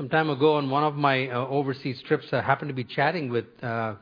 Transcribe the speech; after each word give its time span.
Some 0.00 0.08
time 0.08 0.30
ago, 0.30 0.54
on 0.54 0.70
one 0.70 0.82
of 0.82 0.94
my 0.94 1.28
uh, 1.28 1.46
overseas 1.48 2.00
trips, 2.08 2.24
I 2.32 2.40
happened 2.40 2.70
to 2.70 2.74
be 2.74 2.84
chatting 2.84 3.28
with 3.28 3.44
uh, 3.62 3.96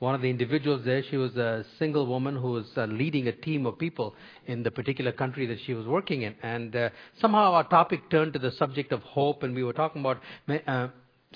one 0.00 0.16
of 0.16 0.20
the 0.20 0.28
individuals 0.28 0.84
there. 0.84 1.00
She 1.08 1.16
was 1.16 1.36
a 1.36 1.64
single 1.78 2.06
woman 2.06 2.34
who 2.34 2.50
was 2.50 2.66
uh, 2.76 2.86
leading 2.86 3.28
a 3.28 3.32
team 3.32 3.64
of 3.64 3.78
people 3.78 4.16
in 4.48 4.64
the 4.64 4.72
particular 4.72 5.12
country 5.12 5.46
that 5.46 5.58
she 5.64 5.72
was 5.72 5.86
working 5.86 6.22
in. 6.22 6.34
And 6.42 6.74
uh, 6.74 6.88
somehow 7.20 7.52
our 7.52 7.62
topic 7.68 8.10
turned 8.10 8.32
to 8.32 8.40
the 8.40 8.50
subject 8.50 8.90
of 8.90 9.02
hope, 9.02 9.44
and 9.44 9.54
we 9.54 9.62
were 9.62 9.72
talking 9.72 10.00
about 10.00 10.20
uh, 10.66 10.88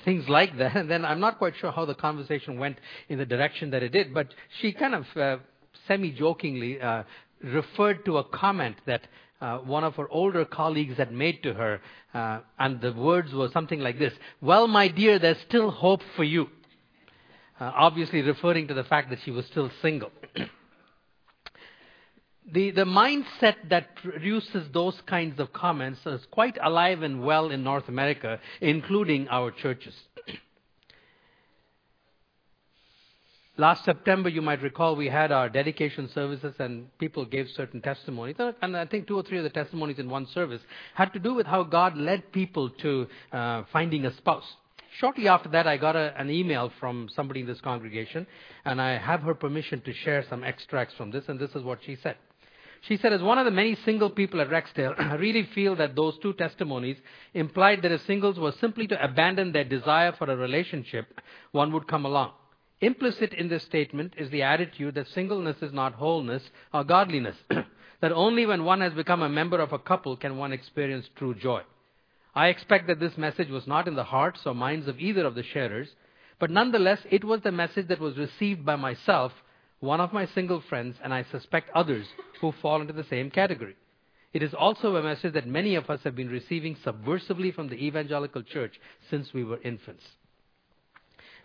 things 0.05 0.29
like 0.29 0.59
that. 0.59 0.75
And 0.77 0.91
then 0.91 1.05
I'm 1.05 1.21
not 1.21 1.39
quite 1.39 1.55
sure 1.61 1.71
how 1.71 1.85
the 1.85 1.95
conversation 1.95 2.59
went 2.59 2.79
in 3.09 3.19
the 3.19 3.25
direction 3.25 3.71
that 3.71 3.85
it 3.85 3.93
did, 3.93 4.13
but 4.13 4.35
she 4.61 4.73
kind 4.73 4.97
of 4.97 5.05
uh, 5.17 5.37
semi 5.87 6.11
jokingly 6.11 6.81
referred 7.41 8.05
to 8.05 8.19
a 8.19 8.25
comment 8.25 8.75
that 8.85 9.03
uh, 9.41 9.59
one 9.59 9.85
of 9.85 9.95
her 9.95 10.09
older 10.09 10.45
colleagues 10.45 10.97
had 10.97 11.13
made 11.13 11.43
to 11.45 11.55
her, 11.55 11.81
uh, 12.15 12.41
and 12.59 12.81
the 12.81 12.93
words 12.93 13.33
were 13.33 13.49
something 13.53 13.81
like 13.81 13.99
this 13.99 14.13
Well, 14.41 14.67
my 14.67 14.89
dear, 14.89 15.19
there's 15.19 15.39
still 15.47 15.71
hope 15.71 16.03
for 16.17 16.25
you. 16.25 16.49
Uh, 17.61 17.73
obviously, 17.75 18.23
referring 18.23 18.69
to 18.69 18.75
the 18.75 18.85
fact 18.85 19.11
that 19.11 19.19
she 19.25 19.31
was 19.31 19.45
still 19.47 19.71
single. 19.83 20.11
the, 22.53 22.71
the 22.71 22.85
mindset 22.85 23.57
that 23.69 23.97
produces 23.97 24.67
those 24.73 24.95
kinds 25.07 25.39
of 25.41 25.53
comments 25.53 26.01
is 26.07 26.21
quite 26.31 26.57
alive 26.63 27.03
and 27.03 27.23
well 27.25 27.51
in 27.51 27.65
North 27.65 27.89
America, 27.89 28.39
including 28.61 29.29
our 29.29 29.51
churches. 29.51 29.95
Last 33.61 33.85
September, 33.85 34.29
you 34.29 34.41
might 34.41 34.63
recall, 34.63 34.95
we 34.95 35.09
had 35.09 35.33
our 35.33 35.49
dedication 35.49 36.09
services 36.15 36.55
and 36.61 36.97
people 36.99 37.25
gave 37.25 37.49
certain 37.57 37.81
testimonies. 37.81 38.37
And 38.63 38.77
I 38.77 38.87
think 38.87 39.09
two 39.09 39.17
or 39.17 39.25
three 39.25 39.39
of 39.39 39.43
the 39.43 39.51
testimonies 39.51 39.99
in 39.99 40.09
one 40.09 40.29
service 40.29 40.63
had 40.95 41.13
to 41.15 41.19
do 41.19 41.35
with 41.35 41.45
how 41.45 41.65
God 41.65 41.97
led 41.97 42.31
people 42.31 42.71
to 42.71 43.09
uh, 43.33 43.65
finding 43.73 44.07
a 44.07 44.15
spouse. 44.15 44.45
Shortly 45.01 45.27
after 45.27 45.49
that, 45.49 45.67
I 45.67 45.77
got 45.77 45.97
a, 45.97 46.15
an 46.17 46.31
email 46.31 46.71
from 46.79 47.09
somebody 47.17 47.41
in 47.41 47.49
this 47.49 47.61
congregation, 47.61 48.29
and 48.65 48.81
I 48.81 48.97
have 48.97 49.23
her 49.23 49.35
permission 49.35 49.81
to 49.81 49.93
share 49.93 50.25
some 50.31 50.45
extracts 50.45 50.95
from 50.95 51.11
this, 51.11 51.25
and 51.27 51.41
this 51.41 51.51
is 51.57 51.65
what 51.65 51.81
she 51.85 51.97
said. 51.97 52.15
She 52.83 52.97
said, 52.97 53.13
as 53.13 53.23
one 53.23 53.39
of 53.39 53.45
the 53.45 53.51
many 53.51 53.75
single 53.85 54.09
people 54.09 54.41
at 54.41 54.51
Rexdale, 54.51 54.95
I 54.99 55.17
really 55.17 55.49
feel 55.53 55.75
that 55.77 55.97
those 55.97 56.17
two 56.23 56.33
testimonies 56.35 56.99
implied 57.35 57.83
that 57.83 57.91
if 57.91 58.07
singles 58.07 58.39
were 58.39 58.53
simply 58.61 58.87
to 58.87 59.05
abandon 59.05 59.51
their 59.51 59.65
desire 59.65 60.13
for 60.13 60.31
a 60.31 60.37
relationship, 60.37 61.21
one 61.51 61.73
would 61.73 61.89
come 61.89 62.05
along. 62.05 62.31
Implicit 62.81 63.33
in 63.33 63.49
this 63.49 63.65
statement 63.65 64.15
is 64.17 64.31
the 64.31 64.43
attitude 64.43 64.95
that 64.95 65.09
singleness 65.09 65.57
is 65.63 65.73
not 65.73 65.95
wholeness 65.95 66.43
or 66.73 66.85
godliness, 66.85 67.37
that 68.01 68.13
only 68.13 68.47
when 68.47 68.65
one 68.65 68.81
has 68.81 68.93
become 68.93 69.23
a 69.23 69.29
member 69.29 69.59
of 69.59 69.73
a 69.73 69.81
couple 69.81 70.17
can 70.17 70.37
one 70.37 70.53
experience 70.53 71.09
true 71.17 71.35
joy. 71.35 71.63
I 72.37 72.49
expect 72.49 72.87
that 72.87 73.01
this 73.01 73.19
message 73.19 73.49
was 73.49 73.67
not 73.67 73.89
in 73.89 73.97
the 73.97 74.05
hearts 74.05 74.43
or 74.47 74.55
minds 74.55 74.87
of 74.87 75.01
either 75.01 75.27
of 75.27 75.35
the 75.35 75.43
sharers, 75.43 75.89
but 76.39 76.51
nonetheless, 76.51 77.01
it 77.11 77.25
was 77.25 77.41
the 77.41 77.51
message 77.51 77.89
that 77.89 77.99
was 77.99 78.17
received 78.17 78.65
by 78.65 78.77
myself, 78.77 79.33
one 79.81 80.01
of 80.01 80.13
my 80.13 80.27
single 80.27 80.61
friends, 80.61 80.97
and 81.03 81.13
I 81.13 81.25
suspect 81.25 81.71
others 81.75 82.07
who 82.41 82.53
fall 82.63 82.81
into 82.81 82.93
the 82.93 83.03
same 83.03 83.29
category. 83.33 83.75
It 84.33 84.45
is 84.45 84.55
also 84.55 84.95
a 84.95 85.03
message 85.03 85.35
that 85.35 85.49
many 85.49 85.75
of 85.75 85.91
us 85.91 86.01
have 86.05 86.15
been 86.15 86.29
receiving 86.29 86.77
subversively 86.77 87.53
from 87.53 87.69
the 87.69 87.85
evangelical 87.85 88.45
church 88.45 88.79
since 89.11 89.33
we 89.33 89.43
were 89.43 89.61
infants. 89.63 90.05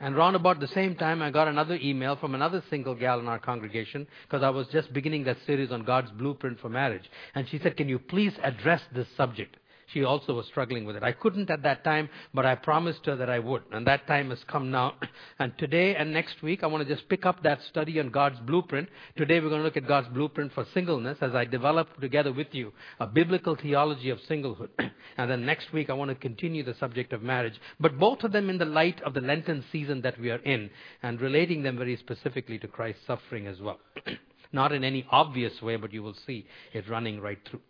And 0.04 0.18
round 0.18 0.36
about 0.36 0.60
the 0.60 0.68
same 0.68 0.96
time, 0.98 1.22
I 1.22 1.32
got 1.32 1.48
another 1.48 1.80
email 1.82 2.18
from 2.18 2.36
another 2.36 2.62
single 2.70 2.94
gal 2.94 3.22
in 3.22 3.28
our 3.30 3.40
congregation 3.40 4.06
because 4.24 4.44
I 4.44 4.50
was 4.50 4.68
just 4.68 4.92
beginning 4.92 5.24
that 5.24 5.38
series 5.46 5.72
on 5.72 5.86
God's 5.86 6.12
blueprint 6.12 6.60
for 6.60 6.68
marriage. 6.68 7.10
And 7.36 7.48
she 7.48 7.58
said, 7.58 7.78
Can 7.78 7.88
you 7.88 8.00
please 8.00 8.34
address 8.44 8.82
this 8.94 9.08
subject? 9.16 9.56
She 9.88 10.04
also 10.04 10.34
was 10.34 10.46
struggling 10.48 10.86
with 10.86 10.96
it. 10.96 11.04
I 11.04 11.12
couldn't 11.12 11.50
at 11.50 11.64
that 11.64 11.84
time, 11.84 12.10
but 12.34 12.46
I 12.46 12.56
promised 12.56 13.06
her 13.06 13.16
that 13.16 13.30
I 13.30 13.40
would. 13.40 13.64
And 13.72 13.86
that 13.88 14.08
time 14.08 14.30
has 14.30 14.40
come 14.48 14.72
now. 14.72 14.96
And 15.40 15.58
today 15.58 15.96
and 15.96 16.14
next 16.14 16.42
week, 16.42 16.64
I 16.64 16.68
want 16.68 16.88
to 16.88 16.96
just 16.96 17.10
pick 17.10 17.26
up 17.26 17.44
that 17.44 17.60
study 17.70 18.00
on 18.00 18.10
God's 18.10 18.40
blueprint. 18.42 18.88
Today, 19.18 19.40
we're 19.40 19.50
going 19.50 19.62
to 19.62 19.66
look 19.66 19.78
at 19.78 19.88
God's 19.88 20.08
blueprint 20.10 20.54
for 20.54 20.66
singleness 20.74 21.18
as 21.22 21.34
I 21.36 21.46
develop 21.46 22.00
together 22.00 22.32
with 22.32 22.48
you 22.52 22.72
a 23.00 23.08
biblical 23.08 23.56
theology 23.56 24.10
of 24.10 24.20
singlehood. 24.30 24.70
and 25.18 25.32
then 25.32 25.46
next 25.46 25.74
week, 25.74 25.90
I 25.90 25.94
want 25.94 26.10
to 26.10 26.16
continue 26.16 26.64
the 26.64 26.76
subject 26.76 27.14
of 27.14 27.24
marriage. 27.24 27.60
But 27.80 28.00
both 28.00 28.24
of 28.24 28.32
them 28.32 28.50
in 28.50 28.58
the 28.58 28.66
light 28.66 29.02
of 29.02 29.14
the 29.14 29.22
Lenten 29.22 29.64
season 29.72 30.02
that 30.02 30.20
we 30.20 30.32
are 30.32 30.38
in 30.38 30.70
and 31.02 31.20
relating 31.20 31.64
them 31.64 31.78
very 31.78 31.98
specifically 31.98 32.60
to 32.60 32.68
Christ's 32.68 33.06
suffering 33.06 33.48
as 33.48 33.60
well. 33.60 33.80
Not 34.54 34.72
in 34.72 34.84
any 34.84 35.06
obvious 35.10 35.62
way, 35.62 35.76
but 35.78 35.92
you 35.92 36.04
will 36.04 36.16
see 36.28 36.46
it 36.74 36.88
running 36.88 37.20
right 37.20 37.40
through. 37.50 37.62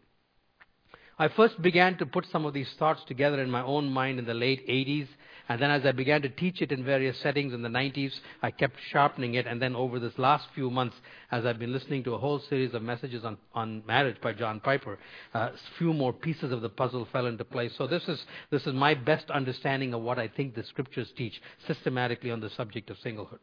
I 1.19 1.28
first 1.28 1.62
began 1.62 1.97
to 1.97 2.06
put 2.06 2.25
some 2.31 2.46
of 2.46 2.53
these 2.53 2.72
thoughts 2.79 3.03
together 3.07 3.41
in 3.41 3.51
my 3.51 3.62
own 3.62 3.90
mind 3.90 4.18
in 4.18 4.25
the 4.25 4.34
late 4.34 4.68
80s. 4.68 5.07
And 5.50 5.62
then 5.62 5.69
as 5.72 5.85
I 5.85 5.91
began 5.91 6.22
to 6.22 6.29
teach 6.29 6.62
it 6.62 6.72
in 6.72 6.85
various 6.85 7.19
settings 7.19 7.53
in 7.53 7.62
the 7.62 7.69
90s, 7.69 8.13
I 8.41 8.50
kept 8.50 8.78
sharpening 8.91 9.35
it. 9.35 9.46
And 9.46 9.62
then 9.62 9.75
over 9.75 10.00
this 10.00 10.18
last 10.18 10.47
few 10.56 10.72
months, 10.72 10.96
as 11.31 11.46
I've 11.46 11.59
been 11.59 11.74
listening 11.74 12.03
to 12.06 12.16
a 12.16 12.18
whole 12.18 12.40
series 12.50 12.74
of 12.74 12.81
messages 12.81 13.25
on, 13.25 13.38
on 13.53 13.84
marriage 13.85 14.19
by 14.22 14.34
John 14.34 14.59
Piper, 14.62 14.97
a 15.34 15.38
uh, 15.38 15.51
few 15.78 15.94
more 15.94 16.13
pieces 16.13 16.51
of 16.51 16.62
the 16.62 16.69
puzzle 16.69 17.07
fell 17.12 17.28
into 17.28 17.44
place. 17.44 17.74
So 17.78 17.88
this 17.88 18.07
is, 18.07 18.24
this 18.51 18.66
is 18.66 18.74
my 18.74 18.94
best 18.94 19.30
understanding 19.30 19.94
of 19.94 20.01
what 20.01 20.18
I 20.18 20.30
think 20.30 20.56
the 20.56 20.63
scriptures 20.63 21.12
teach 21.16 21.41
systematically 21.68 22.31
on 22.31 22.40
the 22.40 22.50
subject 22.51 22.90
of 22.90 22.97
singlehood. 23.06 23.40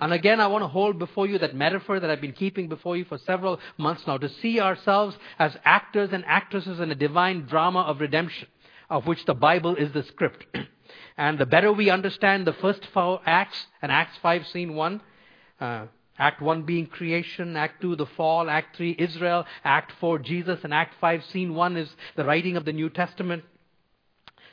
And 0.00 0.12
again, 0.12 0.40
I 0.40 0.46
want 0.46 0.62
to 0.62 0.68
hold 0.68 0.98
before 0.98 1.26
you 1.26 1.38
that 1.38 1.54
metaphor 1.54 2.00
that 2.00 2.10
I've 2.10 2.20
been 2.20 2.32
keeping 2.32 2.68
before 2.68 2.96
you 2.96 3.04
for 3.04 3.18
several 3.18 3.60
months 3.76 4.06
now 4.06 4.18
to 4.18 4.28
see 4.28 4.60
ourselves 4.60 5.16
as 5.38 5.56
actors 5.64 6.10
and 6.12 6.24
actresses 6.26 6.80
in 6.80 6.90
a 6.90 6.94
divine 6.94 7.46
drama 7.46 7.80
of 7.80 8.00
redemption, 8.00 8.48
of 8.90 9.06
which 9.06 9.24
the 9.24 9.34
Bible 9.34 9.76
is 9.76 9.92
the 9.92 10.02
script. 10.02 10.46
and 11.18 11.38
the 11.38 11.46
better 11.46 11.72
we 11.72 11.90
understand 11.90 12.46
the 12.46 12.52
first 12.52 12.86
four 12.92 13.20
acts, 13.26 13.66
and 13.82 13.92
Acts 13.92 14.16
5, 14.22 14.46
scene 14.46 14.74
1, 14.74 15.00
uh, 15.60 15.86
Act 16.18 16.42
1 16.42 16.62
being 16.62 16.86
creation, 16.86 17.56
Act 17.56 17.80
2 17.80 17.96
the 17.96 18.06
fall, 18.06 18.50
Act 18.50 18.76
3 18.76 18.96
Israel, 18.98 19.46
Act 19.64 19.92
4 20.00 20.18
Jesus, 20.18 20.60
and 20.64 20.74
Act 20.74 20.94
5 21.00 21.24
scene 21.26 21.54
1 21.54 21.76
is 21.76 21.88
the 22.16 22.24
writing 22.24 22.56
of 22.56 22.64
the 22.64 22.72
New 22.72 22.90
Testament 22.90 23.44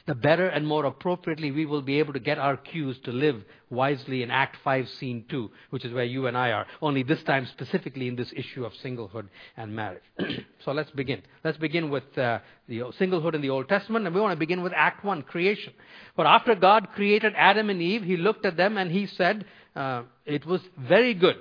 the 0.08 0.16
better 0.16 0.48
and 0.48 0.68
more 0.68 0.86
appropriately 0.86 1.52
we 1.52 1.66
will 1.66 1.82
be 1.82 2.00
able 2.00 2.14
to 2.14 2.20
get 2.20 2.38
our 2.38 2.58
cues 2.58 2.98
to 3.06 3.12
live 3.12 3.44
wisely 3.72 4.22
in 4.22 4.30
Act 4.30 4.58
5, 4.64 4.88
Scene 4.88 5.26
2, 5.30 5.50
which 5.72 5.84
is 5.84 5.94
where 5.94 6.04
you 6.04 6.28
and 6.28 6.38
I 6.38 6.52
are. 6.52 6.68
Only 6.82 7.02
this 7.02 7.24
time 7.24 7.48
specifically 7.48 8.08
in 8.08 8.16
this 8.16 8.32
issue 8.36 8.66
of 8.66 8.74
singlehood 8.84 9.28
and 9.58 9.76
marriage. 9.76 10.04
so 10.64 10.72
let's 10.72 10.92
begin. 10.92 11.24
Let's 11.44 11.58
begin 11.58 11.90
with 11.90 12.18
uh, 12.18 12.40
the 12.68 12.80
singlehood 13.00 13.34
in 13.34 13.42
the 13.42 13.50
Old 13.50 13.68
Testament, 13.68 14.06
and 14.06 14.14
we 14.14 14.22
want 14.22 14.34
to 14.34 14.40
begin 14.40 14.62
with 14.62 14.74
Act 14.76 15.04
1, 15.04 15.24
creation. 15.24 15.74
But 16.16 16.28
after 16.28 16.54
God 16.54 16.90
created 16.94 17.34
Adam 17.36 17.72
and 17.72 17.82
Eve, 17.82 18.04
He 18.04 18.18
looked 18.18 18.46
at 18.46 18.58
them 18.58 18.78
and 18.78 18.92
He 18.92 19.08
said, 19.08 19.46
uh, 19.76 20.04
it 20.26 20.46
was 20.46 20.62
very 20.78 21.16
good. 21.16 21.38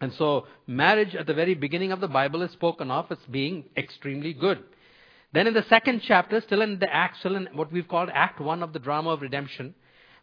And 0.00 0.12
so, 0.14 0.46
marriage 0.68 1.16
at 1.16 1.26
the 1.26 1.34
very 1.34 1.54
beginning 1.54 1.90
of 1.90 2.00
the 2.00 2.06
Bible 2.06 2.42
is 2.42 2.52
spoken 2.52 2.92
of 2.92 3.10
as 3.10 3.18
being 3.28 3.64
extremely 3.76 4.32
good. 4.32 4.62
Then 5.38 5.46
in 5.46 5.54
the 5.54 5.62
second 5.68 6.02
chapter, 6.04 6.40
still 6.40 6.62
in 6.62 6.80
the 6.80 6.92
act, 6.92 7.18
still 7.20 7.36
in 7.36 7.46
what 7.52 7.70
we've 7.70 7.86
called 7.86 8.10
Act 8.12 8.40
1 8.40 8.60
of 8.60 8.72
the 8.72 8.80
drama 8.80 9.10
of 9.10 9.22
redemption, 9.22 9.72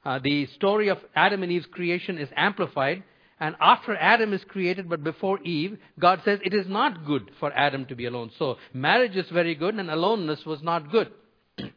uh, 0.03 0.19
the 0.19 0.45
story 0.47 0.89
of 0.89 0.97
Adam 1.15 1.41
and 1.41 1.49
Eve's 1.53 1.67
creation 1.67 2.17
is 2.17 2.27
amplified. 2.35 3.01
And 3.39 3.55
after 3.61 3.95
Adam 3.95 4.33
is 4.33 4.43
created, 4.43 4.89
but 4.89 5.05
before 5.05 5.39
Eve, 5.39 5.77
God 5.97 6.19
says 6.25 6.41
it 6.43 6.53
is 6.53 6.67
not 6.67 7.05
good 7.05 7.31
for 7.39 7.49
Adam 7.53 7.85
to 7.85 7.95
be 7.95 8.07
alone. 8.07 8.29
So 8.37 8.57
marriage 8.73 9.15
is 9.15 9.29
very 9.29 9.55
good, 9.55 9.75
and 9.75 9.89
aloneness 9.89 10.45
was 10.45 10.61
not 10.61 10.91
good. 10.91 11.09
and 11.59 11.71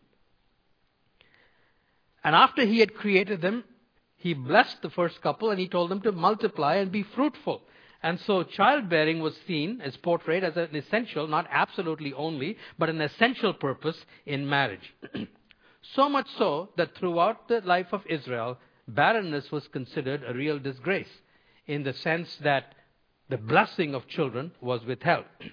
after 2.24 2.66
he 2.66 2.80
had 2.80 2.92
created 2.92 3.40
them, 3.40 3.62
he 4.16 4.34
blessed 4.34 4.82
the 4.82 4.90
first 4.90 5.22
couple 5.22 5.50
and 5.50 5.60
he 5.60 5.68
told 5.68 5.92
them 5.92 6.00
to 6.00 6.10
multiply 6.10 6.74
and 6.78 6.90
be 6.90 7.04
fruitful. 7.04 7.62
And 8.02 8.20
so 8.20 8.44
childbearing 8.44 9.20
was 9.20 9.34
seen 9.46 9.80
as 9.80 9.96
portrayed 9.96 10.44
as 10.44 10.56
an 10.56 10.74
essential, 10.74 11.26
not 11.26 11.48
absolutely 11.50 12.12
only, 12.12 12.56
but 12.78 12.88
an 12.88 13.00
essential 13.00 13.52
purpose 13.52 13.96
in 14.24 14.48
marriage. 14.48 14.94
so 15.94 16.08
much 16.08 16.28
so 16.38 16.70
that 16.76 16.96
throughout 16.96 17.48
the 17.48 17.60
life 17.62 17.88
of 17.92 18.02
Israel, 18.08 18.58
barrenness 18.86 19.50
was 19.50 19.66
considered 19.68 20.22
a 20.24 20.32
real 20.32 20.58
disgrace 20.58 21.08
in 21.66 21.82
the 21.82 21.92
sense 21.92 22.36
that 22.42 22.74
the 23.28 23.36
blessing 23.36 23.94
of 23.94 24.06
children 24.06 24.52
was 24.60 24.84
withheld. 24.84 25.24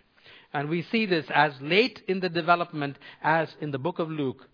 And 0.54 0.70
we 0.70 0.84
see 0.84 1.06
this 1.06 1.26
as 1.34 1.52
late 1.60 2.02
in 2.08 2.22
the 2.22 2.30
development 2.30 2.98
as 3.22 3.50
in 3.60 3.72
the 3.72 3.78
book 3.78 4.00
of 4.00 4.10
Luke, 4.10 4.48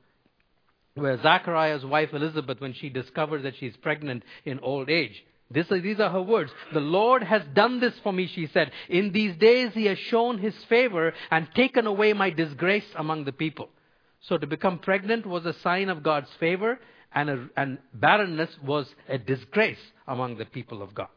where 0.96 1.22
Zachariah's 1.22 1.86
wife 1.86 2.10
Elizabeth, 2.12 2.60
when 2.60 2.74
she 2.74 2.90
discovers 2.90 3.44
that 3.44 3.54
she's 3.60 3.78
pregnant 3.78 4.24
in 4.44 4.60
old 4.62 4.90
age, 4.90 5.24
this, 5.54 5.68
these 5.70 6.00
are 6.00 6.10
her 6.10 6.22
words. 6.22 6.52
The 6.74 6.80
Lord 6.80 7.24
has 7.24 7.42
done 7.54 7.80
this 7.80 7.94
for 8.04 8.14
me, 8.14 8.28
she 8.34 8.48
said. 8.48 8.72
In 8.90 9.12
these 9.12 9.36
days 9.36 9.72
he 9.74 9.86
has 9.86 9.98
shown 9.98 10.38
his 10.38 10.56
favor 10.70 11.14
and 11.30 11.48
taken 11.56 11.88
away 11.88 12.14
my 12.14 12.30
disgrace 12.30 12.86
among 12.96 13.26
the 13.26 13.32
people. 13.32 13.70
So 14.22 14.38
to 14.38 14.48
become 14.48 14.80
pregnant 14.80 15.26
was 15.26 15.46
a 15.46 15.54
sign 15.62 15.90
of 15.90 16.04
God's 16.04 16.30
favor, 16.40 16.80
and, 17.14 17.30
a, 17.30 17.50
and 17.58 17.80
barrenness 17.94 18.50
was 18.64 18.88
a 19.10 19.18
disgrace 19.18 19.80
among 20.08 20.38
the 20.38 20.46
people 20.46 20.82
of 20.82 20.94
God. 20.94 21.10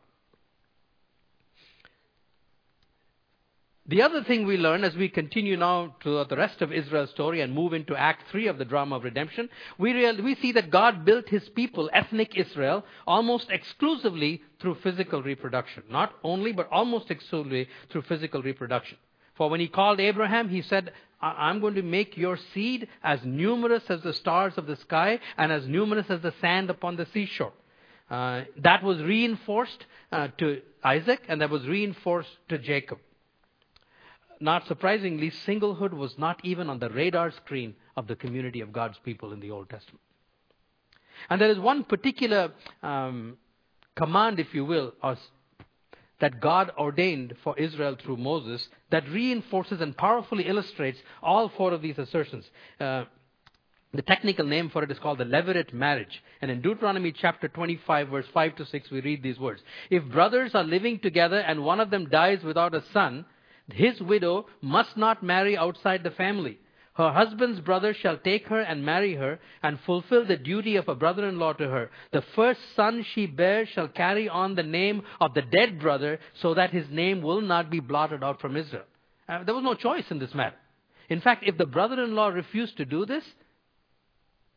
The 3.87 4.01
other 4.01 4.25
thing 4.25 4.47
we 4.47 4.57
learn 4.57 4.83
as 4.83 4.97
we 4.97 5.11
continue 5.11 5.59
now 5.59 5.95
to 6.05 6.25
the 6.25 6.37
rest 6.37 6.63
of 6.63 6.73
Israel's 6.73 7.11
story 7.11 7.43
and 7.43 7.53
move 7.53 7.75
into 7.75 7.95
Act 7.95 8.23
3 8.31 8.47
of 8.47 8.57
the 8.57 8.65
drama 8.65 8.97
of 8.97 9.05
redemption, 9.05 9.51
we, 9.77 9.93
real, 9.93 10.23
we 10.23 10.37
see 10.37 10.53
that 10.53 10.71
God 10.71 11.05
built 11.05 11.29
his 11.29 11.47
people, 11.51 11.91
ethnic 11.93 12.35
Israel, 12.35 12.83
almost 13.07 13.51
exclusively 13.51 14.43
through 14.59 14.77
physical 14.77 15.23
reproduction. 15.23 15.83
Not 15.91 16.15
only, 16.25 16.53
but 16.53 16.71
almost 16.73 17.11
exclusively 17.11 17.69
through 17.91 18.03
physical 18.03 18.41
reproduction. 18.41 18.97
For 19.35 19.51
when 19.51 19.61
he 19.61 19.69
called 19.69 20.01
Abraham, 20.01 20.49
he 20.49 20.63
said, 20.63 20.91
I'm 21.21 21.61
going 21.61 21.75
to 21.75 21.83
make 21.83 22.17
your 22.17 22.39
seed 22.55 22.89
as 23.03 23.21
numerous 23.23 23.83
as 23.91 24.01
the 24.01 24.15
stars 24.15 24.55
of 24.57 24.65
the 24.67 24.77
sky 24.77 25.21
and 25.37 25.53
as 25.53 25.69
numerous 25.69 26.07
as 26.09 26.23
the 26.23 26.33
sand 26.41 26.71
upon 26.71 26.97
the 26.97 27.07
seashore. 27.13 27.53
Uh, 28.11 28.45
that 28.63 28.83
was 28.83 29.03
reinforced 29.03 29.85
uh, 30.11 30.29
to 30.39 30.63
Isaac 30.83 31.21
and 31.29 31.43
that 31.43 31.51
was 31.51 31.67
reinforced 31.67 32.31
to 32.49 32.57
Jacob 32.57 32.99
not 34.45 34.67
surprisingly, 34.69 35.33
singlehood 35.47 35.95
was 35.95 36.17
not 36.19 36.39
even 36.45 36.69
on 36.69 36.79
the 36.79 36.91
radar 36.91 37.31
screen 37.31 37.75
of 37.97 38.07
the 38.07 38.15
community 38.15 38.61
of 38.61 38.73
God's 38.73 38.99
people 39.03 39.33
in 39.33 39.41
the 39.41 39.51
Old 39.51 39.71
Testament. 39.71 40.01
And 41.31 41.41
there 41.41 41.51
is 41.51 41.59
one 41.59 41.85
particular 41.85 42.53
um, 42.83 43.39
command, 43.97 44.39
if 44.39 44.53
you 44.53 44.67
will, 44.67 44.93
that 46.21 46.41
God 46.41 46.73
ordained 46.77 47.35
for 47.43 47.59
Israel 47.59 47.97
through 48.01 48.19
Moses 48.19 48.69
that 48.91 49.09
reinforces 49.09 49.81
and 49.81 49.97
powerfully 49.97 50.45
illustrates 50.47 50.99
all 51.23 51.49
four 51.49 51.73
of 51.73 51.81
these 51.81 51.99
assertions. 51.99 52.45
Uh, 52.79 53.05
the 53.95 54.03
technical 54.03 54.45
name 54.45 54.71
for 54.71 54.83
it 54.83 54.91
is 54.91 54.99
called 54.99 55.19
the 55.19 55.25
Levirate 55.25 55.73
marriage. 55.73 56.23
And 56.43 56.51
in 56.51 56.61
Deuteronomy 56.61 57.13
chapter 57.13 57.49
25, 57.49 58.09
verse 58.09 58.27
5 58.35 58.57
to 58.57 58.67
6, 58.67 58.91
we 58.91 59.01
read 59.01 59.23
these 59.23 59.39
words 59.39 59.63
If 59.89 60.05
brothers 60.05 60.55
are 60.55 60.65
living 60.65 60.99
together 60.99 61.39
and 61.39 61.65
one 61.65 61.81
of 61.81 61.91
them 61.91 62.11
dies 62.11 62.43
without 62.43 62.75
a 62.75 62.83
son, 62.93 63.25
his 63.73 64.01
widow 64.01 64.47
must 64.61 64.97
not 64.97 65.23
marry 65.23 65.57
outside 65.57 66.03
the 66.03 66.11
family. 66.11 66.59
Her 66.95 67.13
husband's 67.13 67.61
brother 67.61 67.93
shall 67.93 68.19
take 68.19 68.47
her 68.47 68.61
and 68.61 68.85
marry 68.85 69.15
her 69.17 69.41
and 69.63 69.81
fulfill 69.81 70.25
the 70.25 70.37
duty 70.37 70.77
of 70.77 70.89
a 70.89 70.95
brother 70.95 71.29
in 71.29 71.41
law 71.41 71.53
to 71.55 71.69
her. 71.69 71.91
The 72.13 72.23
first 72.37 72.61
son 72.77 73.05
she 73.15 73.27
bears 73.27 73.69
shall 73.71 73.89
carry 73.89 74.29
on 74.29 74.55
the 74.55 74.63
name 74.63 75.03
of 75.21 75.35
the 75.35 75.43
dead 75.43 75.81
brother 75.81 76.21
so 76.41 76.55
that 76.55 76.71
his 76.71 76.89
name 76.91 77.21
will 77.21 77.41
not 77.41 77.69
be 77.69 77.81
blotted 77.81 78.23
out 78.23 78.41
from 78.41 78.57
Israel. 78.57 78.85
Uh, 79.29 79.43
there 79.43 79.55
was 79.55 79.65
no 79.65 79.75
choice 79.75 80.05
in 80.11 80.21
this 80.21 80.35
matter. 80.35 80.57
In 81.09 81.21
fact, 81.21 81.43
if 81.45 81.59
the 81.59 81.67
brother 81.67 82.03
in 82.03 82.15
law 82.15 82.29
refused 82.29 82.77
to 82.77 82.85
do 82.85 83.05
this, 83.05 83.25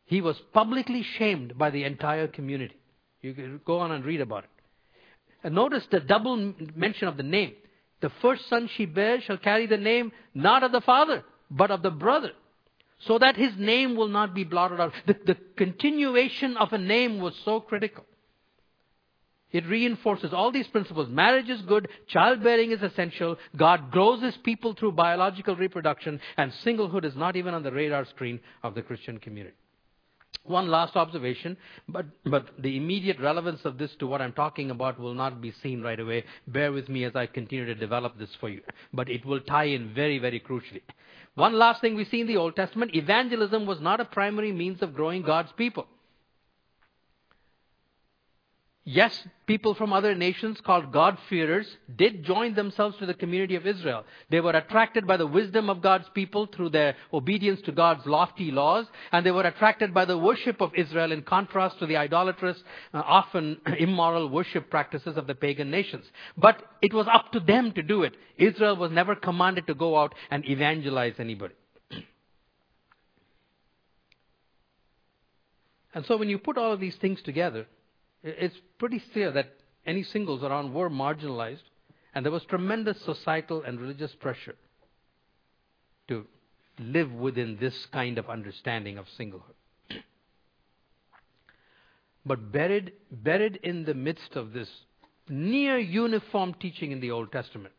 he 0.04 0.20
was 0.20 0.36
publicly 0.52 1.02
shamed 1.18 1.58
by 1.58 1.70
the 1.70 1.84
entire 1.84 2.28
community. 2.28 2.76
You 3.20 3.34
can 3.34 3.60
go 3.64 3.80
on 3.80 3.90
and 3.90 4.04
read 4.04 4.20
about 4.20 4.44
it. 4.44 4.50
And 5.42 5.54
notice 5.54 5.84
the 5.90 6.00
double 6.00 6.54
mention 6.76 7.08
of 7.08 7.16
the 7.16 7.22
name. 7.22 7.52
The 8.00 8.10
first 8.22 8.48
son 8.48 8.68
she 8.68 8.86
bears 8.86 9.24
shall 9.24 9.38
carry 9.38 9.66
the 9.66 9.76
name 9.76 10.12
not 10.34 10.62
of 10.62 10.72
the 10.72 10.80
father, 10.80 11.24
but 11.50 11.70
of 11.70 11.82
the 11.82 11.90
brother, 11.90 12.32
so 13.00 13.18
that 13.18 13.36
his 13.36 13.56
name 13.56 13.96
will 13.96 14.08
not 14.08 14.34
be 14.34 14.44
blotted 14.44 14.80
out. 14.80 14.92
The, 15.06 15.16
the 15.26 15.36
continuation 15.56 16.56
of 16.56 16.72
a 16.72 16.78
name 16.78 17.20
was 17.20 17.34
so 17.44 17.60
critical. 17.60 18.04
It 19.50 19.66
reinforces 19.66 20.34
all 20.34 20.52
these 20.52 20.68
principles. 20.68 21.08
Marriage 21.08 21.48
is 21.48 21.62
good, 21.62 21.88
childbearing 22.06 22.70
is 22.70 22.82
essential, 22.82 23.38
God 23.56 23.90
grows 23.90 24.22
his 24.22 24.36
people 24.36 24.74
through 24.74 24.92
biological 24.92 25.56
reproduction, 25.56 26.20
and 26.36 26.52
singlehood 26.64 27.04
is 27.04 27.16
not 27.16 27.34
even 27.34 27.54
on 27.54 27.62
the 27.62 27.72
radar 27.72 28.04
screen 28.04 28.40
of 28.62 28.74
the 28.74 28.82
Christian 28.82 29.18
community. 29.18 29.56
One 30.44 30.68
last 30.68 30.96
observation, 30.96 31.58
but, 31.88 32.06
but 32.24 32.48
the 32.58 32.76
immediate 32.76 33.20
relevance 33.20 33.60
of 33.64 33.76
this 33.76 33.94
to 33.96 34.06
what 34.06 34.22
I'm 34.22 34.32
talking 34.32 34.70
about 34.70 34.98
will 34.98 35.12
not 35.12 35.42
be 35.42 35.52
seen 35.62 35.82
right 35.82 36.00
away. 36.00 36.24
Bear 36.46 36.72
with 36.72 36.88
me 36.88 37.04
as 37.04 37.14
I 37.14 37.26
continue 37.26 37.66
to 37.66 37.74
develop 37.74 38.18
this 38.18 38.34
for 38.40 38.48
you. 38.48 38.62
But 38.94 39.10
it 39.10 39.26
will 39.26 39.40
tie 39.40 39.64
in 39.64 39.92
very, 39.94 40.18
very 40.18 40.40
crucially. 40.40 40.80
One 41.34 41.52
last 41.52 41.82
thing 41.82 41.94
we 41.94 42.06
see 42.06 42.22
in 42.22 42.26
the 42.26 42.38
Old 42.38 42.56
Testament 42.56 42.94
evangelism 42.94 43.66
was 43.66 43.80
not 43.80 44.00
a 44.00 44.06
primary 44.06 44.52
means 44.52 44.80
of 44.80 44.94
growing 44.94 45.22
God's 45.22 45.52
people. 45.52 45.86
Yes, 48.90 49.22
people 49.44 49.74
from 49.74 49.92
other 49.92 50.14
nations 50.14 50.62
called 50.64 50.92
God-fearers 50.92 51.66
did 51.94 52.24
join 52.24 52.54
themselves 52.54 52.96
to 52.96 53.04
the 53.04 53.12
community 53.12 53.54
of 53.54 53.66
Israel. 53.66 54.06
They 54.30 54.40
were 54.40 54.52
attracted 54.52 55.06
by 55.06 55.18
the 55.18 55.26
wisdom 55.26 55.68
of 55.68 55.82
God's 55.82 56.08
people 56.14 56.46
through 56.46 56.70
their 56.70 56.96
obedience 57.12 57.60
to 57.66 57.72
God's 57.72 58.06
lofty 58.06 58.50
laws, 58.50 58.86
and 59.12 59.26
they 59.26 59.30
were 59.30 59.42
attracted 59.42 59.92
by 59.92 60.06
the 60.06 60.16
worship 60.16 60.62
of 60.62 60.74
Israel 60.74 61.12
in 61.12 61.20
contrast 61.20 61.78
to 61.80 61.86
the 61.86 61.98
idolatrous, 61.98 62.56
uh, 62.94 63.02
often 63.04 63.60
immoral 63.78 64.30
worship 64.30 64.70
practices 64.70 65.18
of 65.18 65.26
the 65.26 65.34
pagan 65.34 65.70
nations. 65.70 66.06
But 66.38 66.62
it 66.80 66.94
was 66.94 67.06
up 67.12 67.30
to 67.32 67.40
them 67.40 67.72
to 67.72 67.82
do 67.82 68.04
it. 68.04 68.14
Israel 68.38 68.76
was 68.76 68.90
never 68.90 69.14
commanded 69.14 69.66
to 69.66 69.74
go 69.74 69.98
out 69.98 70.14
and 70.30 70.48
evangelize 70.48 71.16
anybody. 71.18 71.56
and 75.94 76.06
so 76.06 76.16
when 76.16 76.30
you 76.30 76.38
put 76.38 76.56
all 76.56 76.72
of 76.72 76.80
these 76.80 76.96
things 76.96 77.20
together, 77.20 77.66
it's 78.22 78.56
pretty 78.78 79.02
clear 79.12 79.30
that 79.32 79.54
any 79.86 80.02
singles 80.02 80.42
around 80.42 80.74
were 80.74 80.90
marginalized, 80.90 81.62
and 82.14 82.24
there 82.24 82.32
was 82.32 82.44
tremendous 82.44 83.00
societal 83.02 83.62
and 83.62 83.80
religious 83.80 84.14
pressure 84.14 84.56
to 86.08 86.26
live 86.78 87.12
within 87.12 87.56
this 87.60 87.86
kind 87.86 88.18
of 88.18 88.28
understanding 88.28 88.98
of 88.98 89.06
singlehood. 89.18 89.54
but 92.26 92.52
buried, 92.52 92.92
buried 93.10 93.60
in 93.62 93.84
the 93.84 93.94
midst 93.94 94.36
of 94.36 94.52
this 94.52 94.68
near 95.28 95.78
uniform 95.78 96.54
teaching 96.54 96.92
in 96.92 97.00
the 97.00 97.10
Old 97.10 97.30
Testament 97.32 97.74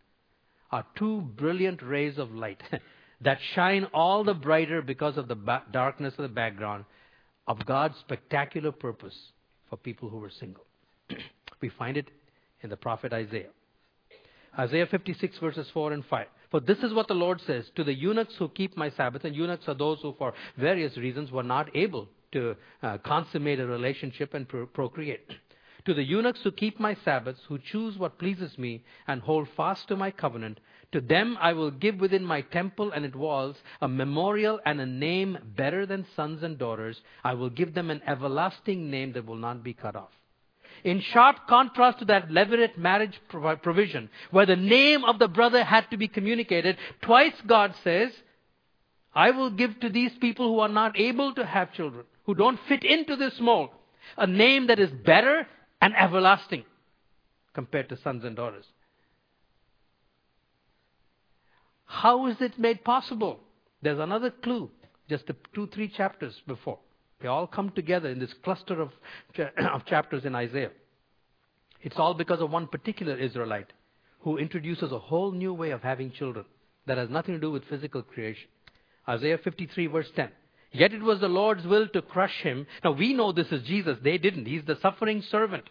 are 0.72 0.86
two 0.96 1.22
brilliant 1.22 1.82
rays 1.82 2.18
of 2.18 2.32
light 2.32 2.62
that 3.22 3.40
shine 3.56 3.86
all 3.94 4.24
the 4.24 4.34
brighter 4.34 4.82
because 4.82 5.18
of 5.18 5.28
the 5.28 5.36
ba- 5.36 5.64
darkness 5.72 6.14
of 6.18 6.24
the 6.24 6.30
background 6.30 6.86
of 7.48 7.66
God's 7.66 7.98
spectacular 7.98 8.72
purpose 8.72 9.18
for 9.70 9.78
people 9.78 10.10
who 10.10 10.18
were 10.18 10.32
single. 10.40 10.66
we 11.62 11.70
find 11.70 11.98
it 11.98 12.10
in 12.62 12.70
the 12.70 12.78
prophet 12.78 13.14
Isaiah. 13.14 13.50
Isaiah 14.58 14.88
56 14.88 15.38
verses 15.40 15.68
4 15.74 15.94
and 15.94 16.06
5. 16.06 16.28
For 16.52 16.60
this 16.60 16.80
is 16.80 16.94
what 16.94 17.08
the 17.08 17.14
Lord 17.14 17.40
says 17.46 17.66
to 17.76 17.84
the 17.84 17.94
eunuchs 17.94 18.34
who 18.38 18.50
keep 18.50 18.76
my 18.76 18.90
Sabbath, 18.90 19.24
and 19.24 19.36
eunuchs 19.36 19.68
are 19.68 19.76
those 19.76 20.00
who, 20.02 20.16
for 20.18 20.34
various 20.58 20.98
reasons, 20.98 21.32
were 21.32 21.44
not 21.44 21.76
able 21.76 22.08
to 22.32 22.56
uh, 22.82 22.98
consummate 23.00 23.60
a 23.60 23.68
relationship 23.68 24.34
and 24.34 24.48
pro- 24.48 24.66
procreate. 24.66 25.30
To 25.86 25.94
the 25.94 26.04
eunuchs 26.04 26.42
who 26.44 26.52
keep 26.52 26.80
my 26.80 26.96
Sabbaths, 27.06 27.42
who 27.48 27.58
choose 27.58 27.98
what 27.98 28.20
pleases 28.20 28.58
me, 28.58 28.84
and 29.08 29.22
hold 29.22 29.48
fast 29.56 29.88
to 29.88 29.96
my 29.96 30.12
covenant, 30.12 30.60
to 30.92 31.00
them 31.00 31.38
I 31.40 31.54
will 31.54 31.72
give 31.72 32.00
within 32.00 32.24
my 32.26 32.42
temple 32.42 32.92
and 32.92 33.06
its 33.06 33.16
walls 33.16 33.56
a 33.82 33.88
memorial 33.88 34.60
and 34.66 34.82
a 34.82 34.86
name 34.86 35.38
better 35.56 35.86
than 35.86 36.06
sons 36.16 36.44
and 36.44 36.58
daughters. 36.58 37.02
I 37.24 37.36
will 37.36 37.50
give 37.50 37.74
them 37.74 37.90
an 37.90 38.02
everlasting 38.06 38.90
name 38.90 39.14
that 39.14 39.26
will 39.26 39.36
not 39.38 39.64
be 39.64 39.74
cut 39.74 39.96
off. 39.96 40.12
In 40.84 41.02
sharp 41.02 41.48
contrast 41.48 42.00
to 42.00 42.06
that 42.06 42.30
levirate 42.30 42.78
marriage 42.78 43.20
provision, 43.30 44.10
where 44.32 44.46
the 44.46 44.56
name 44.56 45.04
of 45.04 45.20
the 45.20 45.28
brother 45.28 45.64
had 45.64 45.90
to 45.92 45.98
be 45.98 46.08
communicated, 46.08 46.78
twice 47.02 47.34
God 47.46 47.74
says, 47.84 48.12
I 49.14 49.32
will 49.32 49.50
give 49.50 49.80
to 49.80 49.90
these 49.90 50.12
people 50.20 50.48
who 50.48 50.60
are 50.60 50.70
not 50.70 51.00
able 51.00 51.34
to 51.36 51.46
have 51.46 51.74
children, 51.74 52.06
who 52.26 52.36
don't 52.36 52.60
fit 52.68 52.84
into 52.84 53.16
this 53.16 53.40
mold, 53.40 53.70
a 54.18 54.28
name 54.28 54.68
that 54.68 54.80
is 54.80 54.92
better 54.92 55.48
and 55.82 55.94
everlasting 55.96 56.64
compared 57.54 57.90
to 57.90 57.98
sons 57.98 58.24
and 58.24 58.36
daughters. 58.36 58.66
How 61.86 62.28
is 62.28 62.38
it 62.40 62.60
made 62.60 62.84
possible? 62.84 63.40
There's 63.82 64.00
another 64.00 64.30
clue, 64.30 64.70
just 65.10 65.24
two, 65.56 65.68
three 65.74 65.88
chapters 65.88 66.36
before. 66.46 66.80
They 67.22 67.28
all 67.28 67.48
come 67.48 67.72
together 67.72 68.10
in 68.10 68.20
this 68.20 68.34
cluster 68.44 68.82
of, 68.82 68.92
of 69.74 69.86
chapters 69.86 70.26
in 70.26 70.36
Isaiah. 70.36 70.72
It's 71.82 71.98
all 71.98 72.14
because 72.14 72.42
of 72.42 72.52
one 72.52 72.68
particular 72.68 73.16
Israelite 73.16 73.72
who 74.20 74.38
introduces 74.38 74.92
a 74.92 75.00
whole 75.00 75.32
new 75.32 75.54
way 75.54 75.72
of 75.72 75.82
having 75.82 76.12
children 76.12 76.46
that 76.86 76.98
has 76.98 77.10
nothing 77.10 77.36
to 77.36 77.40
do 77.40 77.52
with 77.52 77.64
physical 77.66 78.02
creation. 78.02 78.48
Isaiah 79.08 79.38
53, 79.38 79.88
verse 79.88 80.12
10. 80.16 80.30
Yet 80.72 80.94
it 80.94 81.02
was 81.02 81.20
the 81.20 81.28
Lord's 81.28 81.66
will 81.66 81.88
to 81.90 82.02
crush 82.02 82.42
him. 82.42 82.68
Now 82.84 82.92
we 82.92 83.14
know 83.14 83.32
this 83.32 83.52
is 83.52 83.64
Jesus. 83.64 83.98
They 84.04 84.18
didn't. 84.20 84.46
He's 84.46 84.64
the 84.64 84.78
suffering 84.82 85.24
servant. 85.24 85.64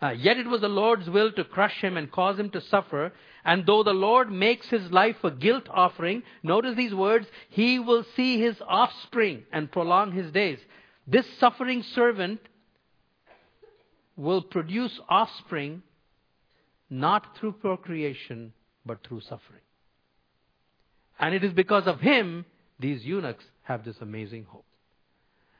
Uh, 0.00 0.10
yet 0.10 0.38
it 0.38 0.46
was 0.46 0.62
the 0.62 0.68
Lord's 0.68 1.08
will 1.10 1.30
to 1.32 1.44
crush 1.44 1.80
him 1.80 1.96
and 1.96 2.10
cause 2.10 2.38
him 2.38 2.50
to 2.50 2.60
suffer. 2.60 3.12
And 3.44 3.66
though 3.66 3.82
the 3.82 3.92
Lord 3.92 4.30
makes 4.32 4.68
his 4.68 4.90
life 4.90 5.16
a 5.24 5.30
guilt 5.30 5.68
offering, 5.70 6.22
notice 6.42 6.74
these 6.74 6.94
words, 6.94 7.26
he 7.50 7.78
will 7.78 8.04
see 8.16 8.40
his 8.40 8.56
offspring 8.66 9.44
and 9.52 9.70
prolong 9.70 10.12
his 10.12 10.30
days. 10.32 10.58
This 11.06 11.26
suffering 11.38 11.82
servant 11.82 12.40
will 14.16 14.42
produce 14.42 14.98
offspring 15.08 15.82
not 16.88 17.36
through 17.36 17.52
procreation, 17.52 18.52
but 18.84 19.06
through 19.06 19.20
suffering. 19.20 19.60
And 21.18 21.34
it 21.34 21.44
is 21.44 21.52
because 21.52 21.86
of 21.86 22.00
him 22.00 22.44
these 22.78 23.04
eunuchs 23.04 23.44
have 23.66 23.84
this 23.84 23.96
amazing 24.00 24.46
hope. 24.48 24.64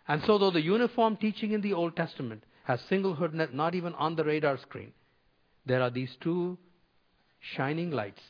And 0.09 0.23
so, 0.27 0.39
though 0.39 0.53
the 0.53 0.63
uniform 0.63 1.17
teaching 1.17 1.53
in 1.53 1.61
the 1.61 1.73
Old 1.73 1.97
Testament 1.97 2.45
has 2.65 2.81
singlehood 2.91 3.53
not 3.53 3.75
even 3.75 3.95
on 3.95 4.17
the 4.17 4.25
radar 4.25 4.59
screen. 4.59 4.93
There 5.67 5.83
are 5.83 5.91
these 5.91 6.15
two 6.21 6.59
shining 7.57 7.91
lights 7.91 8.23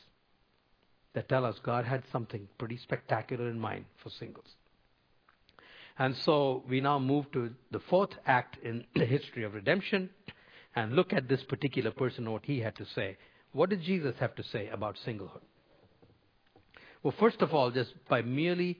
that 1.13 1.29
tell 1.29 1.45
us 1.45 1.55
God 1.63 1.85
had 1.85 2.03
something 2.11 2.47
pretty 2.57 2.77
spectacular 2.77 3.49
in 3.49 3.59
mind 3.59 3.85
for 4.03 4.09
singles. 4.09 4.47
And 5.99 6.15
so 6.25 6.63
we 6.69 6.81
now 6.81 6.99
move 6.99 7.31
to 7.31 7.51
the 7.71 7.79
fourth 7.89 8.11
act 8.25 8.57
in 8.63 8.85
the 8.95 9.05
history 9.05 9.43
of 9.43 9.53
redemption 9.53 10.09
and 10.75 10.93
look 10.93 11.13
at 11.13 11.27
this 11.27 11.43
particular 11.43 11.91
person, 11.91 12.29
what 12.31 12.45
he 12.45 12.59
had 12.59 12.75
to 12.77 12.85
say. 12.93 13.17
What 13.53 13.69
did 13.69 13.81
Jesus 13.81 14.15
have 14.19 14.35
to 14.35 14.43
say 14.43 14.69
about 14.69 14.97
singlehood? 15.05 15.41
Well, 17.01 17.13
first 17.19 17.41
of 17.41 17.53
all, 17.53 17.71
just 17.71 17.93
by 18.09 18.21
merely 18.21 18.79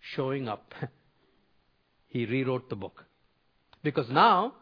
showing 0.00 0.48
up, 0.48 0.74
he 2.08 2.26
rewrote 2.26 2.68
the 2.68 2.76
book. 2.76 3.04
Because 3.82 4.08
now, 4.10 4.54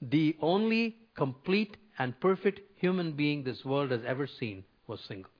the 0.00 0.36
only 0.40 0.96
complete 1.16 1.76
and 1.98 2.18
perfect 2.20 2.60
human 2.76 3.12
being 3.12 3.42
this 3.42 3.64
world 3.64 3.90
has 3.90 4.00
ever 4.06 4.26
seen 4.26 4.64
was 4.86 5.00
single. 5.06 5.30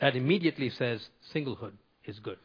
That 0.00 0.16
immediately 0.16 0.70
says 0.70 1.08
singlehood 1.34 1.72
is 2.04 2.18
good. 2.18 2.38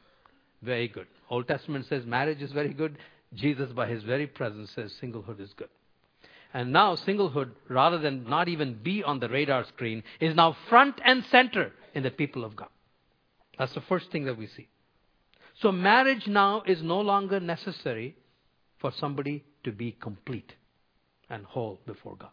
Very 0.62 0.88
good. 0.88 1.08
Old 1.30 1.48
Testament 1.48 1.86
says 1.88 2.06
marriage 2.06 2.42
is 2.42 2.52
very 2.52 2.74
good. 2.74 2.98
Jesus, 3.34 3.72
by 3.72 3.88
his 3.88 4.04
very 4.04 4.28
presence, 4.28 4.72
says 4.76 4.94
singlehood 5.02 5.40
is 5.40 5.54
good. 5.54 5.70
And 6.54 6.72
now, 6.72 6.96
singlehood, 6.96 7.52
rather 7.68 7.98
than 7.98 8.30
not 8.30 8.48
even 8.48 8.80
be 8.82 9.04
on 9.04 9.20
the 9.20 9.28
radar 9.30 9.66
screen, 9.66 10.04
is 10.20 10.36
now 10.36 10.56
front 10.70 11.02
and 11.04 11.24
center 11.26 11.72
in 11.94 12.04
the 12.04 12.12
people 12.12 12.46
of 12.46 12.56
God. 12.56 12.70
That's 13.58 13.74
the 13.74 13.82
first 13.82 14.12
thing 14.12 14.26
that 14.26 14.38
we 14.38 14.48
see. 14.48 14.68
So, 15.62 15.72
marriage 15.72 16.28
now 16.28 16.64
is 16.66 16.82
no 16.82 17.00
longer 17.00 17.40
necessary 17.40 18.16
for 18.80 18.92
somebody 19.00 19.44
to 19.64 19.72
be 19.72 19.92
complete 19.94 20.54
and 21.30 21.46
whole 21.46 21.80
before 21.86 22.16
God. 22.18 22.30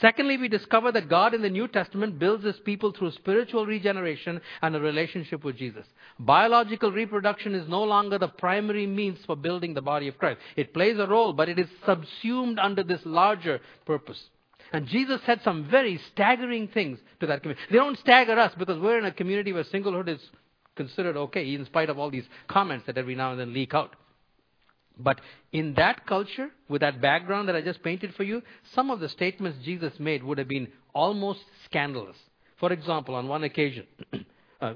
Secondly, 0.00 0.36
we 0.36 0.48
discover 0.48 0.92
that 0.92 1.08
God 1.08 1.34
in 1.34 1.42
the 1.42 1.50
New 1.50 1.66
Testament 1.66 2.18
builds 2.18 2.44
his 2.44 2.58
people 2.60 2.92
through 2.92 3.10
spiritual 3.12 3.66
regeneration 3.66 4.40
and 4.62 4.76
a 4.76 4.80
relationship 4.80 5.44
with 5.44 5.56
Jesus. 5.56 5.84
Biological 6.18 6.92
reproduction 6.92 7.54
is 7.54 7.68
no 7.68 7.82
longer 7.82 8.18
the 8.18 8.28
primary 8.28 8.86
means 8.86 9.18
for 9.26 9.36
building 9.36 9.74
the 9.74 9.82
body 9.82 10.06
of 10.08 10.16
Christ. 10.16 10.38
It 10.56 10.72
plays 10.72 10.98
a 10.98 11.06
role, 11.06 11.32
but 11.32 11.48
it 11.48 11.58
is 11.58 11.68
subsumed 11.84 12.58
under 12.58 12.84
this 12.84 13.00
larger 13.04 13.60
purpose. 13.84 14.22
And 14.72 14.86
Jesus 14.86 15.20
said 15.26 15.40
some 15.42 15.68
very 15.68 16.00
staggering 16.12 16.68
things 16.68 16.98
to 17.18 17.26
that 17.26 17.42
community. 17.42 17.66
They 17.70 17.78
don't 17.78 17.98
stagger 17.98 18.38
us 18.38 18.52
because 18.56 18.78
we're 18.78 18.98
in 18.98 19.04
a 19.04 19.12
community 19.12 19.52
where 19.52 19.64
singlehood 19.64 20.08
is 20.08 20.20
considered 20.76 21.16
okay, 21.16 21.54
in 21.54 21.64
spite 21.66 21.90
of 21.90 21.98
all 21.98 22.10
these 22.10 22.28
comments 22.48 22.86
that 22.86 22.98
every 22.98 23.14
now 23.14 23.32
and 23.32 23.40
then 23.40 23.52
leak 23.52 23.74
out. 23.74 23.96
But 24.98 25.20
in 25.52 25.74
that 25.74 26.06
culture, 26.06 26.50
with 26.68 26.82
that 26.82 27.00
background 27.00 27.48
that 27.48 27.56
I 27.56 27.62
just 27.62 27.82
painted 27.82 28.14
for 28.14 28.22
you, 28.22 28.42
some 28.74 28.90
of 28.90 29.00
the 29.00 29.08
statements 29.08 29.58
Jesus 29.64 29.92
made 29.98 30.22
would 30.22 30.38
have 30.38 30.48
been 30.48 30.68
almost 30.94 31.40
scandalous. 31.64 32.16
For 32.58 32.72
example, 32.72 33.14
on 33.14 33.26
one 33.26 33.44
occasion, 33.44 33.86
uh, 34.60 34.74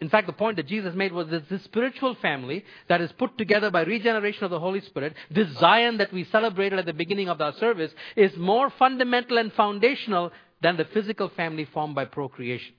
in 0.00 0.08
fact, 0.08 0.28
the 0.28 0.32
point 0.32 0.56
that 0.56 0.68
Jesus 0.68 0.94
made 0.94 1.12
was 1.12 1.28
that 1.28 1.48
this 1.48 1.64
spiritual 1.64 2.14
family 2.16 2.64
that 2.88 3.00
is 3.00 3.10
put 3.12 3.36
together 3.36 3.70
by 3.70 3.82
regeneration 3.82 4.44
of 4.44 4.50
the 4.50 4.60
Holy 4.60 4.80
Spirit, 4.82 5.14
this 5.30 5.48
Zion 5.58 5.98
that 5.98 6.12
we 6.12 6.24
celebrated 6.24 6.78
at 6.78 6.86
the 6.86 6.92
beginning 6.92 7.28
of 7.28 7.40
our 7.40 7.52
service, 7.54 7.92
is 8.16 8.36
more 8.36 8.70
fundamental 8.78 9.38
and 9.38 9.52
foundational 9.52 10.30
than 10.62 10.76
the 10.76 10.84
physical 10.84 11.28
family 11.30 11.64
formed 11.64 11.96
by 11.96 12.04
procreation. 12.04 12.74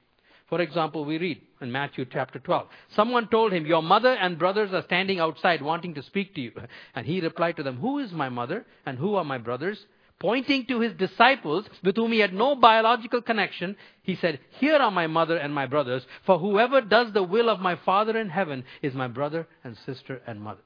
For 0.48 0.62
example, 0.62 1.06
we 1.06 1.18
read 1.18 1.42
in 1.60 1.72
Matthew 1.72 2.06
chapter 2.06 2.38
12. 2.38 2.68
Someone 2.90 3.28
told 3.30 3.52
him, 3.52 3.66
Your 3.66 3.82
mother 3.82 4.14
and 4.14 4.38
brothers 4.38 4.74
are 4.74 4.84
standing 4.84 5.20
outside 5.20 5.62
wanting 5.62 5.96
to 5.96 6.04
speak 6.04 6.36
to 6.36 6.42
you. 6.42 6.52
And 6.96 7.06
he 7.06 7.20
replied 7.20 7.58
to 7.58 7.64
them, 7.64 7.78
Who 7.78 8.00
is 8.00 8.12
my 8.12 8.30
mother 8.30 8.66
and 8.86 8.98
who 8.98 9.16
are 9.16 9.24
my 9.24 9.40
brothers? 9.40 9.84
Pointing 10.20 10.66
to 10.68 10.80
his 10.80 10.94
disciples 10.94 11.66
with 11.84 11.98
whom 11.98 12.12
he 12.12 12.20
had 12.20 12.34
no 12.34 12.56
biological 12.56 13.22
connection, 13.22 13.76
he 14.04 14.16
said, 14.16 14.40
Here 14.60 14.78
are 14.78 14.92
my 14.92 15.08
mother 15.08 15.36
and 15.36 15.54
my 15.54 15.66
brothers, 15.66 16.06
for 16.26 16.40
whoever 16.40 16.80
does 16.80 17.12
the 17.12 17.24
will 17.24 17.50
of 17.50 17.60
my 17.60 17.76
Father 17.76 18.18
in 18.18 18.30
heaven 18.30 18.64
is 18.82 18.94
my 18.94 19.08
brother 19.08 19.48
and 19.64 19.76
sister 19.86 20.22
and 20.26 20.40
mother. 20.40 20.62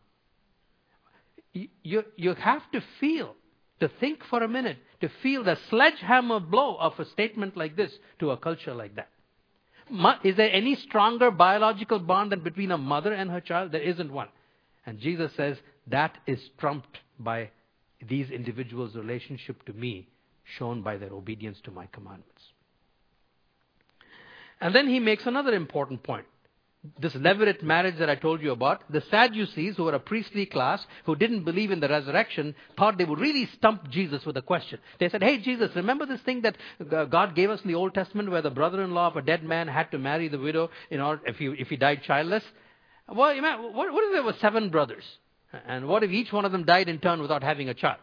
You, 1.53 2.03
you 2.15 2.33
have 2.35 2.69
to 2.73 2.83
feel, 2.99 3.35
to 3.79 3.87
think 3.87 4.23
for 4.29 4.43
a 4.43 4.47
minute, 4.47 4.77
to 5.01 5.09
feel 5.23 5.43
the 5.43 5.57
sledgehammer 5.69 6.41
blow 6.41 6.75
of 6.75 6.99
a 6.99 7.05
statement 7.05 7.57
like 7.57 7.75
this 7.75 7.91
to 8.19 8.31
a 8.31 8.37
culture 8.37 8.75
like 8.75 8.95
that. 8.97 9.09
Is 10.23 10.35
there 10.35 10.51
any 10.51 10.75
stronger 10.75 11.31
biological 11.31 11.99
bond 11.99 12.31
than 12.31 12.41
between 12.41 12.71
a 12.71 12.77
mother 12.77 13.13
and 13.13 13.29
her 13.31 13.41
child? 13.41 13.71
There 13.71 13.81
isn't 13.81 14.11
one. 14.11 14.29
And 14.85 14.99
Jesus 14.99 15.31
says 15.35 15.57
that 15.87 16.17
is 16.27 16.39
trumped 16.57 16.99
by 17.19 17.49
these 18.07 18.29
individuals' 18.29 18.95
relationship 18.95 19.65
to 19.65 19.73
me, 19.73 20.07
shown 20.57 20.81
by 20.81 20.97
their 20.97 21.11
obedience 21.11 21.59
to 21.63 21.71
my 21.71 21.87
commandments. 21.87 22.43
And 24.61 24.75
then 24.75 24.87
he 24.87 24.99
makes 24.99 25.25
another 25.25 25.53
important 25.53 26.03
point 26.03 26.25
this 26.97 27.13
levirate 27.13 27.61
marriage 27.61 27.97
that 27.99 28.09
I 28.09 28.15
told 28.15 28.41
you 28.41 28.51
about, 28.51 28.89
the 28.91 29.01
Sadducees, 29.11 29.75
who 29.75 29.83
were 29.83 29.95
a 29.95 29.99
priestly 29.99 30.45
class, 30.45 30.85
who 31.05 31.15
didn't 31.15 31.43
believe 31.43 31.71
in 31.71 31.81
the 31.81 31.89
resurrection, 31.89 32.55
thought 32.77 32.97
they 32.97 33.03
would 33.03 33.19
really 33.19 33.47
stump 33.57 33.89
Jesus 33.89 34.25
with 34.25 34.37
a 34.37 34.41
question. 34.41 34.79
They 34.97 35.09
said, 35.09 35.21
Hey, 35.21 35.39
Jesus, 35.39 35.75
remember 35.75 36.05
this 36.05 36.21
thing 36.21 36.43
that 36.43 36.55
God 37.09 37.35
gave 37.35 37.49
us 37.49 37.61
in 37.61 37.67
the 37.67 37.75
Old 37.75 37.93
Testament 37.93 38.31
where 38.31 38.41
the 38.41 38.49
brother 38.49 38.81
in 38.81 38.93
law 38.93 39.07
of 39.07 39.17
a 39.17 39.21
dead 39.21 39.43
man 39.43 39.67
had 39.67 39.91
to 39.91 39.97
marry 39.97 40.29
the 40.29 40.39
widow 40.39 40.69
in 40.89 41.01
order, 41.01 41.21
if, 41.25 41.35
he, 41.35 41.47
if 41.47 41.67
he 41.67 41.75
died 41.75 42.03
childless? 42.03 42.43
Well, 43.13 43.35
what, 43.73 43.91
what 43.91 44.03
if 44.05 44.13
there 44.13 44.23
were 44.23 44.35
seven 44.39 44.69
brothers? 44.69 45.03
And 45.67 45.87
what 45.87 46.03
if 46.03 46.11
each 46.11 46.31
one 46.31 46.45
of 46.45 46.51
them 46.51 46.63
died 46.63 46.87
in 46.87 46.99
turn 46.99 47.21
without 47.21 47.43
having 47.43 47.67
a 47.67 47.73
child? 47.73 47.97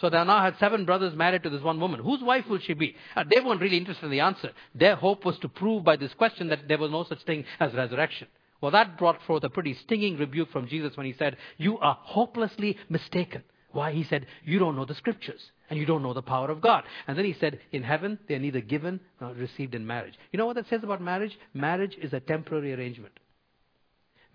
So 0.00 0.10
they 0.10 0.22
now 0.24 0.42
had 0.42 0.58
seven 0.58 0.84
brothers 0.84 1.14
married 1.14 1.44
to 1.44 1.50
this 1.50 1.62
one 1.62 1.80
woman. 1.80 2.00
Whose 2.00 2.22
wife 2.22 2.46
will 2.48 2.58
she 2.58 2.74
be? 2.74 2.96
Uh, 3.14 3.24
they 3.32 3.40
weren't 3.40 3.60
really 3.60 3.76
interested 3.76 4.06
in 4.06 4.10
the 4.10 4.20
answer. 4.20 4.50
Their 4.74 4.96
hope 4.96 5.24
was 5.24 5.38
to 5.40 5.48
prove 5.48 5.84
by 5.84 5.96
this 5.96 6.12
question 6.14 6.48
that 6.48 6.66
there 6.66 6.78
was 6.78 6.90
no 6.90 7.04
such 7.04 7.22
thing 7.22 7.44
as 7.60 7.72
resurrection. 7.74 8.28
Well, 8.60 8.72
that 8.72 8.98
brought 8.98 9.22
forth 9.22 9.44
a 9.44 9.50
pretty 9.50 9.74
stinging 9.74 10.16
rebuke 10.16 10.50
from 10.50 10.68
Jesus 10.68 10.96
when 10.96 11.06
he 11.06 11.12
said, 11.12 11.36
You 11.58 11.78
are 11.78 11.98
hopelessly 12.00 12.78
mistaken. 12.88 13.42
Why? 13.72 13.92
He 13.92 14.04
said, 14.04 14.26
You 14.44 14.58
don't 14.58 14.76
know 14.76 14.84
the 14.84 14.94
scriptures 14.94 15.50
and 15.68 15.78
you 15.78 15.86
don't 15.86 16.02
know 16.02 16.14
the 16.14 16.22
power 16.22 16.50
of 16.50 16.60
God. 16.60 16.84
And 17.06 17.16
then 17.16 17.24
he 17.24 17.34
said, 17.38 17.60
In 17.72 17.82
heaven, 17.82 18.18
they 18.26 18.34
are 18.34 18.40
neither 18.40 18.60
given 18.60 19.00
nor 19.20 19.32
received 19.34 19.74
in 19.74 19.86
marriage. 19.86 20.14
You 20.32 20.38
know 20.38 20.46
what 20.46 20.56
that 20.56 20.68
says 20.68 20.82
about 20.82 21.02
marriage? 21.02 21.36
Marriage 21.52 21.96
is 22.00 22.12
a 22.12 22.20
temporary 22.20 22.72
arrangement. 22.72 23.18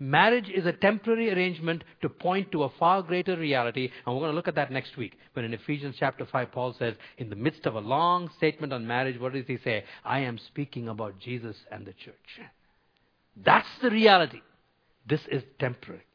Marriage 0.02 0.48
is 0.48 0.64
a 0.64 0.72
temporary 0.72 1.30
arrangement 1.30 1.84
to 2.00 2.08
point 2.08 2.50
to 2.50 2.62
a 2.62 2.70
far 2.70 3.02
greater 3.02 3.36
reality, 3.36 3.90
and 4.06 4.14
we're 4.14 4.22
going 4.22 4.32
to 4.32 4.36
look 4.36 4.48
at 4.48 4.54
that 4.54 4.72
next 4.72 4.96
week. 4.96 5.18
When 5.34 5.44
in 5.44 5.52
Ephesians 5.52 5.96
chapter 5.98 6.24
5, 6.24 6.50
Paul 6.50 6.74
says, 6.78 6.94
in 7.18 7.28
the 7.28 7.36
midst 7.36 7.66
of 7.66 7.74
a 7.74 7.80
long 7.80 8.30
statement 8.38 8.72
on 8.72 8.86
marriage, 8.86 9.20
what 9.20 9.34
does 9.34 9.46
he 9.46 9.58
say? 9.58 9.84
I 10.02 10.20
am 10.20 10.38
speaking 10.38 10.88
about 10.88 11.18
Jesus 11.18 11.54
and 11.70 11.84
the 11.84 11.92
church. 11.92 12.40
That's 13.44 13.68
the 13.82 13.90
reality. 13.90 14.40
This 15.06 15.20
is 15.30 15.42
temporary. 15.58 16.06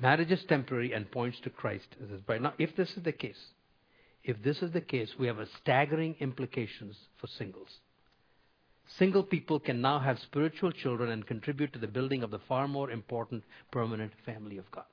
Marriage 0.00 0.32
is 0.32 0.44
temporary 0.44 0.92
and 0.92 1.08
points 1.12 1.38
to 1.44 1.50
Christ. 1.50 1.86
Now, 2.28 2.54
if 2.58 2.74
this 2.74 2.90
is 2.96 3.04
the 3.04 3.12
case, 3.12 3.38
if 4.24 4.42
this 4.42 4.62
is 4.62 4.72
the 4.72 4.80
case, 4.80 5.10
we 5.16 5.28
have 5.28 5.38
a 5.38 5.46
staggering 5.60 6.16
implications 6.18 6.96
for 7.20 7.28
singles. 7.28 7.68
Single 8.98 9.22
people 9.22 9.58
can 9.58 9.80
now 9.80 9.98
have 9.98 10.18
spiritual 10.18 10.70
children 10.70 11.10
and 11.10 11.26
contribute 11.26 11.72
to 11.72 11.78
the 11.78 11.86
building 11.86 12.22
of 12.22 12.30
the 12.30 12.40
far 12.40 12.68
more 12.68 12.90
important 12.90 13.42
permanent 13.70 14.12
family 14.26 14.58
of 14.58 14.70
God. 14.70 14.84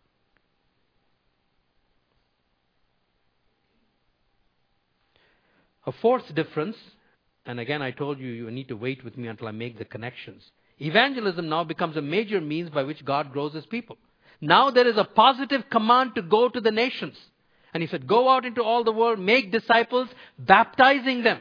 A 5.85 5.91
fourth 5.91 6.33
difference, 6.33 6.77
and 7.45 7.59
again 7.59 7.81
I 7.81 7.91
told 7.91 8.19
you 8.19 8.27
you 8.27 8.51
need 8.51 8.67
to 8.69 8.77
wait 8.77 9.03
with 9.03 9.17
me 9.17 9.27
until 9.27 9.47
I 9.47 9.51
make 9.51 9.77
the 9.77 9.85
connections. 9.85 10.43
Evangelism 10.77 11.49
now 11.49 11.63
becomes 11.65 11.97
a 11.97 12.01
major 12.01 12.39
means 12.39 12.69
by 12.69 12.83
which 12.83 13.03
God 13.03 13.33
grows 13.33 13.53
his 13.53 13.65
people. 13.65 13.97
Now 14.39 14.69
there 14.69 14.87
is 14.87 14.97
a 14.97 15.03
positive 15.03 15.69
command 15.69 16.15
to 16.15 16.21
go 16.21 16.47
to 16.47 16.61
the 16.61 16.71
nations. 16.71 17.17
And 17.73 17.83
he 17.83 17.89
said, 17.89 18.07
Go 18.07 18.29
out 18.29 18.45
into 18.45 18.63
all 18.63 18.83
the 18.83 18.91
world, 18.91 19.19
make 19.19 19.51
disciples, 19.51 20.07
baptizing 20.37 21.23
them 21.23 21.39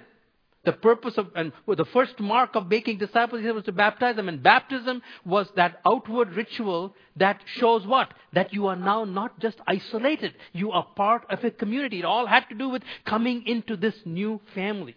the 0.68 0.75
purpose 0.75 1.16
of, 1.16 1.28
and 1.34 1.50
the 1.66 1.87
first 1.87 2.20
mark 2.20 2.54
of 2.54 2.68
making 2.68 2.98
disciples 2.98 3.42
was 3.42 3.64
to 3.64 3.72
baptize 3.72 4.16
them. 4.16 4.28
And 4.28 4.42
baptism 4.42 5.00
was 5.25 5.46
that 5.56 5.80
outward 5.87 6.34
ritual 6.34 6.94
that 7.16 7.40
shows 7.56 7.87
what? 7.87 8.12
That 8.34 8.52
you 8.52 8.66
are 8.66 8.76
now 8.76 9.04
not 9.04 9.40
just 9.40 9.58
isolated. 9.66 10.34
You 10.52 10.72
are 10.72 10.87
part 10.94 11.25
of 11.30 11.42
a 11.42 11.50
community. 11.50 12.00
It 12.00 12.04
all 12.04 12.26
had 12.26 12.44
to 12.50 12.54
do 12.54 12.68
with 12.68 12.82
coming 13.06 13.46
into 13.46 13.76
this 13.76 13.94
new 14.04 14.42
family. 14.54 14.94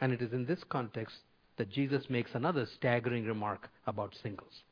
And 0.00 0.12
it 0.12 0.20
is 0.20 0.32
in 0.32 0.44
this 0.44 0.62
context 0.68 1.16
that 1.56 1.70
Jesus 1.70 2.10
makes 2.10 2.34
another 2.34 2.66
staggering 2.74 3.26
remark 3.26 3.70
about 3.86 4.12
singles. 4.24 4.64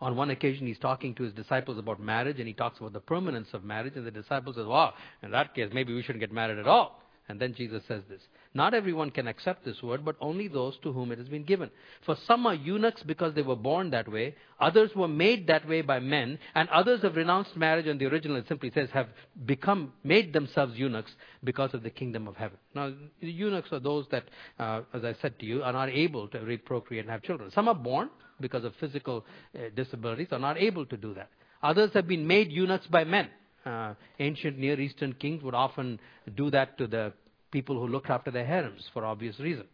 On 0.00 0.14
one 0.14 0.30
occasion, 0.30 0.68
he's 0.68 0.78
talking 0.78 1.14
to 1.16 1.24
his 1.24 1.32
disciples 1.32 1.78
about 1.78 1.98
marriage, 2.00 2.38
and 2.38 2.46
he 2.46 2.54
talks 2.54 2.78
about 2.78 2.92
the 2.92 3.00
permanence 3.00 3.48
of 3.54 3.64
marriage, 3.64 3.94
and 3.96 4.06
the 4.06 4.10
disciples 4.10 4.54
says, 4.56 4.66
"Wow, 4.66 4.94
in 5.22 5.32
that 5.32 5.54
case, 5.54 5.70
maybe 5.72 5.94
we 5.94 6.02
shouldn't 6.02 6.20
get 6.20 6.32
married 6.32 6.58
at 6.58 6.68
all." 6.68 7.03
And 7.26 7.40
then 7.40 7.54
Jesus 7.54 7.82
says 7.88 8.02
this 8.08 8.20
Not 8.52 8.74
everyone 8.74 9.10
can 9.10 9.26
accept 9.28 9.64
this 9.64 9.82
word, 9.82 10.04
but 10.04 10.16
only 10.20 10.46
those 10.46 10.76
to 10.82 10.92
whom 10.92 11.10
it 11.10 11.18
has 11.18 11.28
been 11.28 11.44
given. 11.44 11.70
For 12.04 12.16
some 12.26 12.46
are 12.46 12.54
eunuchs 12.54 13.02
because 13.02 13.34
they 13.34 13.42
were 13.42 13.56
born 13.56 13.90
that 13.90 14.10
way, 14.10 14.34
others 14.60 14.90
were 14.94 15.08
made 15.08 15.46
that 15.46 15.66
way 15.66 15.80
by 15.80 16.00
men, 16.00 16.38
and 16.54 16.68
others 16.68 17.00
have 17.00 17.16
renounced 17.16 17.56
marriage, 17.56 17.86
and 17.86 17.98
the 17.98 18.06
original 18.06 18.36
it 18.36 18.46
simply 18.46 18.70
says 18.74 18.90
have 18.92 19.08
become, 19.46 19.94
made 20.02 20.34
themselves 20.34 20.76
eunuchs 20.76 21.12
because 21.42 21.72
of 21.72 21.82
the 21.82 21.90
kingdom 21.90 22.28
of 22.28 22.36
heaven. 22.36 22.58
Now, 22.74 22.92
eunuchs 23.20 23.72
are 23.72 23.80
those 23.80 24.06
that, 24.10 24.24
uh, 24.58 24.82
as 24.92 25.02
I 25.02 25.14
said 25.22 25.38
to 25.38 25.46
you, 25.46 25.62
are 25.62 25.72
not 25.72 25.88
able 25.88 26.28
to 26.28 26.38
reprocreate 26.40 27.00
and 27.00 27.10
have 27.10 27.22
children. 27.22 27.50
Some 27.52 27.68
are 27.68 27.74
born 27.74 28.10
because 28.38 28.64
of 28.64 28.74
physical 28.76 29.24
uh, 29.54 29.70
disabilities, 29.74 30.28
are 30.30 30.38
not 30.38 30.58
able 30.58 30.84
to 30.86 30.96
do 30.98 31.14
that. 31.14 31.30
Others 31.62 31.92
have 31.94 32.06
been 32.06 32.26
made 32.26 32.52
eunuchs 32.52 32.86
by 32.86 33.04
men 33.04 33.30
uh, 33.64 33.94
ancient 34.18 34.58
Near 34.58 34.78
Eastern 34.80 35.12
kings 35.14 35.42
would 35.42 35.54
often 35.54 36.00
do 36.36 36.50
that 36.50 36.76
to 36.78 36.86
the 36.86 37.12
people 37.50 37.78
who 37.78 37.86
looked 37.86 38.10
after 38.10 38.30
their 38.30 38.44
harems 38.44 38.88
for 38.92 39.04
obvious 39.04 39.38
reason. 39.40 39.66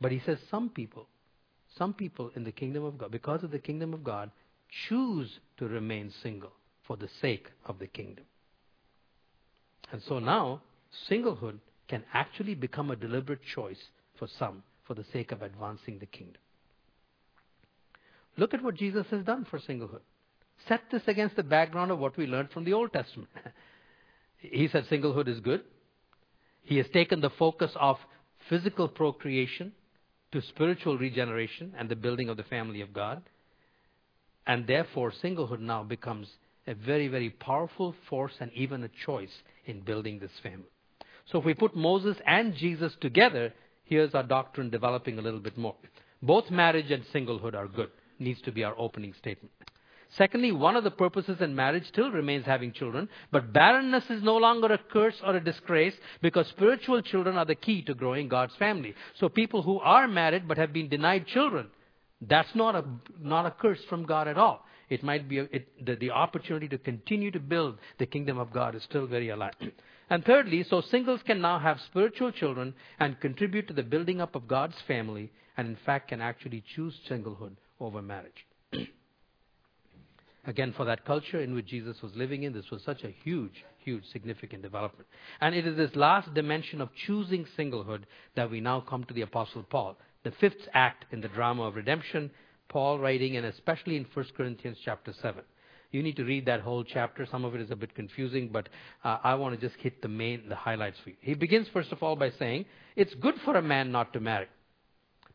But 0.00 0.12
he 0.12 0.20
says 0.24 0.38
some 0.50 0.68
people, 0.68 1.06
some 1.76 1.94
people 1.94 2.30
in 2.36 2.44
the 2.44 2.52
kingdom 2.52 2.84
of 2.84 2.98
God, 2.98 3.10
because 3.10 3.42
of 3.42 3.50
the 3.50 3.58
kingdom 3.58 3.94
of 3.94 4.04
God, 4.04 4.30
choose 4.88 5.38
to 5.58 5.66
remain 5.66 6.12
single 6.22 6.52
for 6.86 6.96
the 6.96 7.08
sake 7.20 7.48
of 7.66 7.78
the 7.78 7.86
kingdom. 7.86 8.24
And 9.92 10.02
so 10.08 10.18
now, 10.18 10.62
singlehood 11.08 11.58
can 11.88 12.04
actually 12.12 12.54
become 12.54 12.90
a 12.90 12.96
deliberate 12.96 13.42
choice 13.54 13.82
for 14.18 14.28
some 14.38 14.62
for 14.86 14.94
the 14.94 15.04
sake 15.12 15.32
of 15.32 15.42
advancing 15.42 15.98
the 15.98 16.06
kingdom. 16.06 16.40
Look 18.36 18.54
at 18.54 18.62
what 18.62 18.74
Jesus 18.74 19.06
has 19.10 19.24
done 19.24 19.46
for 19.48 19.58
singlehood. 19.58 20.00
Set 20.68 20.80
this 20.90 21.02
against 21.06 21.36
the 21.36 21.42
background 21.42 21.90
of 21.90 21.98
what 21.98 22.16
we 22.16 22.26
learned 22.26 22.50
from 22.50 22.64
the 22.64 22.72
Old 22.72 22.92
Testament. 22.92 23.28
he 24.38 24.68
said 24.68 24.86
singlehood 24.86 25.28
is 25.28 25.40
good. 25.40 25.62
He 26.62 26.78
has 26.78 26.86
taken 26.92 27.20
the 27.20 27.30
focus 27.30 27.72
of 27.76 27.98
physical 28.48 28.88
procreation 28.88 29.72
to 30.32 30.40
spiritual 30.42 30.98
regeneration 30.98 31.74
and 31.78 31.88
the 31.88 31.96
building 31.96 32.28
of 32.28 32.36
the 32.36 32.42
family 32.44 32.80
of 32.80 32.92
God. 32.92 33.22
And 34.46 34.66
therefore, 34.66 35.12
singlehood 35.22 35.60
now 35.60 35.82
becomes 35.82 36.28
a 36.66 36.74
very, 36.74 37.08
very 37.08 37.30
powerful 37.30 37.94
force 38.08 38.32
and 38.40 38.50
even 38.52 38.82
a 38.82 38.90
choice 39.04 39.42
in 39.66 39.80
building 39.80 40.18
this 40.18 40.32
family. 40.42 40.70
So 41.30 41.38
if 41.38 41.44
we 41.44 41.54
put 41.54 41.76
Moses 41.76 42.16
and 42.26 42.54
Jesus 42.54 42.92
together, 43.00 43.52
here's 43.84 44.14
our 44.14 44.22
doctrine 44.22 44.70
developing 44.70 45.18
a 45.18 45.22
little 45.22 45.40
bit 45.40 45.56
more. 45.56 45.76
Both 46.22 46.50
marriage 46.50 46.90
and 46.90 47.04
singlehood 47.14 47.54
are 47.54 47.68
good, 47.68 47.90
needs 48.18 48.40
to 48.42 48.52
be 48.52 48.64
our 48.64 48.74
opening 48.78 49.14
statement. 49.18 49.52
Secondly, 50.10 50.52
one 50.52 50.76
of 50.76 50.84
the 50.84 50.90
purposes 50.90 51.40
in 51.40 51.54
marriage 51.54 51.86
still 51.88 52.10
remains 52.10 52.46
having 52.46 52.72
children, 52.72 53.08
but 53.32 53.52
barrenness 53.52 54.08
is 54.10 54.22
no 54.22 54.36
longer 54.36 54.72
a 54.72 54.78
curse 54.78 55.20
or 55.24 55.36
a 55.36 55.44
disgrace 55.44 55.94
because 56.22 56.46
spiritual 56.48 57.02
children 57.02 57.36
are 57.36 57.44
the 57.44 57.54
key 57.54 57.82
to 57.82 57.94
growing 57.94 58.28
God's 58.28 58.54
family. 58.56 58.94
So 59.18 59.28
people 59.28 59.62
who 59.62 59.80
are 59.80 60.06
married 60.06 60.46
but 60.46 60.58
have 60.58 60.72
been 60.72 60.88
denied 60.88 61.26
children, 61.26 61.68
that's 62.20 62.54
not 62.54 62.74
a, 62.74 62.84
not 63.20 63.46
a 63.46 63.50
curse 63.50 63.82
from 63.88 64.04
God 64.04 64.28
at 64.28 64.38
all. 64.38 64.64
It 64.88 65.02
might 65.02 65.28
be 65.28 65.38
a, 65.38 65.44
it, 65.44 65.84
the, 65.84 65.96
the 65.96 66.10
opportunity 66.10 66.68
to 66.68 66.78
continue 66.78 67.30
to 67.30 67.40
build 67.40 67.78
the 67.98 68.06
kingdom 68.06 68.38
of 68.38 68.52
God 68.52 68.74
is 68.74 68.82
still 68.82 69.06
very 69.06 69.30
alive. 69.30 69.54
and 70.10 70.24
thirdly, 70.24 70.64
so 70.64 70.80
singles 70.80 71.20
can 71.24 71.40
now 71.40 71.58
have 71.58 71.80
spiritual 71.80 72.30
children 72.30 72.74
and 73.00 73.18
contribute 73.20 73.66
to 73.68 73.74
the 73.74 73.82
building 73.82 74.20
up 74.20 74.34
of 74.34 74.46
God's 74.46 74.76
family, 74.86 75.32
and 75.56 75.68
in 75.68 75.76
fact 75.86 76.08
can 76.08 76.20
actually 76.20 76.62
choose 76.74 76.94
singlehood 77.08 77.56
over 77.80 78.02
marriage. 78.02 78.46
Again, 80.46 80.74
for 80.76 80.84
that 80.84 81.06
culture 81.06 81.40
in 81.40 81.54
which 81.54 81.66
Jesus 81.66 82.02
was 82.02 82.14
living 82.14 82.42
in, 82.42 82.52
this 82.52 82.70
was 82.70 82.82
such 82.82 83.02
a 83.02 83.14
huge, 83.24 83.64
huge, 83.78 84.04
significant 84.12 84.62
development. 84.62 85.08
And 85.40 85.54
it 85.54 85.66
is 85.66 85.76
this 85.76 85.96
last 85.96 86.34
dimension 86.34 86.80
of 86.80 86.90
choosing 87.06 87.46
singlehood 87.58 88.02
that 88.36 88.50
we 88.50 88.60
now 88.60 88.80
come 88.80 89.04
to 89.04 89.14
the 89.14 89.22
Apostle 89.22 89.62
Paul, 89.62 89.96
the 90.22 90.32
fifth 90.32 90.68
act 90.74 91.06
in 91.12 91.22
the 91.22 91.28
drama 91.28 91.62
of 91.62 91.76
redemption, 91.76 92.30
Paul 92.68 92.98
writing, 92.98 93.36
and 93.36 93.46
especially 93.46 93.96
in 93.96 94.06
1 94.12 94.26
Corinthians 94.36 94.78
chapter 94.84 95.14
7. 95.22 95.42
You 95.92 96.02
need 96.02 96.16
to 96.16 96.24
read 96.24 96.46
that 96.46 96.60
whole 96.60 96.82
chapter. 96.82 97.26
Some 97.30 97.44
of 97.44 97.54
it 97.54 97.60
is 97.60 97.70
a 97.70 97.76
bit 97.76 97.94
confusing, 97.94 98.50
but 98.52 98.68
uh, 99.04 99.18
I 99.22 99.36
want 99.36 99.58
to 99.58 99.66
just 99.66 99.80
hit 99.80 100.02
the 100.02 100.08
main, 100.08 100.48
the 100.48 100.56
highlights 100.56 100.98
for 101.02 101.10
you. 101.10 101.16
He 101.20 101.34
begins, 101.34 101.68
first 101.72 101.92
of 101.92 102.02
all, 102.02 102.16
by 102.16 102.32
saying, 102.32 102.66
It's 102.96 103.14
good 103.14 103.36
for 103.44 103.56
a 103.56 103.62
man 103.62 103.92
not 103.92 104.12
to 104.14 104.20
marry. 104.20 104.48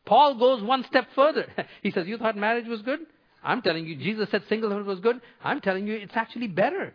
Paul 0.04 0.38
goes 0.38 0.62
one 0.62 0.84
step 0.84 1.08
further. 1.14 1.46
he 1.82 1.90
says, 1.90 2.06
You 2.06 2.18
thought 2.18 2.36
marriage 2.36 2.66
was 2.66 2.82
good? 2.82 3.00
I'm 3.42 3.62
telling 3.62 3.86
you, 3.86 3.96
Jesus 3.96 4.28
said 4.30 4.42
singlehood 4.50 4.84
was 4.84 5.00
good. 5.00 5.20
I'm 5.42 5.60
telling 5.60 5.86
you, 5.86 5.94
it's 5.94 6.16
actually 6.16 6.48
better. 6.48 6.94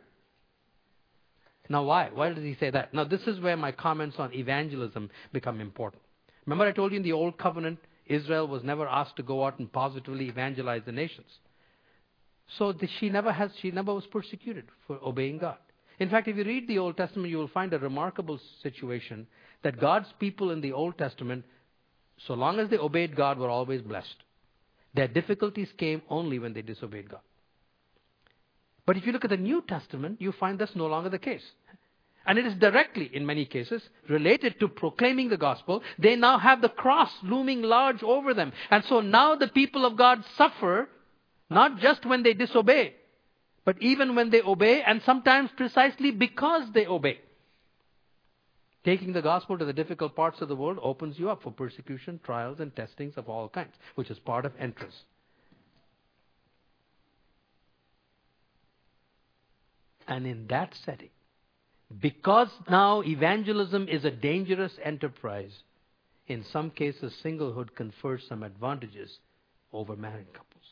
Now, 1.70 1.84
why? 1.84 2.10
Why 2.14 2.32
does 2.32 2.44
he 2.44 2.56
say 2.60 2.70
that? 2.70 2.94
Now, 2.94 3.04
this 3.04 3.22
is 3.22 3.40
where 3.40 3.58
my 3.58 3.72
comments 3.72 4.18
on 4.20 4.34
evangelism 4.34 5.10
become 5.34 5.60
important. 5.60 6.04
Remember, 6.46 6.66
I 6.66 6.72
told 6.72 6.92
you 6.92 6.98
in 6.98 7.04
the 7.04 7.14
Old 7.14 7.38
Covenant, 7.40 7.80
Israel 8.06 8.48
was 8.48 8.64
never 8.64 8.88
asked 8.88 9.16
to 9.18 9.24
go 9.24 9.46
out 9.46 9.58
and 9.58 9.72
positively 9.72 10.28
evangelize 10.28 10.84
the 10.86 10.92
nations. 10.92 11.28
So 12.60 12.74
she 13.00 13.10
never 13.10 13.32
has, 13.32 13.50
she 13.62 13.72
never 13.72 13.94
was 13.94 14.06
persecuted 14.06 14.66
for 14.86 15.00
obeying 15.04 15.40
God. 15.40 15.58
In 15.98 16.10
fact, 16.10 16.28
if 16.28 16.38
you 16.38 16.44
read 16.44 16.68
the 16.68 16.78
Old 16.78 16.98
Testament, 16.98 17.30
you 17.30 17.38
will 17.38 17.48
find 17.48 17.74
a 17.74 17.80
remarkable 17.80 18.40
situation 18.62 19.26
that 19.64 19.80
God's 19.80 20.08
people 20.20 20.52
in 20.52 20.62
the 20.62 20.74
Old 20.74 20.98
Testament, 20.98 21.46
so 22.28 22.34
long 22.34 22.60
as 22.60 22.70
they 22.70 22.78
obeyed 22.78 23.16
God, 23.16 23.40
were 23.40 23.50
always 23.50 23.82
blessed. 23.82 24.16
Their 24.96 25.08
difficulties 25.10 25.70
came 25.78 26.02
only 26.10 26.40
when 26.40 26.54
they 26.54 26.62
disobeyed 26.62 27.10
God. 27.10 27.20
But 28.86 28.98
if 28.98 29.06
you 29.06 29.12
look 29.12 29.26
at 29.26 29.30
the 29.30 29.38
New 29.38 29.62
Testament, 29.68 30.22
you 30.22 30.32
find 30.32 30.58
that's 30.58 30.76
no 30.76 30.88
longer 30.88 31.10
the 31.10 31.20
case. 31.20 31.44
And 32.26 32.40
it 32.40 32.46
is 32.46 32.56
directly, 32.56 33.10
in 33.14 33.26
many 33.26 33.46
cases, 33.46 33.84
related 34.10 34.60
to 34.60 34.68
proclaiming 34.68 35.30
the 35.30 35.38
gospel. 35.38 35.84
They 36.00 36.16
now 36.16 36.40
have 36.40 36.62
the 36.62 36.70
cross 36.70 37.12
looming 37.24 37.62
large 37.62 38.02
over 38.04 38.34
them. 38.34 38.54
And 38.72 38.84
so 38.86 39.02
now 39.02 39.36
the 39.36 39.48
people 39.50 39.86
of 39.86 39.98
God 39.98 40.24
suffer, 40.38 40.88
not 41.50 41.80
just 41.80 42.06
when 42.06 42.24
they 42.24 42.34
disobey, 42.34 42.96
but 43.66 43.82
even 43.82 44.16
when 44.16 44.30
they 44.30 44.42
obey, 44.42 44.82
and 44.82 45.02
sometimes 45.04 45.50
precisely 45.58 46.12
because 46.12 46.72
they 46.74 46.88
obey. 46.88 47.20
Taking 48.86 49.14
the 49.14 49.22
gospel 49.24 49.58
to 49.58 49.66
the 49.66 49.74
difficult 49.74 50.16
parts 50.16 50.42
of 50.42 50.48
the 50.48 50.56
world 50.56 50.78
opens 50.80 51.18
you 51.18 51.32
up 51.32 51.42
for 51.42 51.52
persecution, 51.52 52.20
trials, 52.24 52.60
and 52.60 52.74
testings 52.76 53.16
of 53.18 53.28
all 53.28 53.50
kinds, 53.50 53.74
which 53.96 54.12
is 54.12 54.20
part 54.20 54.46
of 54.46 54.54
entrance. 54.60 54.94
And 60.08 60.28
in 60.28 60.46
that 60.48 60.76
setting, 60.86 61.10
because 62.00 62.50
now 62.70 63.02
evangelism 63.02 63.88
is 63.90 64.06
a 64.06 64.12
dangerous 64.12 64.74
enterprise, 64.84 65.64
in 66.28 66.46
some 66.54 66.70
cases, 66.70 67.12
singlehood 67.24 67.74
confers 67.76 68.24
some 68.30 68.44
advantages 68.44 69.18
over 69.74 69.96
married 69.96 70.32
couples. 70.32 70.64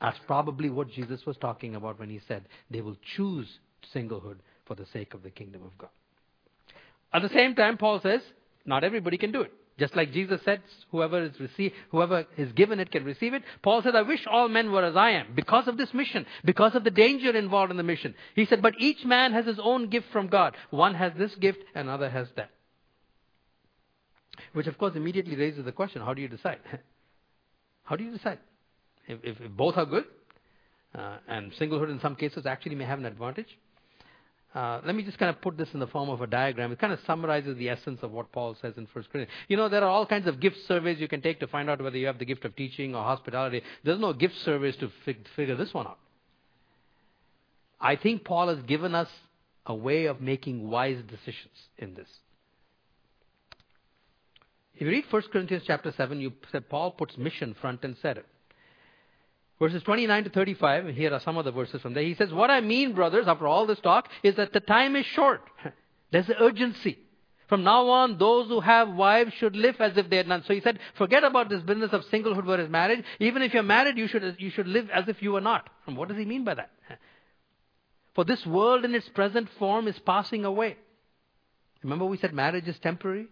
That's 0.00 0.18
probably 0.26 0.68
what 0.68 0.90
Jesus 0.90 1.24
was 1.24 1.36
talking 1.36 1.76
about 1.76 2.00
when 2.00 2.10
he 2.10 2.20
said 2.26 2.48
they 2.70 2.80
will 2.80 2.96
choose 3.16 3.46
singlehood 3.94 4.38
for 4.66 4.74
the 4.74 4.86
sake 4.92 5.14
of 5.14 5.22
the 5.22 5.30
kingdom 5.30 5.62
of 5.62 5.78
God. 5.78 5.90
At 7.14 7.22
the 7.22 7.28
same 7.28 7.54
time, 7.54 7.78
Paul 7.78 8.00
says, 8.00 8.20
not 8.66 8.82
everybody 8.82 9.16
can 9.16 9.30
do 9.30 9.42
it. 9.42 9.52
Just 9.78 9.96
like 9.96 10.12
Jesus 10.12 10.40
said, 10.44 10.62
whoever 10.90 11.22
is 11.22 11.38
received, 11.40 11.74
whoever 11.90 12.26
is 12.36 12.52
given 12.52 12.78
it 12.80 12.90
can 12.90 13.04
receive 13.04 13.34
it. 13.34 13.42
Paul 13.62 13.82
said, 13.82 13.96
I 13.96 14.02
wish 14.02 14.24
all 14.30 14.48
men 14.48 14.70
were 14.70 14.84
as 14.84 14.96
I 14.96 15.10
am 15.10 15.28
because 15.34 15.66
of 15.66 15.76
this 15.76 15.92
mission, 15.94 16.26
because 16.44 16.74
of 16.74 16.84
the 16.84 16.90
danger 16.90 17.30
involved 17.36 17.70
in 17.70 17.76
the 17.76 17.82
mission. 17.82 18.14
He 18.34 18.46
said, 18.46 18.62
but 18.62 18.74
each 18.78 19.04
man 19.04 19.32
has 19.32 19.46
his 19.46 19.58
own 19.62 19.88
gift 19.88 20.06
from 20.12 20.28
God. 20.28 20.56
One 20.70 20.94
has 20.94 21.12
this 21.16 21.34
gift, 21.36 21.58
another 21.74 22.10
has 22.10 22.28
that. 22.36 22.50
Which, 24.52 24.66
of 24.66 24.78
course, 24.78 24.94
immediately 24.96 25.36
raises 25.36 25.64
the 25.64 25.72
question 25.72 26.02
how 26.02 26.14
do 26.14 26.22
you 26.22 26.28
decide? 26.28 26.58
how 27.84 27.96
do 27.96 28.04
you 28.04 28.12
decide? 28.12 28.38
If, 29.06 29.18
if, 29.22 29.40
if 29.40 29.50
both 29.50 29.76
are 29.76 29.86
good, 29.86 30.04
uh, 30.94 31.18
and 31.28 31.52
singlehood 31.54 31.90
in 31.90 32.00
some 32.00 32.14
cases 32.14 32.46
actually 32.46 32.76
may 32.76 32.84
have 32.84 32.98
an 32.98 33.06
advantage, 33.06 33.58
uh, 34.54 34.80
let 34.86 34.94
me 34.94 35.02
just 35.02 35.18
kind 35.18 35.30
of 35.34 35.42
put 35.42 35.56
this 35.56 35.68
in 35.74 35.80
the 35.80 35.86
form 35.88 36.08
of 36.08 36.20
a 36.20 36.28
diagram. 36.28 36.70
It 36.70 36.78
kind 36.78 36.92
of 36.92 37.00
summarizes 37.06 37.56
the 37.58 37.68
essence 37.68 38.00
of 38.02 38.12
what 38.12 38.30
Paul 38.30 38.56
says 38.62 38.74
in 38.76 38.84
1 38.84 39.04
Corinthians. 39.10 39.30
You 39.48 39.56
know, 39.56 39.68
there 39.68 39.82
are 39.82 39.90
all 39.90 40.06
kinds 40.06 40.28
of 40.28 40.38
gift 40.38 40.56
surveys 40.68 41.00
you 41.00 41.08
can 41.08 41.20
take 41.20 41.40
to 41.40 41.48
find 41.48 41.68
out 41.68 41.82
whether 41.82 41.96
you 41.96 42.06
have 42.06 42.20
the 42.20 42.24
gift 42.24 42.44
of 42.44 42.54
teaching 42.54 42.94
or 42.94 43.02
hospitality. 43.02 43.62
There's 43.82 43.98
no 43.98 44.12
gift 44.12 44.34
surveys 44.44 44.76
to 44.76 44.92
fig- 45.04 45.26
figure 45.34 45.56
this 45.56 45.74
one 45.74 45.88
out. 45.88 45.98
I 47.80 47.96
think 47.96 48.24
Paul 48.24 48.48
has 48.48 48.62
given 48.64 48.94
us 48.94 49.08
a 49.66 49.74
way 49.74 50.06
of 50.06 50.20
making 50.20 50.70
wise 50.70 51.02
decisions 51.08 51.56
in 51.76 51.94
this. 51.94 52.08
If 54.76 54.82
you 54.82 54.88
read 54.88 55.04
1 55.10 55.22
Corinthians 55.32 55.64
chapter 55.66 55.92
7, 55.96 56.20
you 56.20 56.32
Paul 56.68 56.92
puts 56.92 57.16
mission 57.18 57.54
front 57.60 57.82
and 57.84 57.96
center. 58.00 58.24
Verses 59.58 59.82
29 59.84 60.24
to 60.24 60.30
35, 60.30 60.88
here 60.88 61.12
are 61.12 61.20
some 61.20 61.36
of 61.36 61.44
the 61.44 61.52
verses 61.52 61.80
from 61.80 61.94
there. 61.94 62.02
He 62.02 62.14
says, 62.14 62.32
What 62.32 62.50
I 62.50 62.60
mean, 62.60 62.92
brothers, 62.94 63.26
after 63.28 63.46
all 63.46 63.66
this 63.66 63.78
talk, 63.80 64.08
is 64.22 64.34
that 64.36 64.52
the 64.52 64.60
time 64.60 64.96
is 64.96 65.06
short. 65.06 65.42
There's 66.10 66.28
urgency. 66.40 66.98
From 67.48 67.62
now 67.62 67.88
on, 67.88 68.18
those 68.18 68.48
who 68.48 68.60
have 68.60 68.88
wives 68.88 69.32
should 69.34 69.54
live 69.54 69.76
as 69.78 69.96
if 69.96 70.08
they 70.08 70.16
had 70.16 70.26
none. 70.26 70.42
So 70.46 70.54
he 70.54 70.60
said, 70.60 70.78
forget 70.96 71.24
about 71.24 71.50
this 71.50 71.62
business 71.62 71.92
of 71.92 72.02
singlehood 72.06 72.46
versus 72.46 72.70
marriage. 72.70 73.04
Even 73.20 73.42
if 73.42 73.52
you're 73.52 73.62
married, 73.62 73.98
you 73.98 74.08
should, 74.08 74.36
you 74.38 74.50
should 74.50 74.66
live 74.66 74.88
as 74.90 75.08
if 75.08 75.22
you 75.22 75.32
were 75.32 75.40
not. 75.40 75.68
And 75.86 75.96
what 75.96 76.08
does 76.08 76.16
he 76.16 76.24
mean 76.24 76.44
by 76.44 76.54
that? 76.54 76.70
For 78.14 78.24
this 78.24 78.44
world 78.46 78.84
in 78.84 78.94
its 78.94 79.08
present 79.10 79.48
form 79.58 79.88
is 79.88 79.98
passing 80.00 80.44
away. 80.44 80.76
Remember, 81.82 82.06
we 82.06 82.16
said 82.16 82.32
marriage 82.32 82.66
is 82.66 82.78
temporary? 82.78 83.26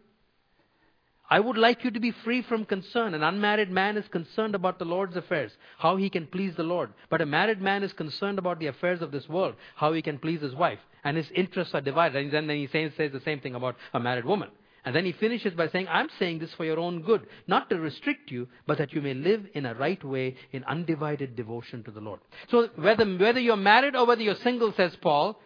I 1.30 1.40
would 1.40 1.56
like 1.56 1.84
you 1.84 1.90
to 1.90 2.00
be 2.00 2.10
free 2.10 2.42
from 2.42 2.64
concern. 2.64 3.14
An 3.14 3.22
unmarried 3.22 3.70
man 3.70 3.96
is 3.96 4.06
concerned 4.08 4.54
about 4.54 4.78
the 4.78 4.84
Lord's 4.84 5.16
affairs, 5.16 5.52
how 5.78 5.96
he 5.96 6.10
can 6.10 6.26
please 6.26 6.54
the 6.56 6.62
Lord. 6.62 6.92
But 7.08 7.22
a 7.22 7.26
married 7.26 7.60
man 7.60 7.82
is 7.82 7.92
concerned 7.92 8.38
about 8.38 8.58
the 8.58 8.66
affairs 8.66 9.00
of 9.00 9.12
this 9.12 9.28
world, 9.28 9.54
how 9.76 9.92
he 9.92 10.02
can 10.02 10.18
please 10.18 10.42
his 10.42 10.54
wife. 10.54 10.80
And 11.04 11.16
his 11.16 11.30
interests 11.34 11.74
are 11.74 11.80
divided. 11.80 12.34
And 12.34 12.48
then 12.48 12.56
he 12.56 12.68
says, 12.70 12.92
the 12.96 13.22
same 13.24 13.40
thing 13.40 13.54
about 13.54 13.76
a 13.94 14.00
married 14.00 14.24
woman. 14.24 14.50
And 14.84 14.96
then 14.96 15.04
he 15.04 15.12
finishes 15.12 15.54
by 15.54 15.68
saying, 15.68 15.86
I'm 15.88 16.08
saying 16.18 16.40
this 16.40 16.52
for 16.54 16.64
your 16.64 16.80
own 16.80 17.02
good, 17.02 17.26
not 17.46 17.70
to 17.70 17.78
restrict 17.78 18.32
you, 18.32 18.48
but 18.66 18.78
that 18.78 18.92
you 18.92 19.00
may 19.00 19.14
live 19.14 19.46
in 19.54 19.64
a 19.64 19.74
right 19.74 20.02
way 20.02 20.36
in 20.50 20.64
undivided 20.64 21.36
devotion 21.36 21.84
to 21.84 21.92
the 21.92 22.00
Lord. 22.00 22.20
So 22.50 22.68
whether, 22.74 23.06
whether 23.06 23.38
you're 23.38 23.56
married 23.56 23.94
or 23.94 24.06
whether 24.06 24.22
you're 24.22 24.34
single, 24.34 24.72
says 24.72 24.96
Paul, 25.00 25.40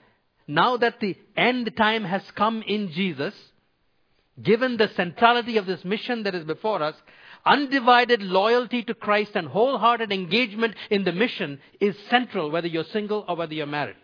now 0.49 0.79
that 0.79 1.01
the 1.01 1.17
end 1.37 1.71
time 1.77 2.05
has 2.05 2.23
come 2.31 2.63
in 2.63 2.93
Jesus, 2.93 3.35
given 4.43 4.77
the 4.77 4.89
centrality 4.97 5.57
of 5.57 5.67
this 5.67 5.85
mission 5.85 6.23
that 6.25 6.35
is 6.35 6.45
before 6.45 6.83
us, 6.83 6.95
undivided 7.45 8.23
loyalty 8.23 8.83
to 8.83 8.95
Christ 8.95 9.33
and 9.35 9.47
wholehearted 9.49 10.13
engagement 10.13 10.75
in 10.91 11.05
the 11.05 11.13
mission 11.13 11.61
is 11.81 11.97
central, 12.11 12.51
whether 12.51 12.67
you're 12.67 12.85
single 12.85 13.25
or 13.29 13.37
whether 13.37 13.55
you're 13.55 13.67
married. 13.67 13.97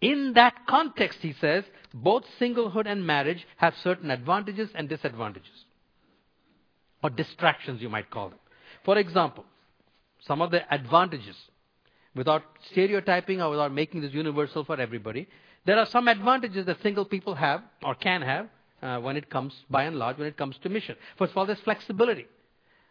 In 0.00 0.32
that 0.34 0.54
context, 0.68 1.18
he 1.20 1.34
says, 1.40 1.64
both 1.92 2.24
singlehood 2.40 2.86
and 2.86 3.06
marriage 3.06 3.46
have 3.56 3.74
certain 3.82 4.10
advantages 4.10 4.70
and 4.74 4.88
disadvantages, 4.88 5.64
or 7.02 7.10
distractions, 7.10 7.82
you 7.82 7.88
might 7.88 8.10
call 8.10 8.30
them. 8.30 8.38
For 8.84 8.96
example, 8.96 9.44
some 10.26 10.40
of 10.40 10.50
the 10.50 10.72
advantages, 10.72 11.36
without 12.14 12.42
stereotyping 12.70 13.40
or 13.40 13.50
without 13.50 13.72
making 13.72 14.00
this 14.00 14.12
universal 14.12 14.64
for 14.64 14.80
everybody, 14.80 15.28
there 15.64 15.78
are 15.78 15.86
some 15.86 16.08
advantages 16.08 16.66
that 16.66 16.80
single 16.82 17.04
people 17.04 17.34
have 17.34 17.62
or 17.82 17.94
can 17.94 18.22
have 18.22 18.48
uh, 18.82 18.98
when 18.98 19.16
it 19.16 19.28
comes, 19.30 19.52
by 19.68 19.84
and 19.84 19.96
large, 19.96 20.16
when 20.18 20.26
it 20.26 20.36
comes 20.36 20.56
to 20.62 20.68
mission. 20.68 20.96
First 21.18 21.32
of 21.32 21.38
all, 21.38 21.46
there's 21.46 21.60
flexibility. 21.60 22.26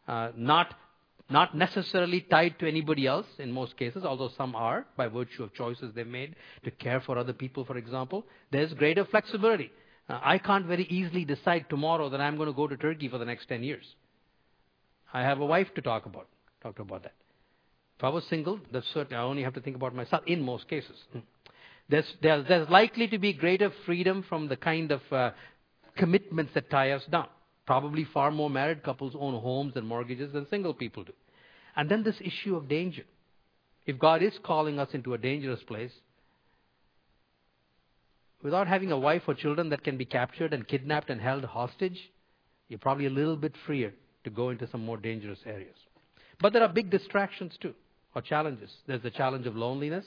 Uh, 0.08 0.32
not, 0.36 0.76
not 1.30 1.56
necessarily 1.56 2.22
tied 2.22 2.60
to 2.60 2.68
anybody 2.68 3.08
else 3.08 3.28
in 3.40 3.52
most 3.52 3.76
cases, 3.78 4.04
although 4.04 4.30
some 4.30 4.56
are 4.56 4.86
by 4.98 5.08
virtue 5.08 5.44
of 5.44 5.54
choices 5.54 5.94
they've 5.94 6.08
made 6.08 6.36
to 6.64 6.72
care 6.72 7.02
for 7.02 7.18
other 7.18 7.34
people, 7.34 7.66
for 7.66 7.78
example. 7.78 8.26
There's 8.52 8.74
greater 8.74 9.06
flexibility. 9.06 9.72
Uh, 10.08 10.20
I 10.24 10.38
can't 10.38 10.66
very 10.66 10.86
easily 10.86 11.26
decide 11.26 11.66
tomorrow 11.70 12.10
that 12.10 12.22
I'm 12.22 12.38
going 12.38 12.48
to 12.50 12.54
go 12.54 12.68
to 12.68 12.78
Turkey 12.78 13.10
for 13.10 13.18
the 13.18 13.26
next 13.26 13.48
10 13.48 13.64
years. 13.64 13.86
I 15.14 15.22
have 15.22 15.40
a 15.40 15.46
wife 15.46 15.74
to 15.76 15.82
talk 15.82 16.06
about. 16.06 16.28
Talk 16.62 16.80
about 16.80 17.04
that. 17.04 17.14
If 18.00 18.06
I 18.06 18.10
was 18.10 18.24
single, 18.30 18.62
that's 18.72 18.88
certain. 18.94 19.18
I 19.18 19.24
only 19.24 19.44
have 19.44 19.56
to 19.56 19.62
think 19.62 19.76
about 19.76 19.94
myself 19.94 20.24
in 20.26 20.42
most 20.42 20.70
cases. 20.70 20.96
Hmm. 21.12 21.20
There's, 21.90 22.06
there's, 22.22 22.48
there's 22.48 22.70
likely 22.70 23.10
to 23.10 23.18
be 23.18 23.34
greater 23.34 23.74
freedom 23.86 24.24
from 24.30 24.48
the 24.48 24.56
kind 24.56 24.92
of 24.94 25.02
uh, 25.12 25.32
commitments 25.98 26.54
that 26.54 26.70
tie 26.70 26.92
us 26.92 27.04
down. 27.12 27.28
Probably 27.66 28.06
far 28.06 28.32
more 28.32 28.50
married 28.50 28.84
couples 28.84 29.16
own 29.20 29.34
homes 29.42 29.74
and 29.76 29.86
mortgages 29.86 30.32
than 30.32 30.48
single 30.48 30.74
people 30.74 31.04
do. 31.04 31.12
And 31.76 31.90
then 31.92 32.04
this 32.04 32.16
issue 32.22 32.56
of 32.56 32.70
danger. 32.70 33.04
If 33.86 34.00
God 34.00 34.24
is 34.24 34.34
calling 34.44 34.80
us 34.80 34.90
into 34.94 35.14
a 35.14 35.18
dangerous 35.18 35.62
place, 35.68 35.92
without 38.42 38.68
having 38.68 38.94
a 38.94 38.98
wife 38.98 39.24
or 39.28 39.34
children 39.34 39.70
that 39.70 39.84
can 39.84 39.98
be 39.98 40.06
captured 40.06 40.54
and 40.54 40.66
kidnapped 40.66 41.10
and 41.10 41.20
held 41.20 41.44
hostage, 41.44 42.00
you're 42.70 42.80
probably 42.80 43.08
a 43.08 43.12
little 43.12 43.36
bit 43.36 43.56
freer 43.66 43.94
to 44.24 44.30
go 44.30 44.52
into 44.52 44.70
some 44.70 44.86
more 44.86 44.98
dangerous 44.98 45.40
areas. 45.46 45.76
But 46.40 46.54
there 46.54 46.64
are 46.64 46.70
big 46.70 46.90
distractions 46.90 47.58
too, 47.62 47.74
or 48.16 48.22
challenges. 48.22 48.72
There's 48.88 49.02
the 49.02 49.12
challenge 49.12 49.46
of 49.46 49.56
loneliness 49.56 50.06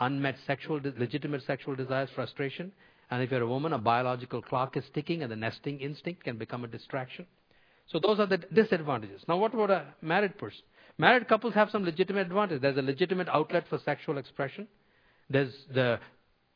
unmet 0.00 0.36
sexual, 0.46 0.80
legitimate 0.98 1.42
sexual 1.46 1.74
desires, 1.76 2.08
frustration. 2.14 2.72
And 3.10 3.22
if 3.22 3.30
you're 3.30 3.42
a 3.42 3.46
woman, 3.46 3.72
a 3.72 3.78
biological 3.78 4.42
clock 4.42 4.76
is 4.76 4.84
ticking 4.94 5.22
and 5.22 5.30
the 5.30 5.36
nesting 5.36 5.80
instinct 5.80 6.24
can 6.24 6.38
become 6.38 6.64
a 6.64 6.68
distraction. 6.68 7.26
So 7.88 8.00
those 8.04 8.18
are 8.18 8.26
the 8.26 8.38
disadvantages. 8.38 9.22
Now 9.28 9.36
what 9.36 9.54
about 9.54 9.70
a 9.70 9.86
married 10.00 10.38
person? 10.38 10.60
Married 10.98 11.28
couples 11.28 11.54
have 11.54 11.70
some 11.70 11.84
legitimate 11.84 12.26
advantages. 12.26 12.62
There's 12.62 12.76
a 12.76 12.82
legitimate 12.82 13.28
outlet 13.28 13.66
for 13.68 13.78
sexual 13.84 14.18
expression. 14.18 14.66
There's 15.28 15.54
the 15.72 15.98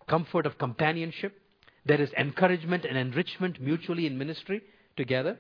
comfort 0.09 0.47
of 0.47 0.59
companionship. 0.59 1.39
There 1.85 2.01
is 2.01 2.11
encouragement 2.19 2.85
and 2.85 2.97
enrichment 2.97 3.61
mutually 3.61 4.07
in 4.07 4.19
ministry 4.19 4.63
together. 4.97 5.39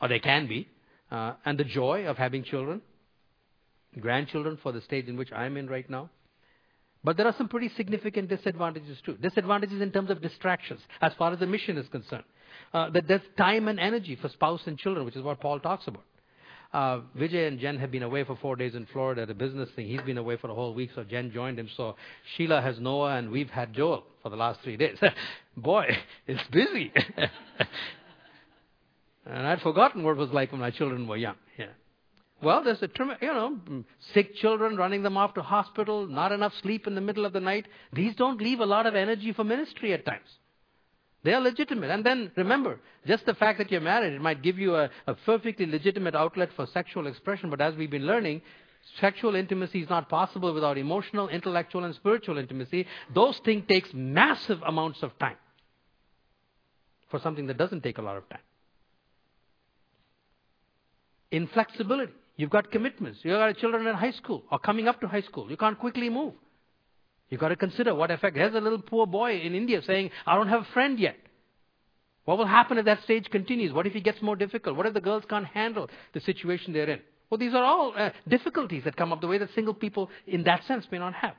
Or 0.00 0.08
they 0.08 0.20
can 0.20 0.46
be. 0.46 0.68
Uh, 1.10 1.34
and 1.44 1.58
the 1.58 1.64
joy 1.64 2.04
of 2.06 2.18
having 2.18 2.44
children, 2.44 2.82
grandchildren 4.00 4.58
for 4.62 4.72
the 4.72 4.80
stage 4.82 5.06
in 5.06 5.16
which 5.16 5.32
I'm 5.32 5.56
in 5.56 5.68
right 5.68 5.88
now. 5.88 6.10
But 7.04 7.16
there 7.16 7.26
are 7.26 7.34
some 7.38 7.48
pretty 7.48 7.70
significant 7.76 8.28
disadvantages 8.28 8.98
too. 9.04 9.16
Disadvantages 9.16 9.80
in 9.80 9.92
terms 9.92 10.10
of 10.10 10.20
distractions, 10.20 10.80
as 11.00 11.12
far 11.14 11.32
as 11.32 11.38
the 11.38 11.46
mission 11.46 11.78
is 11.78 11.88
concerned. 11.88 12.24
Uh, 12.74 12.90
that 12.90 13.06
there's 13.08 13.22
time 13.36 13.68
and 13.68 13.78
energy 13.78 14.16
for 14.16 14.28
spouse 14.28 14.60
and 14.66 14.78
children, 14.78 15.06
which 15.06 15.16
is 15.16 15.22
what 15.22 15.40
Paul 15.40 15.60
talks 15.60 15.86
about. 15.86 16.04
Uh, 16.72 17.00
Vijay 17.16 17.48
and 17.48 17.58
Jen 17.58 17.78
have 17.78 17.90
been 17.90 18.02
away 18.02 18.24
for 18.24 18.36
four 18.36 18.54
days 18.54 18.74
in 18.74 18.86
Florida 18.92 19.22
at 19.22 19.30
a 19.30 19.34
business 19.34 19.70
thing. 19.74 19.86
He's 19.86 20.02
been 20.02 20.18
away 20.18 20.36
for 20.36 20.50
a 20.50 20.54
whole 20.54 20.74
week, 20.74 20.90
so 20.94 21.02
Jen 21.02 21.30
joined 21.32 21.58
him. 21.58 21.68
So 21.76 21.96
Sheila 22.36 22.60
has 22.60 22.78
Noah, 22.78 23.16
and 23.16 23.30
we've 23.30 23.48
had 23.48 23.72
Joel 23.72 24.04
for 24.22 24.28
the 24.28 24.36
last 24.36 24.60
three 24.62 24.76
days. 24.76 24.98
Boy, 25.56 25.96
it's 26.26 26.46
busy. 26.50 26.92
and 29.24 29.46
I'd 29.46 29.62
forgotten 29.62 30.02
what 30.02 30.10
it 30.10 30.18
was 30.18 30.30
like 30.30 30.52
when 30.52 30.60
my 30.60 30.70
children 30.70 31.08
were 31.08 31.16
young. 31.16 31.36
Yeah. 31.56 31.68
Well, 32.40 32.62
there's 32.62 32.80
a, 32.82 32.88
you 33.20 33.28
know, 33.28 33.58
mm, 33.68 33.84
sick 34.14 34.36
children 34.36 34.76
running 34.76 35.02
them 35.02 35.16
off 35.16 35.34
to 35.34 35.42
hospital, 35.42 36.06
not 36.06 36.30
enough 36.30 36.52
sleep 36.62 36.86
in 36.86 36.94
the 36.94 37.00
middle 37.00 37.24
of 37.26 37.32
the 37.32 37.40
night. 37.40 37.66
These 37.92 38.14
don't 38.14 38.40
leave 38.40 38.60
a 38.60 38.66
lot 38.66 38.86
of 38.86 38.94
energy 38.94 39.32
for 39.32 39.42
ministry 39.42 39.92
at 39.92 40.06
times. 40.06 40.28
They 41.24 41.34
are 41.34 41.40
legitimate. 41.40 41.90
And 41.90 42.04
then 42.04 42.30
remember, 42.36 42.78
just 43.06 43.26
the 43.26 43.34
fact 43.34 43.58
that 43.58 43.72
you're 43.72 43.80
married, 43.80 44.12
it 44.12 44.20
might 44.20 44.40
give 44.40 44.56
you 44.56 44.76
a, 44.76 44.88
a 45.08 45.14
perfectly 45.14 45.66
legitimate 45.66 46.14
outlet 46.14 46.50
for 46.54 46.66
sexual 46.66 47.08
expression. 47.08 47.50
But 47.50 47.60
as 47.60 47.74
we've 47.74 47.90
been 47.90 48.06
learning, 48.06 48.42
sexual 49.00 49.34
intimacy 49.34 49.82
is 49.82 49.90
not 49.90 50.08
possible 50.08 50.54
without 50.54 50.78
emotional, 50.78 51.28
intellectual, 51.28 51.82
and 51.82 51.94
spiritual 51.96 52.38
intimacy. 52.38 52.86
Those 53.12 53.40
things 53.44 53.64
takes 53.66 53.90
massive 53.92 54.62
amounts 54.64 55.02
of 55.02 55.18
time 55.18 55.36
for 57.10 57.18
something 57.18 57.48
that 57.48 57.58
doesn't 57.58 57.82
take 57.82 57.98
a 57.98 58.02
lot 58.02 58.16
of 58.16 58.28
time. 58.28 58.40
Inflexibility. 61.32 62.12
You've 62.38 62.50
got 62.50 62.70
commitments. 62.70 63.18
You've 63.24 63.36
got 63.36 63.54
children 63.58 63.86
in 63.86 63.94
high 63.96 64.12
school 64.12 64.44
or 64.50 64.60
coming 64.60 64.86
up 64.86 65.00
to 65.00 65.08
high 65.08 65.22
school. 65.22 65.50
You 65.50 65.56
can't 65.56 65.78
quickly 65.78 66.08
move. 66.08 66.34
You've 67.28 67.40
got 67.40 67.48
to 67.48 67.56
consider 67.56 67.94
what 67.94 68.12
effect. 68.12 68.36
There's 68.36 68.54
a 68.54 68.60
little 68.60 68.80
poor 68.80 69.06
boy 69.06 69.40
in 69.40 69.56
India 69.56 69.82
saying, 69.84 70.10
I 70.24 70.36
don't 70.36 70.48
have 70.48 70.62
a 70.62 70.72
friend 70.72 71.00
yet. 71.00 71.16
What 72.24 72.38
will 72.38 72.46
happen 72.46 72.78
if 72.78 72.84
that 72.84 73.02
stage 73.02 73.28
continues? 73.28 73.72
What 73.72 73.88
if 73.88 73.96
it 73.96 74.04
gets 74.04 74.22
more 74.22 74.36
difficult? 74.36 74.76
What 74.76 74.86
if 74.86 74.94
the 74.94 75.00
girls 75.00 75.24
can't 75.28 75.46
handle 75.46 75.90
the 76.14 76.20
situation 76.20 76.72
they're 76.72 76.88
in? 76.88 77.00
Well, 77.28 77.38
these 77.38 77.54
are 77.54 77.64
all 77.64 77.92
uh, 77.96 78.10
difficulties 78.28 78.84
that 78.84 78.94
come 78.96 79.12
up 79.12 79.20
the 79.20 79.26
way 79.26 79.38
that 79.38 79.48
single 79.54 79.74
people, 79.74 80.08
in 80.26 80.44
that 80.44 80.64
sense, 80.64 80.86
may 80.92 80.98
not 80.98 81.14
have. 81.14 81.34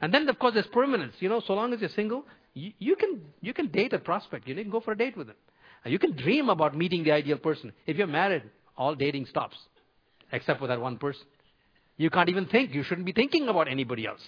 And 0.00 0.12
then, 0.12 0.28
of 0.28 0.40
course, 0.40 0.54
there's 0.54 0.66
permanence. 0.66 1.14
You 1.20 1.28
know, 1.28 1.40
so 1.46 1.54
long 1.54 1.72
as 1.72 1.80
you're 1.80 1.90
single, 1.90 2.24
you, 2.52 2.72
you 2.80 2.96
can 2.96 3.20
you 3.40 3.54
can 3.54 3.68
date 3.68 3.92
a 3.92 3.98
prospect. 4.00 4.48
You 4.48 4.56
can 4.56 4.70
go 4.70 4.80
for 4.80 4.92
a 4.92 4.98
date 4.98 5.16
with 5.16 5.28
them. 5.28 5.36
You 5.84 6.00
can 6.00 6.16
dream 6.16 6.48
about 6.48 6.76
meeting 6.76 7.04
the 7.04 7.12
ideal 7.12 7.38
person. 7.38 7.72
If 7.86 7.96
you're 7.96 8.08
married, 8.08 8.42
all 8.76 8.94
dating 8.96 9.26
stops 9.26 9.56
except 10.32 10.58
for 10.60 10.66
that 10.66 10.80
one 10.80 10.98
person. 10.98 11.26
You 11.96 12.10
can't 12.10 12.28
even 12.28 12.46
think. 12.46 12.74
You 12.74 12.82
shouldn't 12.82 13.06
be 13.06 13.12
thinking 13.12 13.48
about 13.48 13.68
anybody 13.68 14.06
else. 14.06 14.22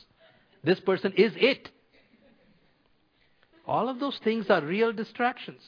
This 0.62 0.80
person 0.80 1.12
is 1.16 1.32
it. 1.36 1.70
All 3.66 3.88
of 3.88 3.98
those 3.98 4.18
things 4.22 4.50
are 4.50 4.60
real 4.60 4.92
distractions. 4.92 5.62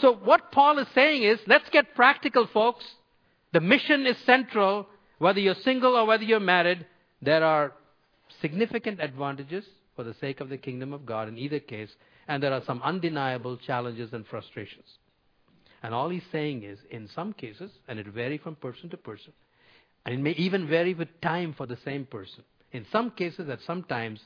So, 0.00 0.14
what 0.14 0.52
Paul 0.52 0.78
is 0.78 0.86
saying 0.94 1.24
is 1.24 1.40
let's 1.46 1.68
get 1.70 1.94
practical, 1.94 2.46
folks. 2.46 2.84
The 3.52 3.60
mission 3.60 4.06
is 4.06 4.16
central. 4.24 4.86
Whether 5.18 5.40
you're 5.40 5.56
single 5.56 5.96
or 5.96 6.06
whether 6.06 6.22
you're 6.22 6.38
married, 6.38 6.86
there 7.20 7.42
are 7.42 7.72
significant 8.40 9.00
advantages 9.00 9.64
for 9.96 10.04
the 10.04 10.14
sake 10.14 10.40
of 10.40 10.48
the 10.48 10.58
kingdom 10.58 10.92
of 10.92 11.04
God 11.04 11.26
in 11.26 11.36
either 11.36 11.58
case, 11.58 11.90
and 12.28 12.40
there 12.40 12.52
are 12.52 12.62
some 12.64 12.80
undeniable 12.82 13.56
challenges 13.56 14.12
and 14.12 14.24
frustrations. 14.26 14.86
And 15.82 15.94
all 15.94 16.08
he's 16.08 16.22
saying 16.32 16.64
is, 16.64 16.78
in 16.90 17.08
some 17.14 17.32
cases, 17.32 17.70
and 17.86 17.98
it 17.98 18.08
varies 18.08 18.40
from 18.42 18.56
person 18.56 18.88
to 18.90 18.96
person, 18.96 19.32
and 20.04 20.14
it 20.14 20.20
may 20.20 20.32
even 20.32 20.66
vary 20.66 20.94
with 20.94 21.20
time 21.20 21.54
for 21.56 21.66
the 21.66 21.78
same 21.84 22.04
person. 22.06 22.44
In 22.72 22.86
some 22.90 23.10
cases, 23.12 23.48
at 23.48 23.60
some 23.66 23.84
times, 23.84 24.20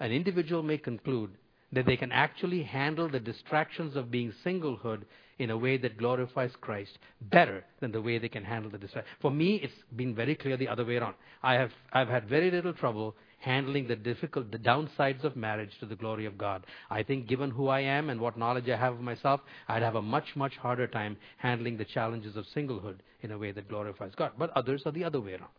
an 0.00 0.12
individual 0.12 0.62
may 0.62 0.78
conclude 0.78 1.30
that 1.72 1.86
they 1.86 1.96
can 1.96 2.12
actually 2.12 2.62
handle 2.62 3.08
the 3.08 3.20
distractions 3.20 3.96
of 3.96 4.10
being 4.10 4.32
singlehood 4.44 5.02
in 5.38 5.50
a 5.50 5.56
way 5.56 5.76
that 5.76 5.98
glorifies 5.98 6.52
Christ 6.60 6.98
better 7.20 7.64
than 7.80 7.90
the 7.90 8.00
way 8.00 8.18
they 8.18 8.28
can 8.28 8.44
handle 8.44 8.70
the 8.70 8.78
distractions. 8.78 9.16
For 9.20 9.30
me, 9.30 9.56
it's 9.56 9.74
been 9.96 10.14
very 10.14 10.36
clear 10.36 10.56
the 10.56 10.68
other 10.68 10.84
way 10.84 10.96
around. 10.96 11.14
I 11.42 11.54
have 11.54 11.72
I've 11.92 12.08
had 12.08 12.28
very 12.28 12.50
little 12.50 12.72
trouble 12.72 13.16
handling 13.44 13.86
the 13.86 13.96
difficult, 13.96 14.50
the 14.50 14.58
downsides 14.58 15.22
of 15.22 15.36
marriage 15.36 15.70
to 15.80 15.86
the 15.86 15.94
glory 15.94 16.24
of 16.24 16.38
God. 16.38 16.64
I 16.90 17.02
think 17.02 17.28
given 17.28 17.50
who 17.50 17.68
I 17.68 17.80
am 17.80 18.08
and 18.08 18.20
what 18.20 18.38
knowledge 18.38 18.68
I 18.68 18.76
have 18.76 18.94
of 18.94 19.00
myself, 19.00 19.40
I'd 19.68 19.82
have 19.82 19.96
a 19.96 20.02
much, 20.02 20.34
much 20.34 20.56
harder 20.56 20.86
time 20.86 21.16
handling 21.36 21.76
the 21.76 21.84
challenges 21.84 22.36
of 22.36 22.46
singlehood 22.56 22.96
in 23.22 23.30
a 23.32 23.38
way 23.38 23.52
that 23.52 23.68
glorifies 23.68 24.12
God. 24.16 24.32
But 24.38 24.50
others 24.56 24.82
are 24.86 24.92
the 24.92 25.04
other 25.04 25.20
way 25.20 25.32
around. 25.32 25.52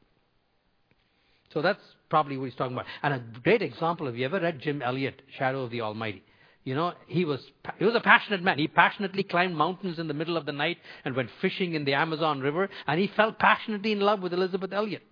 So 1.53 1.61
that's 1.61 1.79
probably 2.09 2.37
what 2.37 2.45
he's 2.45 2.55
talking 2.55 2.75
about. 2.75 2.87
And 3.03 3.13
a 3.13 3.23
great 3.43 3.61
example, 3.61 4.07
have 4.07 4.17
you 4.17 4.25
ever 4.25 4.39
read 4.39 4.59
Jim 4.61 4.81
Elliot, 4.81 5.21
Shadow 5.37 5.63
of 5.63 5.71
the 5.71 5.81
Almighty? 5.81 6.23
You 6.63 6.73
know, 6.73 6.93
he 7.07 7.23
was, 7.25 7.39
he 7.77 7.85
was 7.85 7.93
a 7.93 8.01
passionate 8.01 8.41
man. 8.41 8.57
He 8.57 8.67
passionately 8.67 9.21
climbed 9.21 9.55
mountains 9.55 9.99
in 9.99 10.07
the 10.07 10.15
middle 10.15 10.35
of 10.35 10.47
the 10.47 10.51
night 10.51 10.77
and 11.05 11.15
went 11.15 11.29
fishing 11.39 11.75
in 11.75 11.85
the 11.85 11.93
Amazon 11.93 12.41
River, 12.41 12.67
and 12.87 12.99
he 12.99 13.11
fell 13.15 13.31
passionately 13.31 13.91
in 13.91 13.99
love 13.99 14.21
with 14.21 14.33
Elisabeth 14.33 14.73
Elliot. 14.73 15.03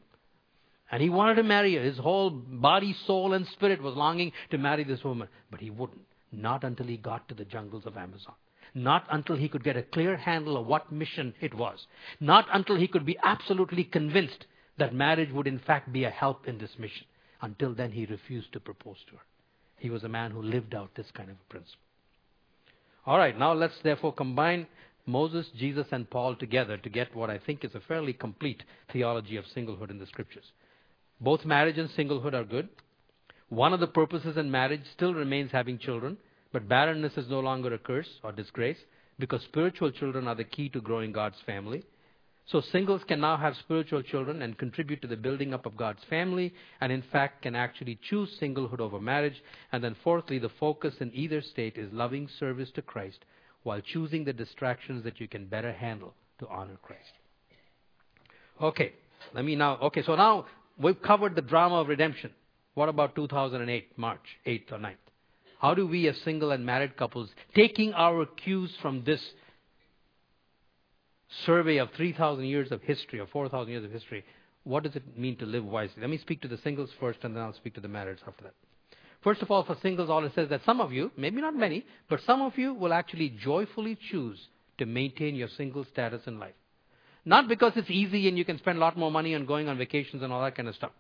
And 0.94 1.02
he 1.02 1.10
wanted 1.10 1.36
to 1.38 1.44
marry 1.44 1.74
her. 1.74 1.82
His 1.82 1.98
whole 1.98 2.30
body, 2.30 2.96
soul, 3.08 3.34
and 3.34 3.48
spirit 3.48 3.82
was 3.82 3.96
longing 3.96 4.32
to 4.52 4.60
marry 4.60 4.84
this 4.84 5.04
woman. 5.04 5.28
But 5.50 5.60
he 5.60 5.72
wouldn't. 5.72 6.06
Not 6.32 6.64
until 6.64 6.86
he 6.86 6.98
got 6.98 7.28
to 7.30 7.34
the 7.34 7.46
jungles 7.46 7.88
of 7.88 7.98
Amazon. 7.98 8.36
Not 8.76 9.08
until 9.10 9.36
he 9.36 9.50
could 9.50 9.64
get 9.64 9.76
a 9.76 9.82
clear 9.82 10.16
handle 10.16 10.56
of 10.56 10.68
what 10.68 10.92
mission 10.92 11.34
it 11.42 11.56
was. 11.56 11.88
Not 12.20 12.46
until 12.54 12.76
he 12.76 12.88
could 12.88 13.08
be 13.08 13.18
absolutely 13.24 13.86
convinced 13.86 14.46
that 14.78 14.94
marriage 14.94 15.32
would 15.32 15.48
in 15.48 15.58
fact 15.58 15.92
be 15.92 16.04
a 16.04 16.12
help 16.12 16.48
in 16.48 16.60
this 16.60 16.78
mission. 16.78 17.08
Until 17.42 17.74
then, 17.74 17.92
he 17.92 18.06
refused 18.06 18.54
to 18.54 18.60
propose 18.60 18.98
to 19.10 19.16
her. 19.16 19.24
He 19.80 19.90
was 19.90 20.04
a 20.04 20.10
man 20.10 20.30
who 20.30 20.44
lived 20.44 20.76
out 20.76 20.94
this 20.94 21.10
kind 21.16 21.32
of 21.32 21.38
a 21.38 21.50
principle. 21.52 21.82
All 23.08 23.18
right, 23.18 23.36
now 23.36 23.54
let's 23.54 23.80
therefore 23.82 24.14
combine 24.14 24.68
Moses, 25.08 25.48
Jesus, 25.58 25.88
and 25.92 26.08
Paul 26.08 26.36
together 26.36 26.78
to 26.78 26.90
get 26.90 27.16
what 27.16 27.32
I 27.32 27.40
think 27.40 27.66
is 27.66 27.74
a 27.74 27.80
fairly 27.80 28.14
complete 28.14 28.62
theology 28.92 29.38
of 29.38 29.46
singlehood 29.56 29.90
in 29.90 29.98
the 29.98 30.06
scriptures. 30.06 30.46
Both 31.22 31.46
marriage 31.46 31.78
and 31.78 31.90
singlehood 31.92 32.34
are 32.34 32.44
good. 32.44 32.70
One 33.50 33.74
of 33.74 33.80
the 33.80 33.88
purposes 33.88 34.38
in 34.38 34.50
marriage 34.50 34.84
still 34.94 35.14
remains 35.14 35.52
having 35.52 35.78
children, 35.78 36.18
but 36.52 36.68
barrenness 36.68 37.18
is 37.18 37.30
no 37.30 37.40
longer 37.40 37.74
a 37.74 37.78
curse 37.78 38.10
or 38.24 38.32
disgrace 38.32 38.78
because 39.20 39.42
spiritual 39.44 39.92
children 39.92 40.28
are 40.28 40.36
the 40.36 40.44
key 40.44 40.70
to 40.70 40.82
growing 40.82 41.12
God's 41.12 41.38
family. 41.46 41.84
So 42.46 42.60
singles 42.60 43.04
can 43.08 43.22
now 43.22 43.38
have 43.38 43.56
spiritual 43.58 44.02
children 44.02 44.42
and 44.42 44.58
contribute 44.58 45.02
to 45.02 45.08
the 45.08 45.16
building 45.16 45.54
up 45.54 45.66
of 45.66 45.78
God's 45.78 46.04
family, 46.10 46.54
and 46.82 46.92
in 46.92 47.04
fact 47.12 47.42
can 47.44 47.56
actually 47.56 48.00
choose 48.10 48.38
singlehood 48.42 48.80
over 48.80 49.00
marriage. 49.00 49.42
And 49.72 49.84
then 49.84 49.96
fourthly, 50.04 50.40
the 50.40 50.50
focus 50.60 50.96
in 51.00 51.12
either 51.14 51.42
state 51.42 51.78
is 51.78 51.94
loving 51.94 52.28
service 52.40 52.70
to 52.76 52.82
Christ 52.82 53.20
while 53.64 53.80
choosing 53.80 54.26
the 54.26 54.34
distractions 54.34 55.04
that 55.06 55.22
you 55.22 55.28
can 55.28 55.46
better 55.46 55.72
handle 55.72 56.14
to 56.40 56.48
honor 56.50 56.78
Christ. 56.82 57.14
Okay, 58.62 58.94
let 59.34 59.46
me 59.46 59.56
now, 59.56 59.78
okay, 59.78 60.04
so 60.04 60.16
now 60.16 60.46
we've 60.78 61.02
covered 61.02 61.36
the 61.36 61.42
drama 61.42 61.76
of 61.76 61.88
redemption. 61.88 62.32
What 62.74 62.90
about 62.90 63.16
2008, 63.16 63.98
March 63.98 64.26
8th 64.46 64.72
or 64.72 64.78
9th? 64.78 64.96
How 65.60 65.74
do 65.74 65.88
we 65.88 66.08
as 66.08 66.18
single 66.22 66.52
and 66.52 66.66
married 66.66 66.98
couples, 66.98 67.30
taking 67.56 67.94
our 67.94 68.26
cues 68.26 68.72
from 68.82 69.04
this 69.06 69.22
survey 71.46 71.78
of 71.78 71.90
3,000 71.96 72.46
years 72.46 72.72
of 72.72 72.82
history 72.82 73.20
or 73.20 73.28
4,000 73.28 73.72
years 73.72 73.86
of 73.86 73.92
history, 73.92 74.26
what 74.64 74.84
does 74.84 74.96
it 74.96 75.18
mean 75.18 75.36
to 75.38 75.46
live 75.46 75.66
wisely? 75.66 76.02
Let 76.02 76.10
me 76.10 76.18
speak 76.18 76.42
to 76.42 76.48
the 76.48 76.58
singles 76.58 76.90
first 77.00 77.20
and 77.24 77.36
then 77.36 77.44
I'll 77.44 77.54
speak 77.54 77.76
to 77.76 77.82
the 77.82 77.88
marrieds 77.88 78.20
after 78.28 78.44
that. 78.44 78.54
First 79.24 79.42
of 79.42 79.52
all, 79.52 79.64
for 79.64 79.78
singles, 79.82 80.10
all 80.10 80.26
it 80.26 80.34
says 80.36 80.50
that 80.50 80.66
some 80.66 80.82
of 80.82 80.92
you, 80.92 81.12
maybe 81.16 81.40
not 81.40 81.56
many, 81.56 81.86
but 82.10 82.20
some 82.26 82.42
of 82.42 82.58
you 82.58 82.74
will 82.74 82.94
actually 82.94 83.30
joyfully 83.30 83.98
choose 84.12 84.40
to 84.80 84.86
maintain 84.86 85.36
your 85.36 85.48
single 85.48 85.86
status 85.86 86.22
in 86.28 86.40
life. 86.40 86.56
Not 87.26 87.48
because 87.48 87.74
it's 87.76 87.90
easy 87.90 88.28
and 88.28 88.38
you 88.38 88.46
can 88.46 88.58
spend 88.58 88.78
a 88.78 88.82
lot 88.82 88.98
more 88.98 89.12
money 89.12 89.34
on 89.36 89.46
going 89.46 89.70
on 89.70 89.78
vacations 89.78 90.24
and 90.24 90.34
all 90.34 90.44
that 90.44 90.56
kind 90.56 90.68
of 90.68 90.76
stuff, 90.76 90.92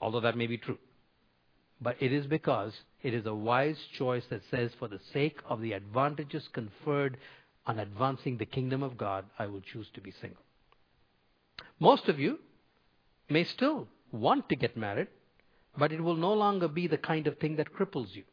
although 0.00 0.20
that 0.20 0.36
may 0.36 0.46
be 0.46 0.56
true. 0.56 0.78
But 1.80 1.96
it 2.00 2.12
is 2.12 2.26
because 2.26 2.72
it 3.02 3.12
is 3.12 3.26
a 3.26 3.34
wise 3.34 3.78
choice 3.98 4.24
that 4.30 4.40
says, 4.50 4.70
for 4.78 4.88
the 4.88 5.00
sake 5.12 5.38
of 5.46 5.60
the 5.60 5.72
advantages 5.72 6.48
conferred 6.52 7.18
on 7.66 7.78
advancing 7.78 8.38
the 8.38 8.46
kingdom 8.46 8.82
of 8.82 8.96
God, 8.96 9.26
I 9.38 9.46
will 9.46 9.60
choose 9.60 9.88
to 9.94 10.00
be 10.00 10.12
single. 10.20 10.40
Most 11.78 12.08
of 12.08 12.18
you 12.18 12.38
may 13.28 13.44
still 13.44 13.88
want 14.12 14.48
to 14.48 14.56
get 14.56 14.76
married, 14.76 15.08
but 15.76 15.92
it 15.92 16.00
will 16.00 16.16
no 16.16 16.32
longer 16.32 16.68
be 16.68 16.86
the 16.86 16.96
kind 16.96 17.26
of 17.26 17.38
thing 17.38 17.56
that 17.56 17.74
cripples 17.74 18.14
you. 18.14 18.24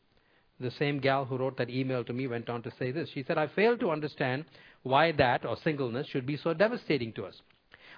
The 0.63 0.71
same 0.71 0.99
gal 0.99 1.25
who 1.25 1.37
wrote 1.37 1.57
that 1.57 1.69
email 1.69 2.03
to 2.05 2.13
me 2.13 2.25
went 2.25 2.49
on 2.49 2.63
to 2.63 2.71
say 2.79 2.91
this. 2.91 3.09
She 3.13 3.23
said, 3.23 3.37
I 3.37 3.47
fail 3.47 3.77
to 3.77 3.91
understand 3.91 4.45
why 4.83 5.11
that 5.11 5.45
or 5.45 5.57
singleness 5.63 6.07
should 6.07 6.25
be 6.25 6.37
so 6.37 6.53
devastating 6.53 7.11
to 7.13 7.25
us. 7.25 7.35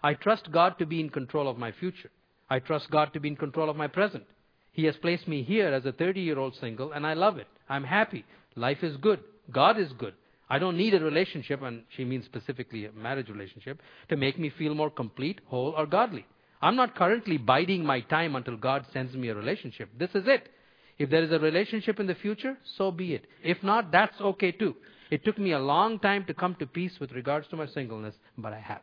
I 0.03 0.15
trust 0.15 0.51
God 0.51 0.77
to 0.79 0.85
be 0.85 0.99
in 0.99 1.09
control 1.09 1.47
of 1.47 1.57
my 1.57 1.71
future. 1.71 2.09
I 2.49 2.59
trust 2.59 2.89
God 2.89 3.13
to 3.13 3.19
be 3.19 3.29
in 3.29 3.35
control 3.35 3.69
of 3.69 3.75
my 3.75 3.87
present. 3.87 4.23
He 4.71 4.85
has 4.85 4.95
placed 4.97 5.27
me 5.27 5.43
here 5.43 5.67
as 5.67 5.85
a 5.85 5.91
30 5.91 6.21
year 6.21 6.39
old 6.39 6.55
single, 6.55 6.91
and 6.91 7.05
I 7.05 7.13
love 7.13 7.37
it. 7.37 7.47
I'm 7.69 7.83
happy. 7.83 8.25
Life 8.55 8.83
is 8.83 8.97
good. 8.97 9.19
God 9.51 9.79
is 9.79 9.91
good. 9.93 10.13
I 10.49 10.59
don't 10.59 10.77
need 10.77 10.93
a 10.93 10.99
relationship, 10.99 11.61
and 11.61 11.83
she 11.95 12.03
means 12.03 12.25
specifically 12.25 12.85
a 12.85 12.91
marriage 12.91 13.29
relationship, 13.29 13.79
to 14.09 14.17
make 14.17 14.37
me 14.37 14.49
feel 14.49 14.75
more 14.75 14.89
complete, 14.89 15.39
whole, 15.45 15.73
or 15.77 15.85
godly. 15.85 16.25
I'm 16.61 16.75
not 16.75 16.95
currently 16.95 17.37
biding 17.37 17.85
my 17.85 18.01
time 18.01 18.35
until 18.35 18.57
God 18.57 18.85
sends 18.91 19.13
me 19.15 19.29
a 19.29 19.35
relationship. 19.35 19.89
This 19.97 20.09
is 20.13 20.23
it. 20.27 20.49
If 20.97 21.09
there 21.09 21.23
is 21.23 21.31
a 21.31 21.39
relationship 21.39 21.99
in 21.99 22.07
the 22.07 22.15
future, 22.15 22.57
so 22.77 22.91
be 22.91 23.13
it. 23.13 23.25
If 23.43 23.61
not, 23.63 23.91
that's 23.91 24.19
okay 24.19 24.51
too. 24.51 24.75
It 25.11 25.25
took 25.25 25.37
me 25.37 25.51
a 25.51 25.59
long 25.59 25.99
time 25.99 26.25
to 26.25 26.33
come 26.33 26.55
to 26.55 26.65
peace 26.65 26.99
with 26.99 27.11
regards 27.11 27.47
to 27.49 27.55
my 27.55 27.67
singleness, 27.67 28.15
but 28.37 28.53
I 28.53 28.59
have. 28.59 28.81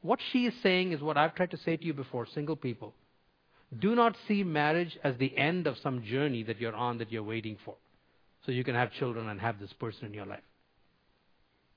What 0.00 0.20
she 0.32 0.46
is 0.46 0.54
saying 0.62 0.92
is 0.92 1.00
what 1.00 1.16
I've 1.16 1.34
tried 1.34 1.50
to 1.50 1.56
say 1.58 1.76
to 1.76 1.84
you 1.84 1.94
before, 1.94 2.26
single 2.26 2.56
people. 2.56 2.94
Do 3.78 3.94
not 3.94 4.16
see 4.28 4.42
marriage 4.42 4.98
as 5.02 5.16
the 5.16 5.36
end 5.36 5.66
of 5.66 5.78
some 5.78 6.02
journey 6.04 6.42
that 6.44 6.60
you're 6.60 6.74
on 6.74 6.98
that 6.98 7.10
you're 7.10 7.22
waiting 7.22 7.56
for. 7.64 7.76
So 8.44 8.52
you 8.52 8.64
can 8.64 8.74
have 8.74 8.92
children 8.92 9.28
and 9.28 9.40
have 9.40 9.60
this 9.60 9.72
person 9.74 10.06
in 10.06 10.14
your 10.14 10.26
life. 10.26 10.42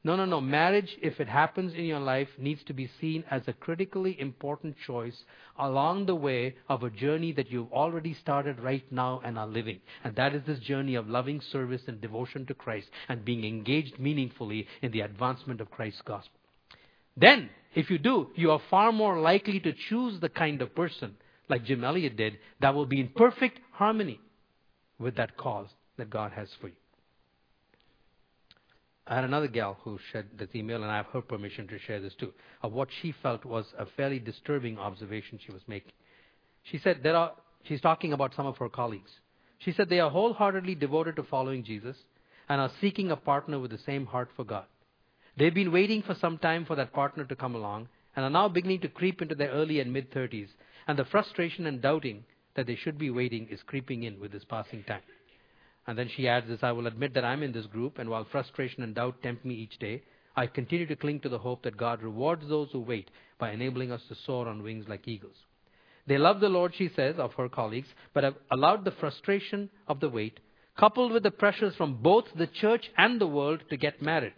No, 0.06 0.16
no, 0.16 0.26
no. 0.26 0.40
Marriage, 0.40 0.96
if 1.02 1.20
it 1.20 1.28
happens 1.28 1.74
in 1.74 1.86
your 1.86 2.00
life, 2.00 2.28
needs 2.38 2.64
to 2.66 2.74
be 2.74 2.92
seen 3.02 3.24
as 3.32 3.42
a 3.48 3.54
critically 3.54 4.16
important 4.22 4.76
choice 4.86 5.24
along 5.58 6.06
the 6.06 6.14
way 6.14 6.54
of 6.70 6.84
a 6.84 6.92
journey 6.92 7.32
that 7.32 7.50
you've 7.50 7.74
already 7.74 8.14
started 8.14 8.60
right 8.60 8.84
now 8.92 9.20
and 9.26 9.36
are 9.36 9.48
living. 9.48 9.80
And 10.04 10.16
that 10.16 10.36
is 10.36 10.44
this 10.46 10.60
journey 10.60 10.94
of 10.94 11.10
loving 11.10 11.42
service 11.52 11.82
and 11.88 12.00
devotion 12.00 12.46
to 12.46 12.54
Christ 12.54 12.88
and 13.10 13.26
being 13.26 13.44
engaged 13.46 13.98
meaningfully 13.98 14.68
in 14.84 14.92
the 14.92 15.02
advancement 15.02 15.60
of 15.60 15.72
Christ's 15.72 16.04
gospel. 16.06 16.40
Then, 17.18 17.50
if 17.74 17.90
you 17.90 17.98
do, 17.98 18.28
you 18.36 18.52
are 18.52 18.62
far 18.70 18.92
more 18.92 19.20
likely 19.20 19.60
to 19.62 19.74
choose 19.90 20.20
the 20.20 20.30
kind 20.30 20.62
of 20.62 20.76
person, 20.76 21.16
like 21.50 21.66
Jim 21.66 21.84
Elliot 21.84 22.16
did, 22.16 22.38
that 22.62 22.76
will 22.76 22.86
be 22.86 23.00
in 23.00 23.08
perfect 23.08 23.60
harmony 23.72 24.20
with 25.00 25.16
that 25.16 25.36
cause 25.36 25.70
that 25.98 26.12
God 26.12 26.32
has 26.34 26.50
for 26.62 26.68
you. 26.68 26.76
I 29.08 29.16
had 29.16 29.24
another 29.24 29.48
gal 29.48 29.78
who 29.84 30.00
shared 30.12 30.38
this 30.38 30.50
email, 30.56 30.82
and 30.82 30.92
I 30.92 30.98
have 30.98 31.08
her 31.08 31.22
permission 31.22 31.68
to 31.68 31.78
share 31.78 32.00
this 32.00 32.16
too, 32.16 32.34
of 32.64 32.74
what 32.74 32.90
she 33.02 33.12
felt 33.12 33.46
was 33.46 33.66
a 33.78 33.86
fairly 33.86 34.20
disturbing 34.20 34.80
observation 34.80 35.40
she 35.44 35.52
was 35.52 35.62
making. 35.68 35.92
She 36.64 36.80
said 36.80 37.02
there 37.04 37.16
are, 37.16 37.34
she's 37.64 37.82
talking 37.82 38.14
about 38.14 38.34
some 38.34 38.48
of 38.48 38.58
her 38.58 38.70
colleagues. 38.70 39.12
She 39.60 39.72
said 39.72 39.90
they 39.90 40.00
are 40.00 40.10
wholeheartedly 40.10 40.76
devoted 40.76 41.16
to 41.18 41.24
following 41.24 41.64
Jesus 41.64 41.98
and 42.50 42.60
are 42.60 42.72
seeking 42.82 43.12
a 43.12 43.16
partner 43.16 43.60
with 43.60 43.72
the 43.72 43.78
same 43.78 44.08
heart 44.08 44.30
for 44.36 44.44
God. 44.44 44.66
They've 45.38 45.54
been 45.54 45.72
waiting 45.72 46.02
for 46.02 46.16
some 46.16 46.38
time 46.38 46.66
for 46.66 46.76
that 46.76 46.94
partner 46.94 47.26
to 47.26 47.36
come 47.36 47.56
along 47.56 47.90
and 48.16 48.26
are 48.26 48.30
now 48.30 48.48
beginning 48.48 48.82
to 48.82 48.88
creep 48.88 49.22
into 49.22 49.36
their 49.36 49.50
early 49.50 49.80
and 49.80 49.92
mid 49.92 50.12
30s, 50.12 50.50
and 50.88 50.98
the 50.98 51.06
frustration 51.06 51.68
and 51.68 51.82
doubting 51.82 52.24
that 52.56 52.66
they 52.66 52.76
should 52.76 52.98
be 52.98 53.10
waiting 53.10 53.48
is 53.50 53.62
creeping 53.64 54.04
in 54.04 54.20
with 54.20 54.32
this 54.32 54.46
passing 54.46 54.84
time. 54.84 55.02
And 55.88 55.98
then 55.98 56.10
she 56.16 56.28
adds 56.28 56.48
this 56.48 56.64
I 56.64 56.72
will 56.72 56.88
admit 56.88 57.14
that 57.14 57.26
I'm 57.26 57.44
in 57.44 57.52
this 57.52 57.68
group, 57.68 58.00
and 58.00 58.10
while 58.10 58.26
frustration 58.32 58.84
and 58.84 58.96
doubt 58.96 59.22
tempt 59.22 59.46
me 59.46 59.56
each 59.56 59.78
day, 59.80 60.04
I 60.36 60.48
continue 60.48 60.86
to 60.88 60.96
cling 60.96 61.22
to 61.22 61.30
the 61.30 61.38
hope 61.38 61.64
that 61.64 61.78
God 61.78 62.02
rewards 62.02 62.48
those 62.48 62.70
who 62.72 62.82
wait 62.82 63.10
by 63.40 63.52
enabling 63.52 63.92
us 63.92 64.02
to 64.10 64.16
soar 64.26 64.48
on 64.48 64.64
wings 64.64 64.86
like 64.88 65.08
eagles. 65.08 65.36
They 66.08 66.18
love 66.18 66.40
the 66.40 66.50
Lord, 66.50 66.74
she 66.76 66.90
says, 66.96 67.16
of 67.18 67.34
her 67.34 67.50
colleagues, 67.50 67.88
but 68.14 68.24
have 68.24 68.36
allowed 68.52 68.86
the 68.86 68.92
frustration 68.92 69.70
of 69.88 70.00
the 70.00 70.10
wait, 70.10 70.40
coupled 70.78 71.12
with 71.12 71.24
the 71.24 71.32
pressures 71.32 71.76
from 71.76 72.02
both 72.02 72.26
the 72.36 72.48
church 72.48 72.92
and 72.98 73.20
the 73.20 73.28
world, 73.28 73.62
to 73.70 73.78
get 73.78 74.02
married. 74.02 74.34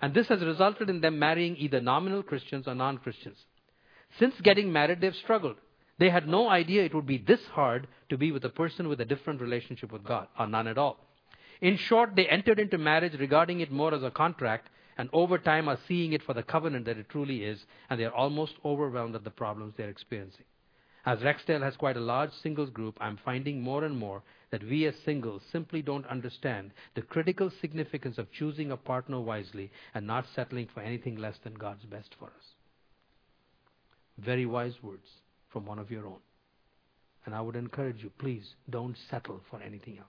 And 0.00 0.12
this 0.12 0.28
has 0.28 0.42
resulted 0.42 0.90
in 0.90 1.00
them 1.00 1.18
marrying 1.18 1.56
either 1.56 1.80
nominal 1.80 2.22
Christians 2.22 2.66
or 2.66 2.74
non 2.74 2.98
Christians. 2.98 3.36
Since 4.18 4.34
getting 4.42 4.72
married, 4.72 5.00
they've 5.00 5.14
struggled. 5.14 5.56
They 5.98 6.10
had 6.10 6.28
no 6.28 6.48
idea 6.48 6.84
it 6.84 6.94
would 6.94 7.06
be 7.06 7.18
this 7.18 7.44
hard 7.46 7.88
to 8.08 8.16
be 8.16 8.30
with 8.30 8.44
a 8.44 8.48
person 8.50 8.88
with 8.88 9.00
a 9.00 9.04
different 9.04 9.40
relationship 9.40 9.92
with 9.92 10.04
God, 10.04 10.28
or 10.38 10.46
none 10.46 10.68
at 10.68 10.78
all. 10.78 10.98
In 11.60 11.76
short, 11.76 12.14
they 12.14 12.28
entered 12.28 12.60
into 12.60 12.78
marriage 12.78 13.18
regarding 13.18 13.60
it 13.60 13.72
more 13.72 13.92
as 13.92 14.04
a 14.04 14.10
contract, 14.10 14.70
and 14.96 15.10
over 15.12 15.38
time 15.38 15.68
are 15.68 15.78
seeing 15.88 16.12
it 16.12 16.22
for 16.22 16.34
the 16.34 16.42
covenant 16.42 16.84
that 16.84 16.98
it 16.98 17.08
truly 17.08 17.44
is, 17.44 17.66
and 17.90 17.98
they 17.98 18.04
are 18.04 18.14
almost 18.14 18.54
overwhelmed 18.64 19.16
at 19.16 19.24
the 19.24 19.30
problems 19.30 19.74
they 19.76 19.84
are 19.84 19.90
experiencing. 19.90 20.44
As 21.04 21.20
Rexdale 21.20 21.62
has 21.62 21.76
quite 21.76 21.96
a 21.96 22.00
large 22.00 22.32
singles 22.32 22.70
group, 22.70 22.96
I'm 23.00 23.16
finding 23.24 23.60
more 23.60 23.84
and 23.84 23.96
more 23.96 24.22
that 24.50 24.62
we 24.62 24.86
as 24.86 24.94
singles 25.04 25.42
simply 25.50 25.82
don't 25.82 26.06
understand 26.06 26.72
the 26.94 27.02
critical 27.02 27.50
significance 27.60 28.18
of 28.18 28.30
choosing 28.30 28.70
a 28.70 28.76
partner 28.76 29.20
wisely 29.20 29.70
and 29.94 30.06
not 30.06 30.26
settling 30.34 30.68
for 30.72 30.80
anything 30.80 31.16
less 31.16 31.38
than 31.38 31.54
God's 31.54 31.84
best 31.86 32.14
for 32.18 32.26
us. 32.26 32.54
Very 34.18 34.46
wise 34.46 34.82
words 34.82 35.08
from 35.52 35.66
one 35.66 35.78
of 35.78 35.90
your 35.90 36.06
own. 36.06 36.20
And 37.24 37.34
I 37.34 37.40
would 37.40 37.56
encourage 37.56 38.02
you, 38.02 38.10
please 38.18 38.54
don't 38.70 38.96
settle 39.10 39.40
for 39.50 39.60
anything 39.60 39.98
else. 39.98 40.06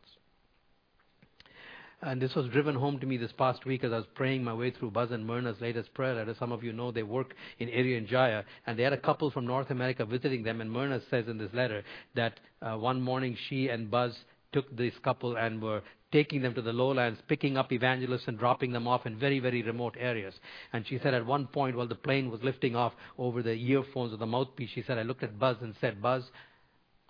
And 2.02 2.22
this 2.22 2.34
was 2.34 2.48
driven 2.48 2.76
home 2.76 2.98
to 3.00 3.06
me 3.06 3.18
this 3.18 3.34
past 3.34 3.66
week 3.66 3.84
as 3.84 3.92
I 3.92 3.98
was 3.98 4.06
praying 4.16 4.42
my 4.42 4.54
way 4.54 4.72
through 4.72 4.92
Buzz 4.92 5.12
and 5.12 5.26
Myrna's 5.26 5.60
latest 5.60 5.94
prayer 5.94 6.16
letter. 6.16 6.34
Some 6.40 6.54
of 6.54 6.64
you 6.64 6.72
know 6.72 6.92
they 6.92 7.04
work 7.04 7.34
in 7.60 7.68
Irian 7.68 8.08
Jaya, 8.08 8.44
and 8.66 8.80
they 8.80 8.84
had 8.84 8.94
a 8.94 8.98
couple 8.98 9.32
from 9.32 9.46
North 9.46 9.70
America 9.70 10.06
visiting 10.06 10.44
them. 10.44 10.62
And 10.62 10.72
Myrna 10.72 11.02
says 11.10 11.28
in 11.28 11.38
this 11.38 11.54
letter 11.54 11.84
that 12.16 12.40
uh, 12.62 12.78
one 12.78 13.02
morning 13.02 13.36
she 13.50 13.68
and 13.68 13.92
Buzz 13.92 14.18
took 14.54 14.74
this 14.76 14.94
couple 15.04 15.36
and 15.36 15.62
were 15.62 15.82
taking 16.12 16.42
them 16.42 16.54
to 16.56 16.62
the 16.62 16.74
lowlands, 16.74 17.20
picking 17.28 17.58
up 17.58 17.72
evangelists 17.72 18.28
and 18.28 18.38
dropping 18.38 18.72
them 18.72 18.88
off 18.88 19.06
in 19.06 19.18
very, 19.18 19.40
very 19.40 19.62
remote 19.62 19.96
areas. 20.00 20.34
And 20.74 20.86
she 20.88 21.00
said 21.00 21.14
at 21.14 21.26
one 21.26 21.48
point, 21.48 21.76
while 21.76 21.88
the 21.88 21.96
plane 21.96 22.32
was 22.32 22.42
lifting 22.44 22.76
off 22.76 22.94
over 23.18 23.44
the 23.44 23.54
earphones 23.54 24.14
or 24.14 24.18
the 24.18 24.26
mouthpiece, 24.26 24.72
she 24.74 24.84
said, 24.84 24.98
I 24.98 25.04
looked 25.04 25.24
at 25.24 25.40
Buzz 25.40 25.58
and 25.62 25.76
said, 25.80 26.02
Buzz, 26.02 26.24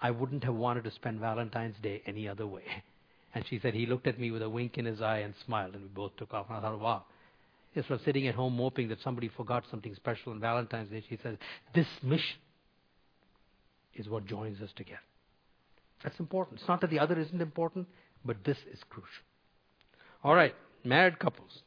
I 0.02 0.12
wouldn't 0.12 0.44
have 0.44 0.56
wanted 0.56 0.84
to 0.86 0.92
spend 0.92 1.20
Valentine's 1.20 1.76
Day 1.82 2.02
any 2.06 2.28
other 2.28 2.48
way. 2.48 2.64
And 3.32 3.46
she 3.48 3.60
said, 3.60 3.76
he 3.76 3.86
looked 3.86 4.08
at 4.08 4.20
me 4.20 4.32
with 4.32 4.42
a 4.42 4.50
wink 4.50 4.80
in 4.80 4.86
his 4.86 5.04
eye 5.04 5.20
and 5.20 5.36
smiled, 5.46 5.76
and 5.76 5.84
we 5.84 5.90
both 5.90 6.18
took 6.18 6.34
off. 6.34 6.48
And 6.50 6.58
I 6.58 6.62
thought, 6.62 6.80
wow. 6.80 7.04
Instead 7.76 7.94
of 7.94 8.02
sitting 8.02 8.28
at 8.28 8.34
home 8.34 8.58
moping 8.58 8.88
that 8.88 8.98
somebody 9.04 9.28
forgot 9.28 9.66
something 9.70 9.94
special 9.94 10.32
on 10.32 10.40
Valentine's 10.40 10.90
Day, 10.90 11.04
she 11.08 11.20
said, 11.22 11.38
this 11.76 11.86
mission 12.02 12.40
is 13.94 14.10
what 14.10 14.26
joins 14.26 14.60
us 14.62 14.72
together. 14.76 15.00
That's 16.04 16.20
important. 16.20 16.60
It's 16.60 16.68
not 16.68 16.82
that 16.82 16.90
the 16.90 16.98
other 16.98 17.20
isn't 17.20 17.40
important, 17.40 17.88
but 18.26 18.44
this 18.44 18.58
is 18.72 18.80
crucial. 18.90 19.24
All 20.24 20.36
right, 20.36 20.54
married 20.84 21.20
couples. 21.20 21.62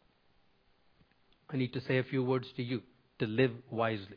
I 1.50 1.56
need 1.56 1.72
to 1.74 1.80
say 1.82 1.98
a 1.98 2.04
few 2.04 2.22
words 2.22 2.46
to 2.56 2.62
you 2.62 2.82
to 3.18 3.26
live 3.26 3.52
wisely. 3.70 4.16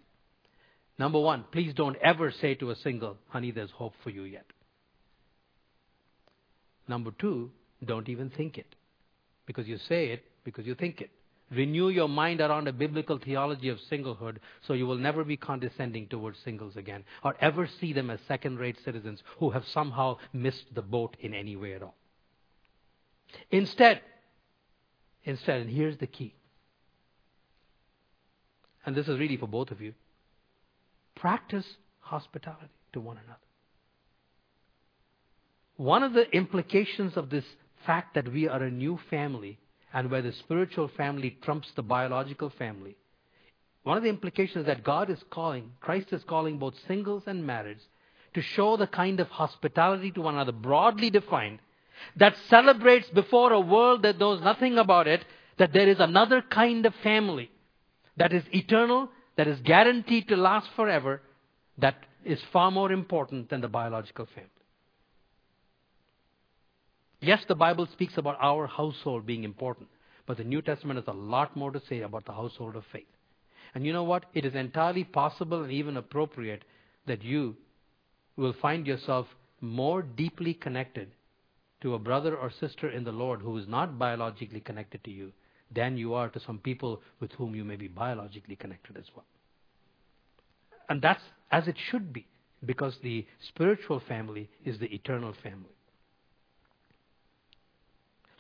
Number 0.98 1.20
one, 1.20 1.46
please 1.52 1.74
don't 1.74 1.98
ever 1.98 2.32
say 2.32 2.56
to 2.56 2.72
a 2.72 2.76
single, 2.78 3.18
honey, 3.28 3.52
there's 3.52 3.72
hope 3.72 3.94
for 4.04 4.10
you 4.10 4.24
yet. 4.24 4.46
Number 6.88 7.12
two, 7.20 7.52
don't 7.84 8.08
even 8.08 8.30
think 8.30 8.58
it. 8.58 8.76
Because 9.46 9.68
you 9.68 9.78
say 9.90 10.08
it, 10.08 10.24
because 10.44 10.66
you 10.66 10.76
think 10.76 11.02
it. 11.02 11.12
Renew 11.52 11.90
your 11.90 12.10
mind 12.10 12.42
around 12.42 12.68
a 12.68 12.74
biblical 12.74 13.20
theology 13.20 13.70
of 13.70 13.78
singlehood 13.92 14.38
so 14.66 14.74
you 14.74 14.88
will 14.88 14.98
never 14.98 15.24
be 15.24 15.38
condescending 15.38 16.08
towards 16.08 16.40
singles 16.44 16.76
again 16.76 17.04
or 17.24 17.36
ever 17.40 17.70
see 17.80 17.94
them 17.94 18.10
as 18.10 18.20
second 18.28 18.58
rate 18.58 18.78
citizens 18.84 19.22
who 19.38 19.52
have 19.52 19.64
somehow 19.72 20.18
missed 20.34 20.74
the 20.74 20.82
boat 20.82 21.16
in 21.20 21.36
any 21.36 21.56
way 21.56 21.74
at 21.74 21.84
all. 21.84 21.96
Instead, 23.52 24.02
instead, 25.24 25.62
and 25.62 25.70
here's 25.70 25.98
the 25.98 26.08
key, 26.08 26.34
and 28.86 28.96
this 28.96 29.08
is 29.08 29.20
really 29.20 29.38
for 29.38 29.48
both 29.48 29.72
of 29.72 29.82
you 29.82 29.94
practice 31.16 31.66
hospitality 32.00 32.70
to 32.94 33.00
one 33.00 33.18
another. 33.18 33.40
One 35.78 36.04
of 36.04 36.14
the 36.14 36.30
implications 36.36 37.18
of 37.18 37.30
this 37.30 37.46
fact 37.86 38.16
that 38.16 38.32
we 38.32 38.48
are 38.48 38.62
a 38.62 38.72
new 38.72 39.00
family 39.10 39.58
and 39.94 40.12
where 40.12 40.22
the 40.22 40.34
spiritual 40.34 40.90
family 40.90 41.38
trumps 41.42 41.70
the 41.76 41.82
biological 41.82 42.50
family, 42.50 42.96
one 43.84 43.98
of 43.98 44.04
the 44.04 44.10
implications 44.10 44.62
is 44.62 44.66
that 44.66 44.84
God 44.84 45.10
is 45.10 45.24
calling, 45.30 45.72
Christ 45.80 46.12
is 46.12 46.24
calling 46.24 46.58
both 46.58 46.74
singles 46.88 47.24
and 47.28 47.48
marrieds 47.48 47.82
to 48.34 48.42
show 48.42 48.78
the 48.78 48.88
kind 48.88 49.20
of 49.20 49.28
hospitality 49.28 50.12
to 50.12 50.22
one 50.22 50.34
another, 50.34 50.52
broadly 50.52 51.10
defined, 51.10 51.60
that 52.16 52.36
celebrates 52.50 53.08
before 53.10 53.54
a 53.54 53.60
world 53.60 54.04
that 54.04 54.20
knows 54.20 54.42
nothing 54.42 54.78
about 54.78 55.08
it 55.08 55.24
that 55.58 55.74
there 55.74 55.88
is 55.88 56.00
another 56.00 56.42
kind 56.42 56.86
of 56.86 56.94
family 57.04 57.50
that 58.18 58.34
is 58.34 58.44
eternal, 58.52 59.10
that 59.38 59.48
is 59.48 59.60
guaranteed 59.62 60.28
to 60.28 60.36
last 60.36 60.68
forever, 60.76 61.22
that 61.78 61.96
is 62.24 62.40
far 62.52 62.72
more 62.72 62.92
important 62.92 63.50
than 63.50 63.62
the 63.62 63.68
biological 63.68 64.26
family. 64.34 64.50
Yes, 67.22 67.44
the 67.48 67.56
Bible 67.56 67.88
speaks 67.92 68.18
about 68.18 68.38
our 68.42 68.68
household 68.68 69.26
being 69.26 69.44
important, 69.44 69.90
but 70.26 70.38
the 70.38 70.44
New 70.44 70.62
Testament 70.62 71.00
has 71.00 71.08
a 71.08 71.18
lot 71.18 71.56
more 71.56 71.72
to 71.72 71.82
say 71.88 72.02
about 72.02 72.26
the 72.26 72.34
household 72.34 72.76
of 72.76 72.84
faith. 72.92 73.08
And 73.74 73.86
you 73.86 73.94
know 73.94 74.04
what? 74.04 74.26
It 74.34 74.46
is 74.46 74.56
entirely 74.56 75.04
possible 75.04 75.64
and 75.64 75.72
even 75.72 75.98
appropriate 75.98 76.64
that 77.08 77.24
you 77.24 77.56
will 78.38 78.54
find 78.62 78.86
yourself 78.86 79.28
more 79.62 80.02
deeply 80.02 80.54
connected 80.54 81.12
to 81.82 81.94
a 81.94 82.00
brother 82.00 82.36
or 82.36 82.52
sister 82.52 82.90
in 82.90 83.04
the 83.04 83.12
Lord 83.12 83.42
who 83.42 83.58
is 83.58 83.68
not 83.68 84.00
biologically 84.00 84.60
connected 84.60 85.04
to 85.04 85.12
you 85.12 85.32
than 85.74 85.98
you 85.98 86.14
are 86.14 86.30
to 86.30 86.40
some 86.40 86.60
people 86.60 87.02
with 87.20 87.32
whom 87.34 87.56
you 87.56 87.64
may 87.64 87.76
be 87.76 87.88
biologically 87.88 88.56
connected 88.56 88.98
as 88.98 89.06
well. 89.16 89.26
And 90.90 91.02
that's 91.02 91.24
as 91.52 91.68
it 91.68 91.76
should 91.90 92.14
be, 92.14 92.28
because 92.66 92.98
the 93.04 93.26
spiritual 93.48 94.02
family 94.08 94.50
is 94.64 94.80
the 94.80 94.94
eternal 94.94 95.34
family. 95.44 95.76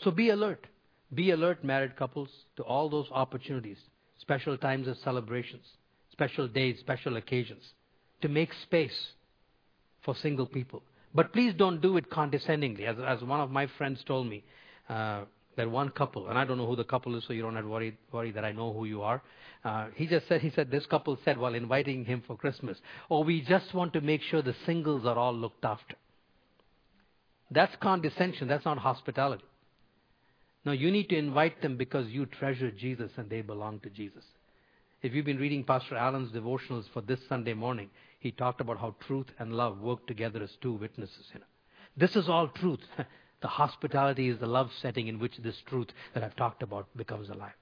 So 0.01 0.11
be 0.11 0.29
alert. 0.29 0.67
Be 1.13 1.31
alert, 1.31 1.63
married 1.63 1.95
couples, 1.95 2.29
to 2.57 2.63
all 2.63 2.89
those 2.89 3.07
opportunities, 3.11 3.77
special 4.19 4.57
times 4.57 4.87
of 4.87 4.97
celebrations, 4.97 5.65
special 6.11 6.47
days, 6.47 6.79
special 6.79 7.17
occasions, 7.17 7.63
to 8.21 8.27
make 8.27 8.51
space 8.53 9.13
for 10.03 10.15
single 10.15 10.45
people. 10.45 10.81
But 11.15 11.33
please 11.33 11.53
don't 11.57 11.81
do 11.81 11.97
it 11.97 12.09
condescendingly. 12.11 12.85
As, 12.85 12.97
as 12.99 13.23
one 13.23 13.39
of 13.39 13.49
my 13.49 13.67
friends 13.77 14.03
told 14.05 14.27
me, 14.27 14.43
uh, 14.89 15.23
that 15.55 15.71
one 15.71 15.89
couple, 15.89 16.27
and 16.27 16.37
I 16.37 16.43
don't 16.43 16.57
know 16.57 16.67
who 16.67 16.75
the 16.75 16.83
couple 16.83 17.15
is, 17.17 17.23
so 17.25 17.33
you 17.33 17.41
don't 17.41 17.55
have 17.55 17.63
to 17.63 17.69
worry, 17.69 17.97
worry 18.11 18.31
that 18.31 18.43
I 18.43 18.51
know 18.51 18.73
who 18.73 18.85
you 18.85 19.01
are. 19.01 19.21
Uh, 19.63 19.87
he 19.95 20.05
just 20.05 20.27
said, 20.27 20.41
he 20.41 20.49
said, 20.49 20.69
this 20.69 20.85
couple 20.85 21.17
said 21.23 21.37
while 21.37 21.55
inviting 21.55 22.05
him 22.05 22.21
for 22.27 22.35
Christmas, 22.35 22.77
oh, 23.09 23.21
we 23.21 23.41
just 23.41 23.73
want 23.73 23.93
to 23.93 24.01
make 24.01 24.21
sure 24.21 24.41
the 24.41 24.55
singles 24.65 25.05
are 25.05 25.17
all 25.17 25.33
looked 25.33 25.63
after. 25.63 25.95
That's 27.51 27.75
condescension. 27.81 28.47
That's 28.47 28.65
not 28.65 28.77
hospitality. 28.77 29.45
No, 30.65 30.71
you 30.71 30.91
need 30.91 31.09
to 31.09 31.17
invite 31.17 31.61
them 31.61 31.77
because 31.77 32.07
you 32.09 32.25
treasure 32.25 32.71
Jesus 32.71 33.11
and 33.17 33.29
they 33.29 33.41
belong 33.41 33.79
to 33.81 33.89
Jesus. 33.89 34.23
If 35.03 35.13
you've 35.13 35.25
been 35.25 35.37
reading 35.37 35.63
Pastor 35.63 35.95
Allen's 35.95 36.31
devotionals 36.31 36.85
for 36.91 37.01
this 37.01 37.19
Sunday 37.29 37.53
morning, 37.53 37.89
he 38.25 38.31
talked 38.31 38.59
about 38.59 38.79
how 38.79 38.95
truth 39.05 39.27
and 39.37 39.53
love 39.53 39.79
work 39.79 40.07
together 40.07 40.41
as 40.41 40.49
two 40.59 40.73
witnesses. 40.73 41.25
You 41.31 41.41
know. 41.41 41.45
This 41.95 42.15
is 42.15 42.27
all 42.27 42.47
truth. 42.47 42.79
the 43.43 43.47
hospitality 43.47 44.29
is 44.29 44.39
the 44.39 44.47
love 44.47 44.71
setting 44.81 45.07
in 45.07 45.19
which 45.19 45.37
this 45.37 45.55
truth 45.67 45.89
that 46.15 46.23
I've 46.23 46.35
talked 46.35 46.63
about 46.63 46.87
becomes 46.97 47.29
alive. 47.29 47.53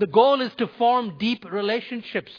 The 0.00 0.08
goal 0.08 0.40
is 0.40 0.50
to 0.58 0.66
form 0.78 1.16
deep 1.16 1.44
relationships 1.44 2.32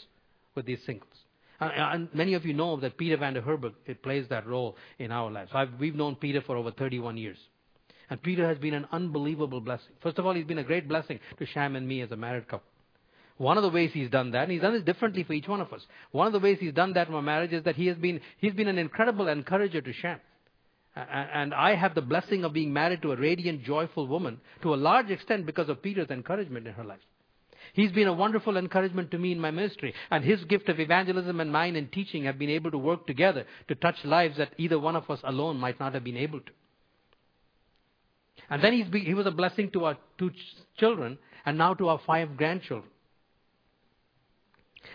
with 0.54 0.66
these 0.66 0.80
singles. 0.84 1.14
And 1.60 2.08
many 2.12 2.34
of 2.34 2.44
you 2.44 2.52
know 2.52 2.76
that 2.76 2.98
Peter 2.98 3.16
van 3.16 3.32
der 3.32 3.40
Herberg 3.40 3.72
plays 4.02 4.28
that 4.28 4.46
role 4.46 4.76
in 4.98 5.10
our 5.12 5.30
lives. 5.30 5.50
I've, 5.54 5.70
we've 5.80 5.94
known 5.94 6.14
Peter 6.16 6.42
for 6.42 6.58
over 6.58 6.72
31 6.72 7.16
years. 7.16 7.38
And 8.10 8.22
Peter 8.22 8.46
has 8.46 8.58
been 8.58 8.74
an 8.74 8.86
unbelievable 8.92 9.62
blessing. 9.62 9.92
First 10.02 10.18
of 10.18 10.26
all, 10.26 10.34
he's 10.34 10.44
been 10.44 10.58
a 10.58 10.64
great 10.64 10.88
blessing 10.88 11.20
to 11.38 11.46
Sham 11.46 11.74
and 11.74 11.88
me 11.88 12.02
as 12.02 12.10
a 12.10 12.16
married 12.16 12.48
couple. 12.48 12.68
One 13.36 13.56
of 13.56 13.62
the 13.64 13.70
ways 13.70 13.90
he's 13.92 14.10
done 14.10 14.30
that, 14.30 14.44
and 14.44 14.52
he's 14.52 14.62
done 14.62 14.74
this 14.74 14.84
differently 14.84 15.24
for 15.24 15.32
each 15.32 15.48
one 15.48 15.60
of 15.60 15.72
us. 15.72 15.84
One 16.12 16.28
of 16.28 16.32
the 16.32 16.38
ways 16.38 16.58
he's 16.60 16.72
done 16.72 16.92
that 16.92 17.08
in 17.08 17.14
our 17.14 17.22
marriage 17.22 17.52
is 17.52 17.64
that 17.64 17.74
he 17.74 17.86
has 17.88 17.96
been, 17.96 18.20
he's 18.38 18.52
been 18.54 18.68
an 18.68 18.78
incredible 18.78 19.26
encourager 19.28 19.80
to 19.80 19.92
Sham. 19.92 20.20
And 20.94 21.52
I 21.52 21.74
have 21.74 21.96
the 21.96 22.02
blessing 22.02 22.44
of 22.44 22.52
being 22.52 22.72
married 22.72 23.02
to 23.02 23.10
a 23.10 23.16
radiant, 23.16 23.64
joyful 23.64 24.06
woman 24.06 24.40
to 24.62 24.72
a 24.74 24.76
large 24.76 25.10
extent 25.10 25.44
because 25.44 25.68
of 25.68 25.82
Peter's 25.82 26.10
encouragement 26.10 26.68
in 26.68 26.74
her 26.74 26.84
life. 26.84 27.00
He's 27.72 27.90
been 27.90 28.06
a 28.06 28.12
wonderful 28.12 28.56
encouragement 28.56 29.10
to 29.10 29.18
me 29.18 29.32
in 29.32 29.40
my 29.40 29.50
ministry. 29.50 29.92
And 30.10 30.24
his 30.24 30.44
gift 30.44 30.68
of 30.68 30.78
evangelism 30.78 31.40
and 31.40 31.50
mine 31.50 31.74
in 31.74 31.88
teaching 31.88 32.24
have 32.24 32.38
been 32.38 32.50
able 32.50 32.70
to 32.70 32.78
work 32.78 33.08
together 33.08 33.46
to 33.66 33.74
touch 33.74 33.96
lives 34.04 34.36
that 34.38 34.52
either 34.58 34.78
one 34.78 34.94
of 34.94 35.10
us 35.10 35.18
alone 35.24 35.56
might 35.56 35.80
not 35.80 35.94
have 35.94 36.04
been 36.04 36.16
able 36.16 36.38
to. 36.40 36.52
And 38.48 38.62
then 38.62 38.88
be, 38.90 39.00
he 39.00 39.14
was 39.14 39.26
a 39.26 39.32
blessing 39.32 39.70
to 39.72 39.86
our 39.86 39.96
two 40.18 40.30
ch- 40.30 40.56
children 40.78 41.18
and 41.44 41.58
now 41.58 41.74
to 41.74 41.88
our 41.88 42.00
five 42.06 42.36
grandchildren. 42.36 42.90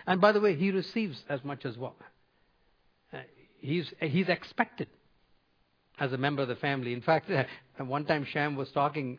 And 0.06 0.20
by 0.20 0.32
the 0.32 0.40
way, 0.40 0.56
he 0.56 0.70
receives 0.70 1.22
as 1.28 1.44
much 1.44 1.64
as 1.64 1.76
well. 1.76 1.96
Uh, 3.12 3.18
he's, 3.58 3.92
he's 4.00 4.28
expected 4.28 4.88
as 5.98 6.12
a 6.12 6.18
member 6.18 6.42
of 6.42 6.48
the 6.48 6.56
family. 6.56 6.92
In 6.92 7.02
fact, 7.02 7.30
one 7.78 8.04
time 8.04 8.24
Sham 8.24 8.56
was 8.56 8.70
talking 8.70 9.18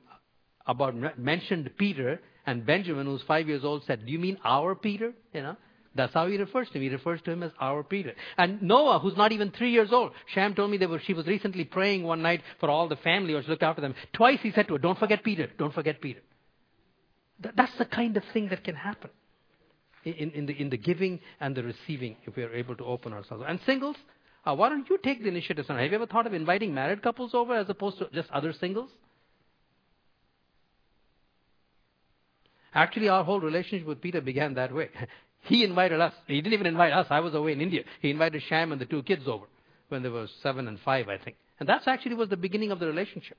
about, 0.65 0.95
mentioned 1.17 1.69
Peter, 1.77 2.19
and 2.45 2.65
Benjamin, 2.65 3.05
who's 3.05 3.21
five 3.23 3.47
years 3.47 3.63
old, 3.63 3.83
said, 3.85 4.05
Do 4.05 4.11
you 4.11 4.19
mean 4.19 4.37
our 4.43 4.75
Peter? 4.75 5.13
You 5.33 5.41
know? 5.43 5.57
That's 5.93 6.13
how 6.13 6.27
he 6.27 6.37
refers 6.37 6.69
to 6.69 6.75
him. 6.75 6.83
He 6.83 6.89
refers 6.89 7.21
to 7.23 7.31
him 7.31 7.43
as 7.43 7.51
our 7.59 7.83
Peter. 7.83 8.13
And 8.37 8.61
Noah, 8.61 8.99
who's 8.99 9.17
not 9.17 9.33
even 9.33 9.51
three 9.51 9.71
years 9.71 9.91
old, 9.91 10.13
Sham 10.27 10.55
told 10.55 10.71
me 10.71 10.77
that 10.77 10.99
she 11.05 11.13
was 11.13 11.27
recently 11.27 11.65
praying 11.65 12.03
one 12.03 12.21
night 12.21 12.41
for 12.59 12.69
all 12.69 12.87
the 12.87 12.95
family 12.95 13.33
or 13.33 13.43
to 13.43 13.49
look 13.49 13.61
after 13.61 13.81
them. 13.81 13.93
Twice 14.13 14.39
he 14.41 14.51
said 14.51 14.67
to 14.67 14.73
her, 14.73 14.79
Don't 14.79 14.97
forget 14.97 15.23
Peter. 15.23 15.49
Don't 15.57 15.73
forget 15.73 15.99
Peter. 16.01 16.21
That's 17.55 17.77
the 17.77 17.85
kind 17.85 18.15
of 18.15 18.23
thing 18.33 18.49
that 18.49 18.63
can 18.63 18.75
happen 18.75 19.09
in, 20.03 20.31
in, 20.31 20.45
the, 20.45 20.59
in 20.59 20.69
the 20.69 20.77
giving 20.77 21.19
and 21.39 21.55
the 21.55 21.63
receiving 21.63 22.17
if 22.25 22.35
we 22.35 22.43
are 22.43 22.53
able 22.53 22.75
to 22.75 22.85
open 22.85 23.13
ourselves. 23.13 23.43
And 23.47 23.59
singles, 23.65 23.95
uh, 24.45 24.55
why 24.55 24.69
don't 24.69 24.89
you 24.89 24.97
take 24.97 25.21
the 25.21 25.29
initiative? 25.29 25.65
Have 25.67 25.79
you 25.79 25.95
ever 25.95 26.07
thought 26.07 26.27
of 26.27 26.33
inviting 26.33 26.73
married 26.73 27.01
couples 27.01 27.33
over 27.33 27.55
as 27.55 27.69
opposed 27.69 27.99
to 27.99 28.09
just 28.13 28.29
other 28.31 28.53
singles? 28.53 28.89
Actually, 32.73 33.09
our 33.09 33.23
whole 33.23 33.39
relationship 33.39 33.87
with 33.87 34.01
Peter 34.01 34.21
began 34.21 34.55
that 34.55 34.73
way. 34.73 34.89
He 35.43 35.63
invited 35.63 35.99
us. 35.99 36.13
He 36.27 36.35
didn't 36.35 36.53
even 36.53 36.67
invite 36.67 36.93
us. 36.93 37.07
I 37.09 37.19
was 37.19 37.33
away 37.33 37.53
in 37.53 37.61
India. 37.61 37.81
He 37.99 38.11
invited 38.11 38.43
Sham 38.47 38.71
and 38.71 38.79
the 38.79 38.85
two 38.85 39.01
kids 39.01 39.27
over 39.27 39.45
when 39.89 40.03
they 40.03 40.09
were 40.09 40.27
seven 40.43 40.67
and 40.67 40.79
five, 40.81 41.09
I 41.09 41.17
think. 41.17 41.35
And 41.59 41.67
that's 41.67 41.87
actually 41.87 42.13
was 42.13 42.29
the 42.29 42.37
beginning 42.37 42.69
of 42.69 42.79
the 42.79 42.85
relationship. 42.85 43.37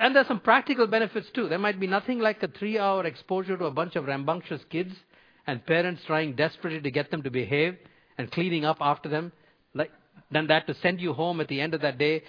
And 0.00 0.16
there's 0.16 0.28
some 0.28 0.40
practical 0.40 0.86
benefits 0.86 1.26
too. 1.34 1.48
There 1.48 1.58
might 1.58 1.78
be 1.78 1.86
nothing 1.86 2.20
like 2.20 2.42
a 2.42 2.48
three 2.48 2.78
hour 2.78 3.04
exposure 3.04 3.56
to 3.56 3.66
a 3.66 3.70
bunch 3.70 3.96
of 3.96 4.06
rambunctious 4.06 4.62
kids 4.70 4.94
and 5.46 5.64
parents 5.66 6.02
trying 6.06 6.34
desperately 6.34 6.80
to 6.80 6.90
get 6.90 7.10
them 7.10 7.22
to 7.22 7.30
behave 7.30 7.76
and 8.18 8.30
cleaning 8.30 8.64
up 8.64 8.78
after 8.80 9.08
them. 9.08 9.32
Like, 9.74 9.90
than 10.30 10.46
that 10.48 10.66
to 10.66 10.74
send 10.82 11.00
you 11.00 11.12
home 11.12 11.40
at 11.40 11.48
the 11.48 11.60
end 11.60 11.74
of 11.74 11.80
that 11.82 11.98
day, 11.98 12.22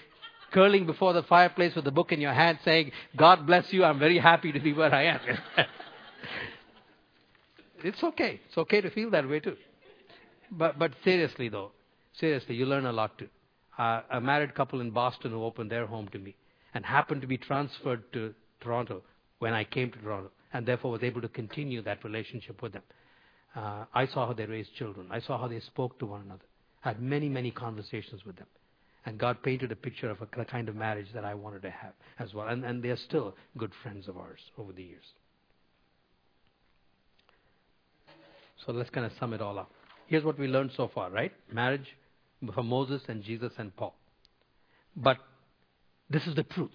curling 0.51 0.86
before 0.86 1.14
the 1.14 1.24
fireplace 1.24 1.76
with 1.76 1.88
a 1.88 1.91
book 1.91 2.11
in 2.11 2.22
your 2.22 2.34
hand 2.34 2.59
saying, 2.64 2.91
God 3.18 3.45
bless 3.45 3.72
you, 3.72 3.84
I'm 3.84 3.99
very 3.99 4.20
happy 4.20 4.51
to 4.51 4.59
be 4.59 4.74
where 4.74 4.93
I 4.93 5.05
am. 5.05 5.20
it's 7.84 8.03
okay. 8.03 8.39
It's 8.47 8.57
okay 8.57 8.82
to 8.82 8.89
feel 8.91 9.09
that 9.11 9.28
way 9.28 9.39
too. 9.39 9.57
But, 10.51 10.78
but 10.78 10.91
seriously 11.03 11.49
though, 11.49 11.72
seriously, 12.20 12.55
you 12.55 12.66
learn 12.66 12.86
a 12.86 12.91
lot 12.91 13.18
too. 13.18 13.30
Uh, 13.78 14.01
a 14.11 14.22
married 14.22 14.53
couple 14.53 14.82
in 14.82 14.91
Boston 14.91 15.32
who 15.32 15.43
opened 15.43 15.72
their 15.72 15.88
home 15.88 16.07
to 16.09 16.20
me 16.20 16.36
and 16.76 16.86
happened 16.86 17.22
to 17.22 17.28
be 17.28 17.38
transferred 17.38 18.03
to 18.14 18.34
Toronto 18.61 19.01
when 19.39 19.53
I 19.53 19.64
came 19.64 19.91
to 19.91 19.97
Toronto 19.99 20.30
and 20.53 20.66
therefore 20.66 20.91
was 20.91 21.03
able 21.03 21.22
to 21.22 21.28
continue 21.28 21.82
that 21.82 22.03
relationship 22.03 22.61
with 22.61 22.74
them. 22.74 22.84
Uh, 23.56 23.86
I 23.93 24.08
saw 24.08 24.28
how 24.28 24.34
they 24.34 24.45
raised 24.45 24.74
children. 24.76 25.08
I 25.12 25.20
saw 25.20 25.38
how 25.39 25.47
they 25.47 25.60
spoke 25.60 25.99
to 25.99 26.06
one 26.06 26.22
another. 26.22 26.45
I 26.84 26.89
had 26.89 27.01
many, 27.01 27.30
many 27.30 27.51
conversations 27.51 28.26
with 28.26 28.36
them. 28.38 28.47
And 29.06 29.18
God 29.18 29.43
painted 29.43 29.72
a 29.72 29.76
picture 29.76 30.10
of 30.10 30.22
a, 30.22 30.28
the 30.38 30.45
kind 30.45 30.70
of 30.70 30.76
marriage 30.76 31.08
that 31.14 31.26
I 31.26 31.34
wanted 31.34 31.62
to 31.64 31.70
have 31.70 31.93
as 32.20 32.34
well. 32.34 32.47
And, 32.47 32.64
and 32.64 32.82
they're 32.82 32.97
still 32.97 33.36
good 33.58 33.72
friends 33.84 34.08
of 34.08 34.18
ours 34.18 34.39
over 34.58 34.72
the 34.72 34.84
years. 34.84 35.04
So 38.66 38.72
let's 38.72 38.89
kind 38.89 39.06
of 39.06 39.12
sum 39.20 39.34
it 39.34 39.41
all 39.41 39.60
up. 39.60 39.72
Here's 40.08 40.24
what 40.24 40.39
we 40.39 40.47
learned 40.47 40.72
so 40.76 40.89
far, 40.93 41.10
right? 41.10 41.34
Marriage 41.51 41.95
for 42.54 42.64
Moses 42.64 43.01
and 43.08 43.24
Jesus 43.24 43.51
and 43.58 43.76
Paul. 43.76 43.93
But 44.95 45.18
this 46.10 46.28
is 46.28 46.36
the 46.36 46.43
truth. 46.43 46.72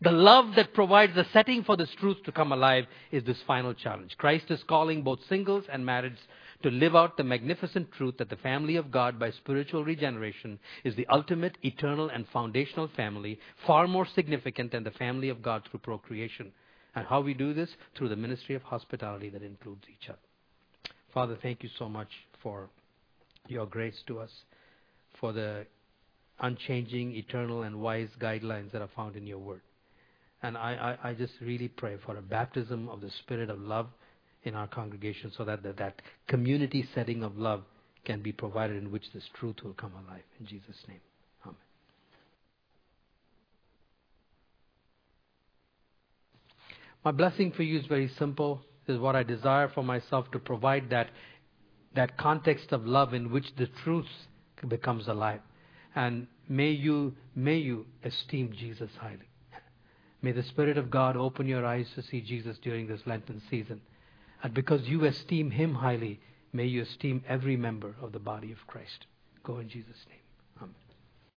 The 0.00 0.12
love 0.12 0.54
that 0.56 0.74
provides 0.74 1.14
the 1.14 1.26
setting 1.32 1.62
for 1.64 1.76
this 1.76 1.90
truth 1.98 2.18
to 2.24 2.32
come 2.32 2.52
alive 2.52 2.86
is 3.10 3.24
this 3.24 3.40
final 3.46 3.72
challenge. 3.74 4.16
Christ 4.18 4.50
is 4.50 4.62
calling 4.64 5.02
both 5.02 5.20
singles 5.28 5.64
and 5.72 5.84
marrieds 5.84 6.18
to 6.62 6.70
live 6.70 6.96
out 6.96 7.16
the 7.16 7.24
magnificent 7.24 7.92
truth 7.92 8.16
that 8.18 8.28
the 8.28 8.36
family 8.36 8.76
of 8.76 8.90
God 8.90 9.18
by 9.18 9.30
spiritual 9.30 9.84
regeneration 9.84 10.58
is 10.82 10.96
the 10.96 11.06
ultimate, 11.08 11.56
eternal, 11.62 12.08
and 12.08 12.26
foundational 12.32 12.88
family, 12.96 13.38
far 13.66 13.86
more 13.86 14.06
significant 14.14 14.72
than 14.72 14.82
the 14.82 14.90
family 14.92 15.28
of 15.28 15.42
God 15.42 15.62
through 15.70 15.80
procreation. 15.80 16.52
And 16.94 17.06
how 17.06 17.20
we 17.20 17.34
do 17.34 17.54
this? 17.54 17.70
Through 17.96 18.08
the 18.08 18.16
ministry 18.16 18.54
of 18.54 18.62
hospitality 18.62 19.28
that 19.30 19.42
includes 19.42 19.84
each 19.88 20.08
other. 20.08 20.18
Father, 21.12 21.38
thank 21.40 21.62
you 21.62 21.70
so 21.78 21.88
much 21.88 22.08
for 22.42 22.68
your 23.46 23.66
grace 23.66 24.02
to 24.06 24.18
us, 24.18 24.30
for 25.20 25.32
the 25.32 25.66
unchanging, 26.40 27.14
eternal, 27.14 27.62
and 27.62 27.80
wise 27.80 28.08
guidelines 28.18 28.72
that 28.72 28.82
are 28.82 28.90
found 28.96 29.16
in 29.16 29.26
your 29.26 29.38
word. 29.38 29.60
And 30.44 30.58
I, 30.58 30.98
I, 31.02 31.08
I 31.08 31.14
just 31.14 31.32
really 31.40 31.68
pray 31.68 31.96
for 32.04 32.18
a 32.18 32.20
baptism 32.20 32.90
of 32.90 33.00
the 33.00 33.08
spirit 33.22 33.48
of 33.48 33.58
love 33.60 33.86
in 34.42 34.54
our 34.54 34.66
congregation 34.66 35.32
so 35.34 35.42
that, 35.46 35.62
that 35.62 35.78
that 35.78 36.02
community 36.26 36.86
setting 36.94 37.22
of 37.22 37.38
love 37.38 37.62
can 38.04 38.20
be 38.20 38.30
provided 38.30 38.76
in 38.76 38.92
which 38.92 39.10
this 39.14 39.22
truth 39.40 39.56
will 39.64 39.72
come 39.72 39.92
alive. 39.92 40.20
In 40.38 40.44
Jesus' 40.44 40.76
name. 40.86 41.00
Amen. 41.46 41.56
My 47.06 47.10
blessing 47.10 47.50
for 47.52 47.62
you 47.62 47.78
is 47.78 47.86
very 47.86 48.10
simple. 48.18 48.60
Is 48.86 48.98
what 48.98 49.16
I 49.16 49.22
desire 49.22 49.70
for 49.74 49.82
myself 49.82 50.30
to 50.32 50.38
provide 50.38 50.90
that, 50.90 51.08
that 51.94 52.18
context 52.18 52.70
of 52.72 52.84
love 52.84 53.14
in 53.14 53.32
which 53.32 53.46
the 53.56 53.68
truth 53.82 54.04
becomes 54.68 55.08
alive. 55.08 55.40
And 55.94 56.26
may 56.50 56.72
you, 56.72 57.14
may 57.34 57.56
you 57.56 57.86
esteem 58.04 58.52
Jesus 58.52 58.90
highly. 59.00 59.30
May 60.24 60.32
the 60.32 60.42
Spirit 60.42 60.78
of 60.78 60.90
God 60.90 61.18
open 61.18 61.46
your 61.46 61.66
eyes 61.66 61.86
to 61.94 62.02
see 62.02 62.22
Jesus 62.22 62.56
during 62.62 62.86
this 62.86 63.02
Lenten 63.04 63.42
season. 63.50 63.82
And 64.42 64.54
because 64.54 64.88
you 64.88 65.04
esteem 65.04 65.50
Him 65.50 65.74
highly, 65.74 66.18
may 66.50 66.64
you 66.64 66.80
esteem 66.80 67.22
every 67.28 67.58
member 67.58 67.94
of 68.00 68.12
the 68.12 68.18
body 68.18 68.50
of 68.50 68.66
Christ. 68.66 69.04
Go 69.42 69.58
in 69.58 69.68
Jesus' 69.68 70.06
name. 70.08 70.23